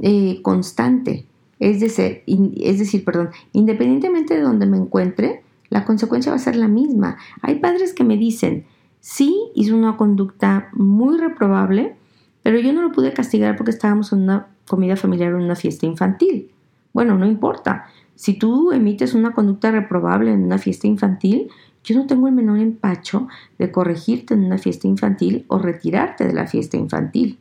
eh, 0.00 0.40
constante, 0.42 1.26
es 1.58 1.80
decir, 1.80 2.22
es 2.60 2.78
decir, 2.78 3.04
perdón, 3.04 3.30
independientemente 3.50 4.36
de 4.36 4.42
donde 4.42 4.66
me 4.66 4.76
encuentre, 4.76 5.42
la 5.68 5.84
consecuencia 5.84 6.30
va 6.30 6.36
a 6.36 6.38
ser 6.38 6.54
la 6.54 6.68
misma. 6.68 7.16
Hay 7.42 7.56
padres 7.56 7.92
que 7.92 8.04
me 8.04 8.16
dicen, 8.16 8.66
sí, 9.00 9.36
hizo 9.56 9.76
una 9.76 9.96
conducta 9.96 10.68
muy 10.74 11.18
reprobable, 11.18 11.96
pero 12.42 12.58
yo 12.58 12.72
no 12.72 12.82
lo 12.82 12.92
pude 12.92 13.12
castigar 13.12 13.56
porque 13.56 13.70
estábamos 13.70 14.12
en 14.12 14.22
una 14.22 14.48
comida 14.66 14.96
familiar 14.96 15.32
o 15.32 15.38
en 15.38 15.44
una 15.44 15.56
fiesta 15.56 15.86
infantil. 15.86 16.50
Bueno, 16.92 17.16
no 17.16 17.26
importa. 17.26 17.86
Si 18.14 18.38
tú 18.38 18.72
emites 18.72 19.14
una 19.14 19.32
conducta 19.32 19.70
reprobable 19.70 20.32
en 20.32 20.44
una 20.44 20.58
fiesta 20.58 20.86
infantil, 20.86 21.48
yo 21.84 21.96
no 21.96 22.06
tengo 22.06 22.28
el 22.28 22.34
menor 22.34 22.58
empacho 22.58 23.28
de 23.58 23.72
corregirte 23.72 24.34
en 24.34 24.44
una 24.44 24.58
fiesta 24.58 24.86
infantil 24.86 25.44
o 25.48 25.58
retirarte 25.58 26.26
de 26.26 26.34
la 26.34 26.46
fiesta 26.46 26.76
infantil. 26.76 27.38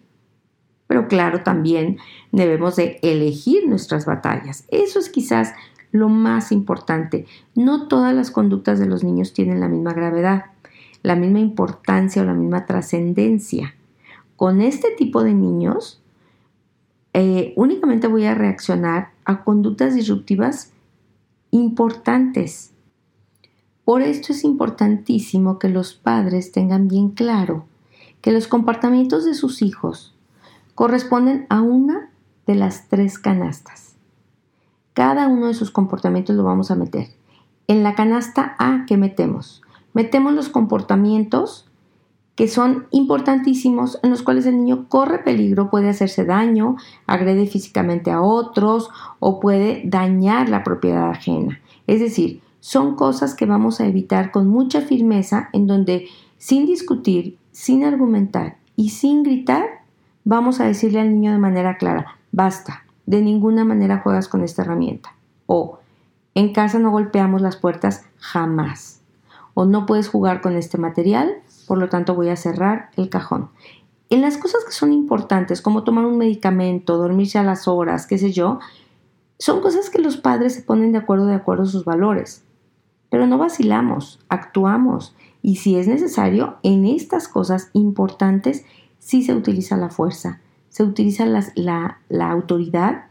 Pero 0.88 1.08
claro, 1.08 1.43
también 1.43 1.97
debemos 2.32 2.76
de 2.76 3.00
elegir 3.04 3.68
nuestras 3.68 4.06
batallas. 4.06 4.66
Eso 4.70 5.00
es 5.00 5.10
quizás 5.10 5.54
lo 5.91 6.10
más 6.10 6.52
importante. 6.52 7.26
No 7.56 7.88
todas 7.88 8.14
las 8.14 8.32
conductas 8.32 8.80
de 8.80 8.86
los 8.86 9.04
niños 9.04 9.34
tienen 9.34 9.60
la 9.60 9.68
misma 9.68 9.93
gravedad, 9.93 10.45
la 11.04 11.16
misma 11.16 11.39
importancia 11.39 12.22
o 12.22 12.26
la 12.26 12.34
misma 12.34 12.66
trascendencia. 12.66 13.76
Con 14.39 14.61
este 14.61 14.91
tipo 14.91 15.21
de 15.21 15.33
niños, 15.33 16.01
eh, 17.11 17.51
únicamente 17.57 18.07
voy 18.07 18.23
a 18.23 18.35
reaccionar 18.35 19.11
a 19.25 19.43
conductas 19.43 19.93
disruptivas 19.93 20.71
importantes. 21.51 22.71
Por 23.83 24.01
esto 24.01 24.31
es 24.31 24.45
importantísimo 24.45 25.59
que 25.59 25.67
los 25.67 25.93
padres 25.93 26.53
tengan 26.53 26.87
bien 26.87 27.09
claro 27.09 27.65
que 28.21 28.31
los 28.31 28.47
comportamientos 28.47 29.25
de 29.25 29.33
sus 29.33 29.61
hijos 29.61 30.15
corresponden 30.73 31.45
a 31.49 31.59
una 31.59 32.09
de 32.47 32.55
las 32.55 32.87
tres 32.87 33.19
canastas. 33.19 33.97
Cada 34.93 35.27
uno 35.27 35.47
de 35.47 35.53
sus 35.53 35.69
comportamientos 35.69 36.37
lo 36.37 36.43
vamos 36.45 36.71
a 36.71 36.75
meter. 36.75 37.09
En 37.67 37.83
la 37.83 37.93
canasta 37.93 38.55
A, 38.57 38.85
¿qué 38.87 38.95
metemos? 38.95 39.61
Metemos 39.93 40.31
los 40.31 40.47
comportamientos 40.47 41.68
que 42.39 42.47
son 42.47 42.87
importantísimos, 42.91 43.99
en 44.01 44.11
los 44.11 44.23
cuales 44.23 44.45
el 44.45 44.55
niño 44.55 44.85
corre 44.87 45.19
peligro, 45.19 45.69
puede 45.69 45.89
hacerse 45.89 46.23
daño, 46.23 46.77
agrede 47.05 47.47
físicamente 47.47 48.11
a 48.11 48.21
otros 48.21 48.89
o 49.19 49.41
puede 49.41 49.81
dañar 49.83 50.47
la 50.47 50.63
propiedad 50.63 51.09
ajena. 51.09 51.59
Es 51.85 51.99
decir, 51.99 52.41
son 52.61 52.95
cosas 52.95 53.35
que 53.35 53.45
vamos 53.45 53.81
a 53.81 53.87
evitar 53.87 54.31
con 54.31 54.47
mucha 54.47 54.79
firmeza, 54.79 55.49
en 55.51 55.67
donde 55.67 56.07
sin 56.37 56.65
discutir, 56.65 57.37
sin 57.51 57.83
argumentar 57.83 58.55
y 58.77 58.91
sin 58.91 59.23
gritar, 59.23 59.65
vamos 60.23 60.61
a 60.61 60.65
decirle 60.65 61.01
al 61.01 61.09
niño 61.09 61.33
de 61.33 61.39
manera 61.39 61.75
clara, 61.75 62.15
basta, 62.31 62.85
de 63.05 63.21
ninguna 63.21 63.65
manera 63.65 63.97
juegas 63.97 64.29
con 64.29 64.45
esta 64.45 64.61
herramienta. 64.61 65.13
O 65.45 65.79
en 66.35 66.53
casa 66.53 66.79
no 66.79 66.89
golpeamos 66.89 67.41
las 67.41 67.57
puertas 67.57 68.05
jamás. 68.17 69.01
O 69.55 69.65
no 69.65 69.85
puedes 69.85 70.07
jugar 70.07 70.39
con 70.39 70.55
este 70.55 70.77
material 70.77 71.35
por 71.70 71.78
lo 71.78 71.88
tanto 71.88 72.15
voy 72.15 72.30
a 72.30 72.36
cerrar 72.36 72.89
el 72.97 73.09
cajón. 73.09 73.51
En 74.09 74.22
las 74.22 74.39
cosas 74.39 74.65
que 74.65 74.72
son 74.72 74.91
importantes, 74.91 75.61
como 75.61 75.84
tomar 75.84 76.05
un 76.05 76.17
medicamento, 76.17 76.97
dormirse 76.97 77.38
a 77.38 77.43
las 77.43 77.67
horas, 77.67 78.07
qué 78.07 78.17
sé 78.17 78.32
yo, 78.32 78.57
son 79.38 79.61
cosas 79.61 79.91
que 79.91 79.99
los 79.99 80.17
padres 80.17 80.55
se 80.55 80.63
ponen 80.63 80.93
de 80.93 80.97
acuerdo 80.97 81.28
de 81.28 81.36
acuerdo 81.36 81.63
a 81.63 81.67
sus 81.67 81.86
valores. 81.86 82.43
Pero 83.11 83.28
no 83.28 83.38
vacilamos, 83.38 84.20
actuamos 84.30 85.15
y 85.43 85.57
si 85.57 85.76
es 85.76 85.88
necesario, 85.88 86.57
en 86.63 86.88
estas 86.88 87.28
cosas 87.28 87.70
importantes 87.74 88.65
sí 88.97 89.22
se 89.22 89.36
utiliza 89.36 89.78
la 89.78 89.91
fuerza, 89.91 90.41
se 90.70 90.82
utiliza 90.82 91.28
la, 91.28 91.99
autoridad 92.32 93.05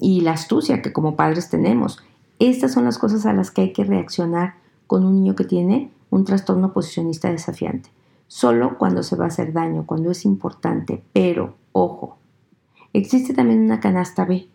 y 0.00 0.22
la 0.22 0.32
astucia 0.32 0.80
que 0.80 0.94
como 0.94 1.14
padres 1.14 1.50
tenemos. 1.50 2.02
Estas 2.38 2.72
son 2.72 2.84
las 2.84 2.96
cosas 2.96 3.26
a 3.26 3.34
las 3.34 3.50
que 3.50 3.60
hay 3.60 3.72
que 3.74 3.84
reaccionar 3.84 4.54
con 4.86 5.04
un 5.04 5.16
niño 5.16 5.36
que 5.36 5.44
tiene 5.44 5.92
un 6.12 6.24
trastorno 6.24 6.74
posicionista 6.74 7.30
desafiante. 7.30 7.90
Solo 8.28 8.76
cuando 8.78 9.02
se 9.02 9.16
va 9.16 9.24
a 9.24 9.28
hacer 9.28 9.52
daño, 9.54 9.86
cuando 9.86 10.10
es 10.10 10.26
importante. 10.26 11.02
Pero, 11.14 11.54
ojo, 11.72 12.18
existe 12.92 13.32
también 13.32 13.62
una 13.62 13.80
canasta 13.80 14.26
B, 14.26 14.46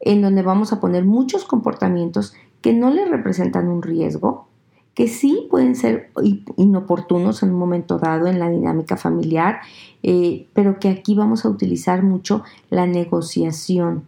en 0.00 0.20
donde 0.20 0.42
vamos 0.42 0.72
a 0.72 0.80
poner 0.80 1.06
muchos 1.06 1.46
comportamientos 1.46 2.34
que 2.60 2.74
no 2.74 2.90
le 2.90 3.06
representan 3.06 3.68
un 3.68 3.82
riesgo, 3.82 4.48
que 4.92 5.08
sí 5.08 5.48
pueden 5.50 5.74
ser 5.74 6.12
inoportunos 6.56 7.42
en 7.42 7.50
un 7.50 7.58
momento 7.58 7.98
dado 7.98 8.26
en 8.26 8.38
la 8.38 8.50
dinámica 8.50 8.98
familiar, 8.98 9.60
eh, 10.02 10.48
pero 10.52 10.78
que 10.78 10.90
aquí 10.90 11.14
vamos 11.14 11.46
a 11.46 11.48
utilizar 11.48 12.02
mucho 12.02 12.44
la 12.68 12.86
negociación, 12.86 14.06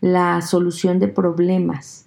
la 0.00 0.40
solución 0.40 0.98
de 0.98 1.08
problemas, 1.08 2.03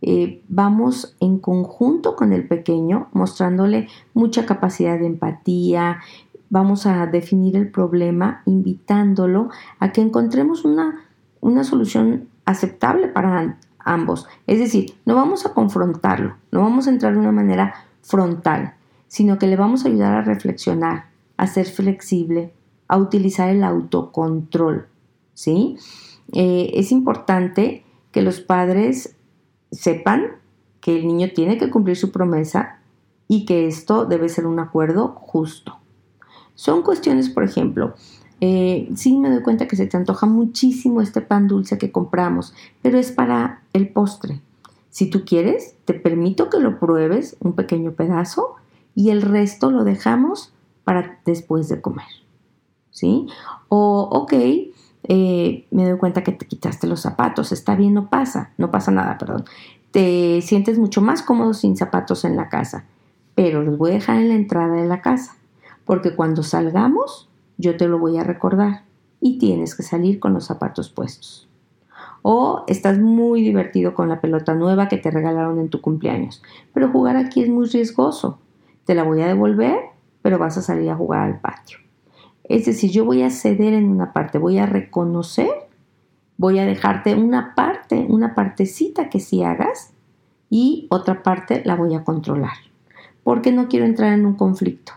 eh, 0.00 0.42
vamos 0.48 1.16
en 1.20 1.38
conjunto 1.38 2.14
con 2.14 2.32
el 2.32 2.46
pequeño, 2.46 3.08
mostrándole 3.12 3.88
mucha 4.14 4.46
capacidad 4.46 4.98
de 4.98 5.06
empatía, 5.06 5.98
vamos 6.50 6.86
a 6.86 7.06
definir 7.06 7.56
el 7.56 7.70
problema, 7.70 8.42
invitándolo 8.46 9.50
a 9.78 9.92
que 9.92 10.00
encontremos 10.00 10.64
una, 10.64 11.04
una 11.40 11.64
solución 11.64 12.28
aceptable 12.44 13.08
para 13.08 13.58
ambos. 13.78 14.26
Es 14.46 14.58
decir, 14.58 14.94
no 15.04 15.14
vamos 15.14 15.46
a 15.46 15.52
confrontarlo, 15.52 16.36
no 16.52 16.60
vamos 16.60 16.86
a 16.86 16.90
entrar 16.90 17.12
de 17.12 17.18
una 17.18 17.32
manera 17.32 17.74
frontal, 18.02 18.74
sino 19.08 19.38
que 19.38 19.46
le 19.46 19.56
vamos 19.56 19.84
a 19.84 19.88
ayudar 19.88 20.14
a 20.14 20.22
reflexionar, 20.22 21.06
a 21.36 21.46
ser 21.46 21.66
flexible, 21.66 22.52
a 22.86 22.96
utilizar 22.98 23.48
el 23.50 23.64
autocontrol. 23.64 24.86
¿sí? 25.34 25.76
Eh, 26.32 26.72
es 26.74 26.92
importante 26.92 27.84
que 28.12 28.22
los 28.22 28.40
padres 28.40 29.16
sepan 29.70 30.32
que 30.80 30.96
el 30.98 31.06
niño 31.06 31.28
tiene 31.34 31.58
que 31.58 31.70
cumplir 31.70 31.96
su 31.96 32.10
promesa 32.10 32.80
y 33.26 33.44
que 33.44 33.66
esto 33.66 34.06
debe 34.06 34.28
ser 34.28 34.46
un 34.46 34.58
acuerdo 34.58 35.08
justo. 35.08 35.76
Son 36.54 36.82
cuestiones, 36.82 37.28
por 37.28 37.44
ejemplo, 37.44 37.94
eh, 38.40 38.88
sí 38.94 39.16
me 39.18 39.30
doy 39.30 39.42
cuenta 39.42 39.66
que 39.66 39.76
se 39.76 39.86
te 39.86 39.96
antoja 39.96 40.26
muchísimo 40.26 41.00
este 41.00 41.20
pan 41.20 41.48
dulce 41.48 41.78
que 41.78 41.90
compramos, 41.90 42.54
pero 42.82 42.98
es 42.98 43.12
para 43.12 43.62
el 43.72 43.88
postre. 43.88 44.40
Si 44.90 45.10
tú 45.10 45.24
quieres, 45.24 45.74
te 45.84 45.94
permito 45.94 46.48
que 46.48 46.58
lo 46.58 46.78
pruebes 46.78 47.36
un 47.40 47.52
pequeño 47.54 47.92
pedazo 47.92 48.54
y 48.94 49.10
el 49.10 49.22
resto 49.22 49.70
lo 49.70 49.84
dejamos 49.84 50.52
para 50.84 51.20
después 51.24 51.68
de 51.68 51.80
comer. 51.80 52.06
¿Sí? 52.90 53.26
O, 53.68 54.08
ok, 54.10 54.32
eh, 55.08 55.66
me 55.70 55.88
doy 55.88 55.98
cuenta 55.98 56.22
que 56.22 56.32
te 56.32 56.46
quitaste 56.46 56.86
los 56.86 57.00
zapatos, 57.00 57.50
está 57.50 57.74
bien, 57.74 57.94
no 57.94 58.10
pasa, 58.10 58.52
no 58.58 58.70
pasa 58.70 58.90
nada, 58.90 59.16
perdón. 59.16 59.44
Te 59.90 60.42
sientes 60.42 60.78
mucho 60.78 61.00
más 61.00 61.22
cómodo 61.22 61.54
sin 61.54 61.78
zapatos 61.78 62.26
en 62.26 62.36
la 62.36 62.50
casa, 62.50 62.84
pero 63.34 63.62
los 63.62 63.78
voy 63.78 63.92
a 63.92 63.94
dejar 63.94 64.18
en 64.18 64.28
la 64.28 64.34
entrada 64.34 64.74
de 64.74 64.86
la 64.86 65.00
casa, 65.00 65.36
porque 65.86 66.14
cuando 66.14 66.42
salgamos 66.42 67.30
yo 67.56 67.76
te 67.76 67.88
lo 67.88 67.98
voy 67.98 68.18
a 68.18 68.22
recordar 68.22 68.84
y 69.20 69.38
tienes 69.38 69.74
que 69.74 69.82
salir 69.82 70.20
con 70.20 70.34
los 70.34 70.44
zapatos 70.44 70.90
puestos. 70.90 71.48
O 72.20 72.64
estás 72.68 72.98
muy 72.98 73.42
divertido 73.42 73.94
con 73.94 74.10
la 74.10 74.20
pelota 74.20 74.54
nueva 74.54 74.88
que 74.88 74.98
te 74.98 75.10
regalaron 75.10 75.58
en 75.58 75.70
tu 75.70 75.80
cumpleaños, 75.80 76.42
pero 76.74 76.90
jugar 76.90 77.16
aquí 77.16 77.42
es 77.42 77.48
muy 77.48 77.66
riesgoso. 77.66 78.38
Te 78.84 78.94
la 78.94 79.04
voy 79.04 79.22
a 79.22 79.26
devolver, 79.26 79.78
pero 80.20 80.38
vas 80.38 80.58
a 80.58 80.62
salir 80.62 80.90
a 80.90 80.96
jugar 80.96 81.20
al 81.20 81.40
patio. 81.40 81.78
Es 82.48 82.64
decir, 82.64 82.90
yo 82.90 83.04
voy 83.04 83.22
a 83.22 83.30
ceder 83.30 83.74
en 83.74 83.90
una 83.90 84.12
parte, 84.12 84.38
voy 84.38 84.58
a 84.58 84.66
reconocer, 84.66 85.50
voy 86.38 86.58
a 86.58 86.64
dejarte 86.64 87.14
una 87.14 87.54
parte, 87.54 88.06
una 88.08 88.34
partecita 88.34 89.10
que 89.10 89.20
sí 89.20 89.42
hagas 89.42 89.92
y 90.48 90.86
otra 90.88 91.22
parte 91.22 91.62
la 91.66 91.76
voy 91.76 91.94
a 91.94 92.04
controlar. 92.04 92.56
Porque 93.22 93.52
no 93.52 93.68
quiero 93.68 93.84
entrar 93.84 94.14
en 94.14 94.24
un 94.24 94.34
conflicto, 94.34 94.92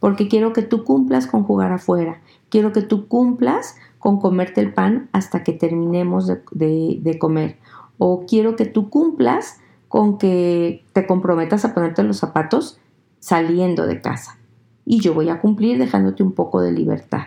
porque 0.00 0.28
quiero 0.28 0.54
que 0.54 0.62
tú 0.62 0.84
cumplas 0.84 1.26
con 1.26 1.44
jugar 1.44 1.72
afuera, 1.72 2.22
quiero 2.48 2.72
que 2.72 2.80
tú 2.80 3.06
cumplas 3.06 3.76
con 3.98 4.18
comerte 4.18 4.62
el 4.62 4.72
pan 4.72 5.10
hasta 5.12 5.44
que 5.44 5.52
terminemos 5.52 6.26
de, 6.26 6.98
de 7.02 7.18
comer, 7.18 7.58
o 7.98 8.24
quiero 8.26 8.56
que 8.56 8.64
tú 8.64 8.88
cumplas 8.88 9.60
con 9.88 10.16
que 10.16 10.84
te 10.94 11.06
comprometas 11.06 11.66
a 11.66 11.74
ponerte 11.74 12.02
los 12.02 12.16
zapatos 12.16 12.80
saliendo 13.20 13.86
de 13.86 14.00
casa 14.00 14.38
y 14.84 15.00
yo 15.00 15.14
voy 15.14 15.28
a 15.28 15.40
cumplir 15.40 15.78
dejándote 15.78 16.22
un 16.22 16.32
poco 16.32 16.60
de 16.60 16.72
libertad. 16.72 17.22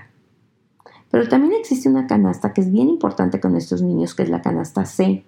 Pero 1.09 1.27
también 1.29 1.53
existe 1.53 1.89
una 1.89 2.07
canasta 2.07 2.53
que 2.53 2.61
es 2.61 2.71
bien 2.71 2.89
importante 2.89 3.39
con 3.39 3.55
estos 3.55 3.81
niños, 3.81 4.13
que 4.13 4.23
es 4.23 4.29
la 4.29 4.41
canasta 4.41 4.85
C. 4.85 5.25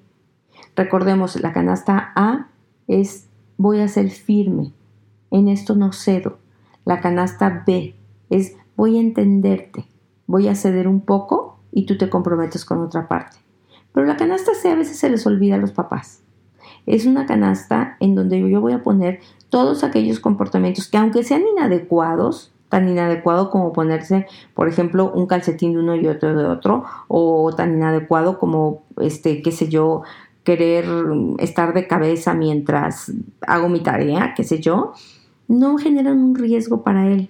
Recordemos, 0.76 1.40
la 1.40 1.54
canasta 1.54 2.12
A 2.16 2.50
es 2.88 3.28
voy 3.58 3.80
a 3.80 3.88
ser 3.88 4.10
firme, 4.10 4.74
en 5.32 5.48
esto 5.48 5.76
no 5.76 5.92
cedo. 5.94 6.38
La 6.86 7.02
canasta 7.02 7.64
B 7.66 7.96
es 8.30 8.56
voy 8.76 8.98
a 8.98 9.02
entenderte, 9.02 9.86
voy 10.28 10.48
a 10.48 10.56
ceder 10.56 10.88
un 10.88 11.02
poco 11.02 11.60
y 11.72 11.86
tú 11.86 11.98
te 11.98 12.10
comprometes 12.10 12.66
con 12.66 12.80
otra 12.80 13.08
parte. 13.08 13.38
Pero 13.94 14.06
la 14.06 14.18
canasta 14.18 14.54
C 14.54 14.70
a 14.70 14.76
veces 14.76 14.98
se 14.98 15.10
les 15.10 15.26
olvida 15.26 15.56
a 15.56 15.60
los 15.60 15.72
papás. 15.72 16.22
Es 16.86 17.06
una 17.06 17.26
canasta 17.26 17.98
en 18.00 18.16
donde 18.16 18.40
yo 18.50 18.62
voy 18.62 18.74
a 18.74 18.84
poner 18.84 19.20
todos 19.50 19.84
aquellos 19.84 20.20
comportamientos 20.20 20.88
que 20.88 20.98
aunque 20.98 21.24
sean 21.24 21.44
inadecuados, 21.48 22.52
tan 22.70 22.88
inadecuado 22.88 23.50
como 23.50 23.74
ponerse, 23.74 24.28
por 24.54 24.68
ejemplo, 24.68 25.12
un 25.12 25.26
calcetín 25.26 25.74
de 25.74 25.80
uno 25.80 25.96
y 25.96 26.08
otro 26.08 26.36
de 26.36 26.46
otro, 26.46 26.84
o 27.08 27.52
tan 27.56 27.74
inadecuado 27.74 28.38
como, 28.38 28.84
este, 28.98 29.42
qué 29.42 29.52
sé 29.52 29.70
yo, 29.70 30.04
querer 30.44 30.86
estar 31.40 31.74
de 31.74 31.88
cabeza 31.88 32.34
mientras 32.34 33.12
hago 33.46 33.70
mi 33.70 33.82
tarea, 33.82 34.34
qué 34.36 34.44
sé 34.44 34.60
yo, 34.60 34.94
no 35.48 35.78
generan 35.78 36.20
un 36.20 36.36
riesgo 36.36 36.84
para 36.84 37.08
él, 37.08 37.30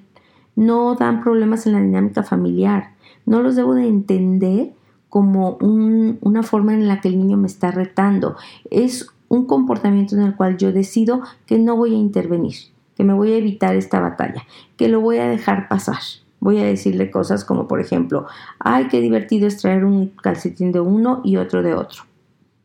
no 0.55 0.95
dan 0.95 1.21
problemas 1.21 1.65
en 1.65 1.73
la 1.73 1.81
dinámica 1.81 2.23
familiar, 2.23 2.93
no 3.25 3.41
los 3.41 3.55
debo 3.55 3.73
de 3.73 3.87
entender 3.87 4.73
como 5.07 5.57
una 5.61 6.43
forma 6.43 6.73
en 6.73 6.87
la 6.87 7.01
que 7.01 7.07
el 7.07 7.17
niño 7.17 7.37
me 7.37 7.47
está 7.47 7.71
retando, 7.71 8.35
es 8.69 9.09
un 9.29 9.45
comportamiento 9.45 10.15
en 10.15 10.23
el 10.23 10.35
cual 10.35 10.57
yo 10.57 10.73
decido 10.73 11.21
que 11.45 11.57
no 11.57 11.77
voy 11.77 11.93
a 11.93 11.97
intervenir, 11.97 12.55
que 12.97 13.03
me 13.03 13.13
voy 13.13 13.31
a 13.31 13.37
evitar 13.37 13.75
esta 13.75 14.01
batalla, 14.01 14.43
que 14.75 14.89
lo 14.89 14.99
voy 14.99 15.19
a 15.19 15.29
dejar 15.29 15.69
pasar. 15.69 15.99
Voy 16.41 16.59
a 16.59 16.65
decirle 16.65 17.11
cosas 17.11 17.43
como, 17.45 17.67
por 17.67 17.81
ejemplo, 17.81 18.25
ay, 18.59 18.87
qué 18.87 19.01
divertido 19.01 19.47
es 19.47 19.57
traer 19.57 19.85
un 19.85 20.07
calcetín 20.07 20.71
de 20.71 20.79
uno 20.79 21.21
y 21.23 21.37
otro 21.37 21.61
de 21.61 21.73
otro. 21.73 22.03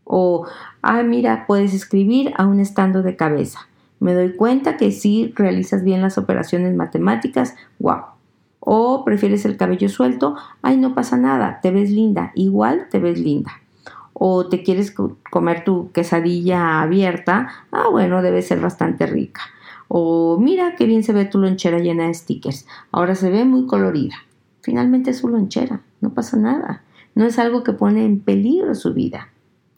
O, 0.05 0.47
ay, 0.81 1.05
mira, 1.05 1.45
puedes 1.47 1.75
escribir 1.75 2.33
aún 2.37 2.61
estando 2.61 3.03
de 3.03 3.17
cabeza. 3.17 3.69
Me 3.99 4.15
doy 4.15 4.35
cuenta 4.35 4.77
que 4.77 4.93
si 4.93 5.33
realizas 5.35 5.83
bien 5.83 6.03
las 6.03 6.19
operaciones 6.19 6.75
matemáticas, 6.75 7.57
wow. 7.79 8.03
O 8.61 9.05
prefieres 9.05 9.45
el 9.45 9.57
cabello 9.57 9.89
suelto, 9.89 10.37
ay, 10.63 10.77
no 10.77 10.95
pasa 10.95 11.17
nada, 11.17 11.59
te 11.61 11.71
ves 11.71 11.91
linda, 11.91 12.31
igual 12.35 12.87
te 12.91 12.99
ves 12.99 13.19
linda. 13.19 13.53
O 14.15 14.49
te 14.49 14.63
quieres 14.63 14.95
comer 15.31 15.65
tu 15.65 15.91
quesadilla 15.93 16.81
abierta, 16.81 17.49
ah, 17.71 17.89
bueno, 17.91 18.23
debe 18.23 18.41
ser 18.41 18.61
bastante 18.61 19.07
rica. 19.07 19.43
O 19.89 20.39
mira 20.41 20.77
qué 20.77 20.87
bien 20.87 21.03
se 21.03 21.13
ve 21.13 21.27
tu 21.27 21.39
lonchera 21.39 21.79
llena 21.79 22.07
de 22.07 22.15
stickers, 22.15 22.67
ahora 22.91 23.15
se 23.15 23.31
ve 23.31 23.45
muy 23.45 23.67
colorida. 23.67 24.15
Finalmente 24.63 25.11
es 25.11 25.19
su 25.19 25.29
lonchera, 25.29 25.83
no 26.01 26.15
pasa 26.15 26.39
nada, 26.39 26.83
no 27.15 27.27
es 27.27 27.39
algo 27.39 27.63
que 27.63 27.75
pone 27.75 28.07
en 28.07 28.21
peligro 28.21 28.75
su 28.75 28.95
vida, 28.95 29.29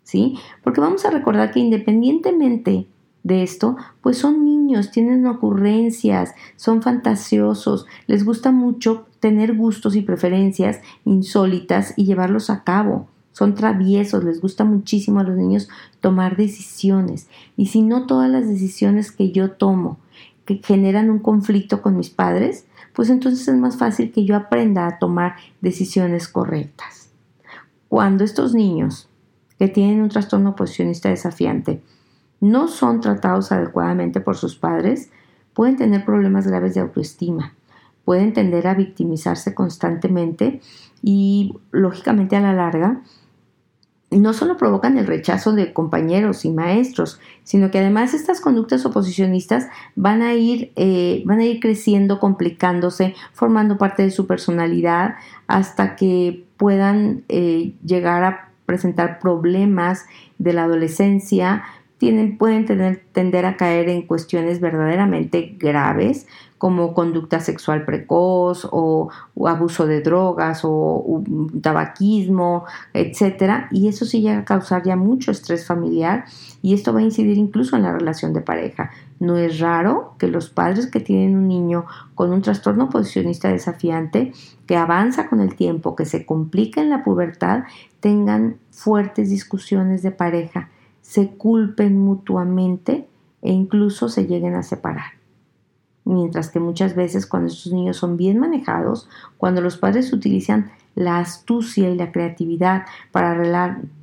¿sí? 0.04 0.38
Porque 0.62 0.80
vamos 0.80 1.04
a 1.04 1.10
recordar 1.10 1.50
que 1.50 1.58
independientemente 1.58 2.86
de 3.24 3.42
esto, 3.42 3.76
pues 4.02 4.18
son 4.18 4.44
niños, 4.44 4.92
tienen 4.92 5.26
ocurrencias, 5.26 6.34
son 6.54 6.82
fantasiosos, 6.82 7.86
les 8.06 8.24
gusta 8.24 8.52
mucho 8.52 9.06
tener 9.18 9.56
gustos 9.56 9.96
y 9.96 10.02
preferencias 10.02 10.80
insólitas 11.04 11.94
y 11.96 12.04
llevarlos 12.04 12.50
a 12.50 12.62
cabo. 12.62 13.08
Son 13.36 13.54
traviesos, 13.54 14.24
les 14.24 14.40
gusta 14.40 14.64
muchísimo 14.64 15.20
a 15.20 15.22
los 15.22 15.36
niños 15.36 15.68
tomar 16.00 16.38
decisiones. 16.38 17.28
Y 17.54 17.66
si 17.66 17.82
no 17.82 18.06
todas 18.06 18.30
las 18.30 18.48
decisiones 18.48 19.12
que 19.12 19.30
yo 19.30 19.50
tomo 19.50 19.98
que 20.46 20.62
generan 20.64 21.10
un 21.10 21.18
conflicto 21.18 21.82
con 21.82 21.98
mis 21.98 22.08
padres, 22.08 22.64
pues 22.94 23.10
entonces 23.10 23.46
es 23.46 23.54
más 23.58 23.76
fácil 23.76 24.10
que 24.10 24.24
yo 24.24 24.36
aprenda 24.36 24.86
a 24.86 24.98
tomar 24.98 25.36
decisiones 25.60 26.28
correctas. 26.28 27.10
Cuando 27.90 28.24
estos 28.24 28.54
niños 28.54 29.10
que 29.58 29.68
tienen 29.68 30.00
un 30.00 30.08
trastorno 30.08 30.56
posicionista 30.56 31.10
desafiante 31.10 31.82
no 32.40 32.68
son 32.68 33.02
tratados 33.02 33.52
adecuadamente 33.52 34.22
por 34.22 34.38
sus 34.38 34.56
padres, 34.56 35.10
pueden 35.52 35.76
tener 35.76 36.06
problemas 36.06 36.46
graves 36.46 36.72
de 36.72 36.80
autoestima, 36.80 37.52
pueden 38.06 38.32
tender 38.32 38.66
a 38.66 38.72
victimizarse 38.72 39.54
constantemente 39.54 40.62
y 41.02 41.58
lógicamente 41.70 42.34
a 42.34 42.40
la 42.40 42.54
larga 42.54 43.02
no 44.10 44.32
solo 44.32 44.56
provocan 44.56 44.98
el 44.98 45.06
rechazo 45.06 45.52
de 45.52 45.72
compañeros 45.72 46.44
y 46.44 46.50
maestros, 46.50 47.20
sino 47.42 47.70
que 47.70 47.78
además 47.78 48.14
estas 48.14 48.40
conductas 48.40 48.86
oposicionistas 48.86 49.66
van 49.96 50.22
a 50.22 50.34
ir, 50.34 50.72
eh, 50.76 51.22
van 51.26 51.40
a 51.40 51.44
ir 51.44 51.60
creciendo, 51.60 52.20
complicándose, 52.20 53.14
formando 53.32 53.78
parte 53.78 54.04
de 54.04 54.10
su 54.10 54.26
personalidad 54.26 55.16
hasta 55.48 55.96
que 55.96 56.44
puedan 56.56 57.24
eh, 57.28 57.74
llegar 57.84 58.22
a 58.22 58.50
presentar 58.64 59.18
problemas 59.18 60.06
de 60.38 60.52
la 60.52 60.64
adolescencia, 60.64 61.64
tienen, 61.98 62.36
pueden 62.36 62.66
tender 63.12 63.46
a 63.46 63.56
caer 63.56 63.88
en 63.88 64.02
cuestiones 64.02 64.60
verdaderamente 64.60 65.56
graves 65.58 66.26
como 66.58 66.94
conducta 66.94 67.40
sexual 67.40 67.84
precoz 67.84 68.66
o, 68.70 69.10
abuso 69.46 69.86
de 69.86 70.00
drogas 70.00 70.62
o, 70.64 71.22
tabaquismo, 71.62 72.64
etcétera, 72.92 73.68
y 73.70 73.88
eso 73.88 74.04
sí 74.04 74.20
llega 74.20 74.38
a 74.38 74.44
causar 74.44 74.82
ya 74.84 74.96
mucho 74.96 75.30
estrés 75.30 75.66
familiar 75.66 76.24
y 76.62 76.74
esto 76.74 76.92
va 76.92 77.00
a 77.00 77.02
incidir 77.02 77.36
incluso 77.36 77.76
en 77.76 77.82
la 77.82 77.92
relación 77.92 78.32
de 78.32 78.40
pareja. 78.40 78.90
No 79.18 79.36
es 79.36 79.60
raro 79.60 80.14
que 80.18 80.28
los 80.28 80.50
padres 80.50 80.86
que 80.86 81.00
tienen 81.00 81.36
un 81.36 81.48
niño 81.48 81.86
con 82.14 82.32
un 82.32 82.42
trastorno 82.42 82.90
posicionista 82.90 83.48
desafiante 83.48 84.32
que 84.66 84.76
avanza 84.76 85.28
con 85.28 85.40
el 85.40 85.54
tiempo, 85.54 85.96
que 85.96 86.04
se 86.04 86.26
complica 86.26 86.80
en 86.80 86.90
la 86.90 87.04
pubertad, 87.04 87.64
tengan 88.00 88.56
fuertes 88.70 89.30
discusiones 89.30 90.02
de 90.02 90.10
pareja 90.10 90.70
se 91.06 91.28
culpen 91.28 91.98
mutuamente 91.98 93.06
e 93.40 93.52
incluso 93.52 94.08
se 94.08 94.26
lleguen 94.26 94.56
a 94.56 94.64
separar. 94.64 95.15
Mientras 96.06 96.48
que 96.48 96.60
muchas 96.60 96.94
veces 96.94 97.26
cuando 97.26 97.48
estos 97.48 97.72
niños 97.72 97.98
son 97.98 98.16
bien 98.16 98.38
manejados, 98.38 99.08
cuando 99.36 99.60
los 99.60 99.76
padres 99.76 100.12
utilizan 100.12 100.70
la 100.94 101.18
astucia 101.18 101.90
y 101.90 101.96
la 101.96 102.12
creatividad 102.12 102.86
para 103.12 103.34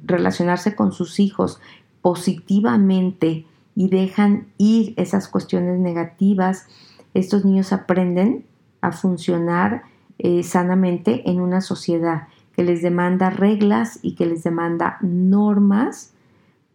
relacionarse 0.03 0.75
con 0.75 0.91
sus 0.91 1.19
hijos 1.19 1.59
positivamente 2.01 3.47
y 3.75 3.89
dejan 3.89 4.45
ir 4.59 4.93
esas 4.97 5.27
cuestiones 5.27 5.79
negativas, 5.79 6.67
estos 7.15 7.45
niños 7.45 7.73
aprenden 7.73 8.45
a 8.81 8.91
funcionar 8.91 9.83
eh, 10.19 10.43
sanamente 10.43 11.27
en 11.29 11.41
una 11.41 11.61
sociedad 11.61 12.27
que 12.55 12.63
les 12.63 12.83
demanda 12.83 13.31
reglas 13.31 13.97
y 14.03 14.13
que 14.13 14.27
les 14.27 14.43
demanda 14.43 14.97
normas 15.01 16.13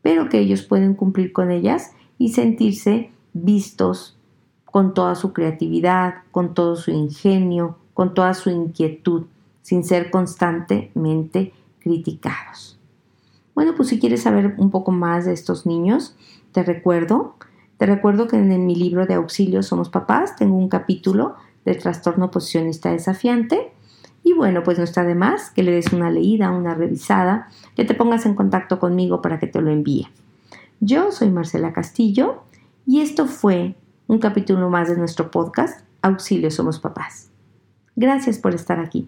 pero 0.03 0.29
que 0.29 0.39
ellos 0.39 0.63
pueden 0.63 0.95
cumplir 0.95 1.33
con 1.33 1.51
ellas 1.51 1.93
y 2.19 2.31
sentirse 2.31 3.11
vistos 3.33 4.18
con 4.71 4.95
toda 4.95 5.15
su 5.15 5.33
creatividad, 5.33 6.17
con 6.31 6.55
todo 6.55 6.77
su 6.77 6.91
ingenio, 6.91 7.79
con 7.95 8.15
toda 8.15 8.35
su 8.35 8.51
inquietud, 8.51 9.27
sin 9.63 9.85
ser 9.85 10.11
constantemente 10.11 11.53
criticados. 11.79 12.79
Bueno, 13.55 13.75
pues 13.77 13.89
si 13.89 13.99
quieres 13.99 14.23
saber 14.23 14.55
un 14.59 14.71
poco 14.71 14.93
más 14.93 15.25
de 15.25 15.33
estos 15.33 15.67
niños, 15.67 16.17
te 16.53 16.63
recuerdo, 16.63 17.35
te 17.77 17.87
recuerdo 17.87 18.29
que 18.29 18.37
en 18.37 18.67
mi 18.67 18.75
libro 18.77 19.07
de 19.07 19.15
auxilio 19.15 19.63
Somos 19.63 19.89
Papás 19.89 20.37
tengo 20.37 20.57
un 20.57 20.69
capítulo 20.69 21.35
de 21.65 21.75
trastorno 21.75 22.31
posicionista 22.31 22.93
desafiante 22.93 23.73
y 24.23 24.33
bueno, 24.33 24.63
pues 24.63 24.79
no 24.79 24.85
está 24.85 25.05
de 25.05 25.15
más 25.15 25.51
que 25.51 25.63
le 25.63 25.73
des 25.73 25.93
una 25.93 26.11
leída, 26.11 26.51
una 26.51 26.75
revisada, 26.75 27.49
que 27.75 27.85
te 27.85 27.95
pongas 27.95 28.27
en 28.27 28.35
contacto 28.35 28.79
conmigo 28.79 29.23
para 29.23 29.39
que 29.39 29.47
te 29.47 29.61
lo 29.61 29.71
envíe. 29.71 30.07
Yo 30.81 31.13
soy 31.13 31.31
Marcela 31.31 31.73
Castillo 31.73 32.43
y 32.87 33.01
esto 33.01 33.27
fue 33.27 33.75
un 34.09 34.19
capítulo 34.19 34.71
más 34.71 34.89
de 34.89 34.97
nuestro 34.97 35.31
podcast 35.31 35.85
Auxilio 36.01 36.51
Somos 36.51 36.81
Papás. 36.81 37.31
Gracias 37.95 38.39
por 38.39 38.55
estar 38.55 38.81
aquí. 38.81 39.07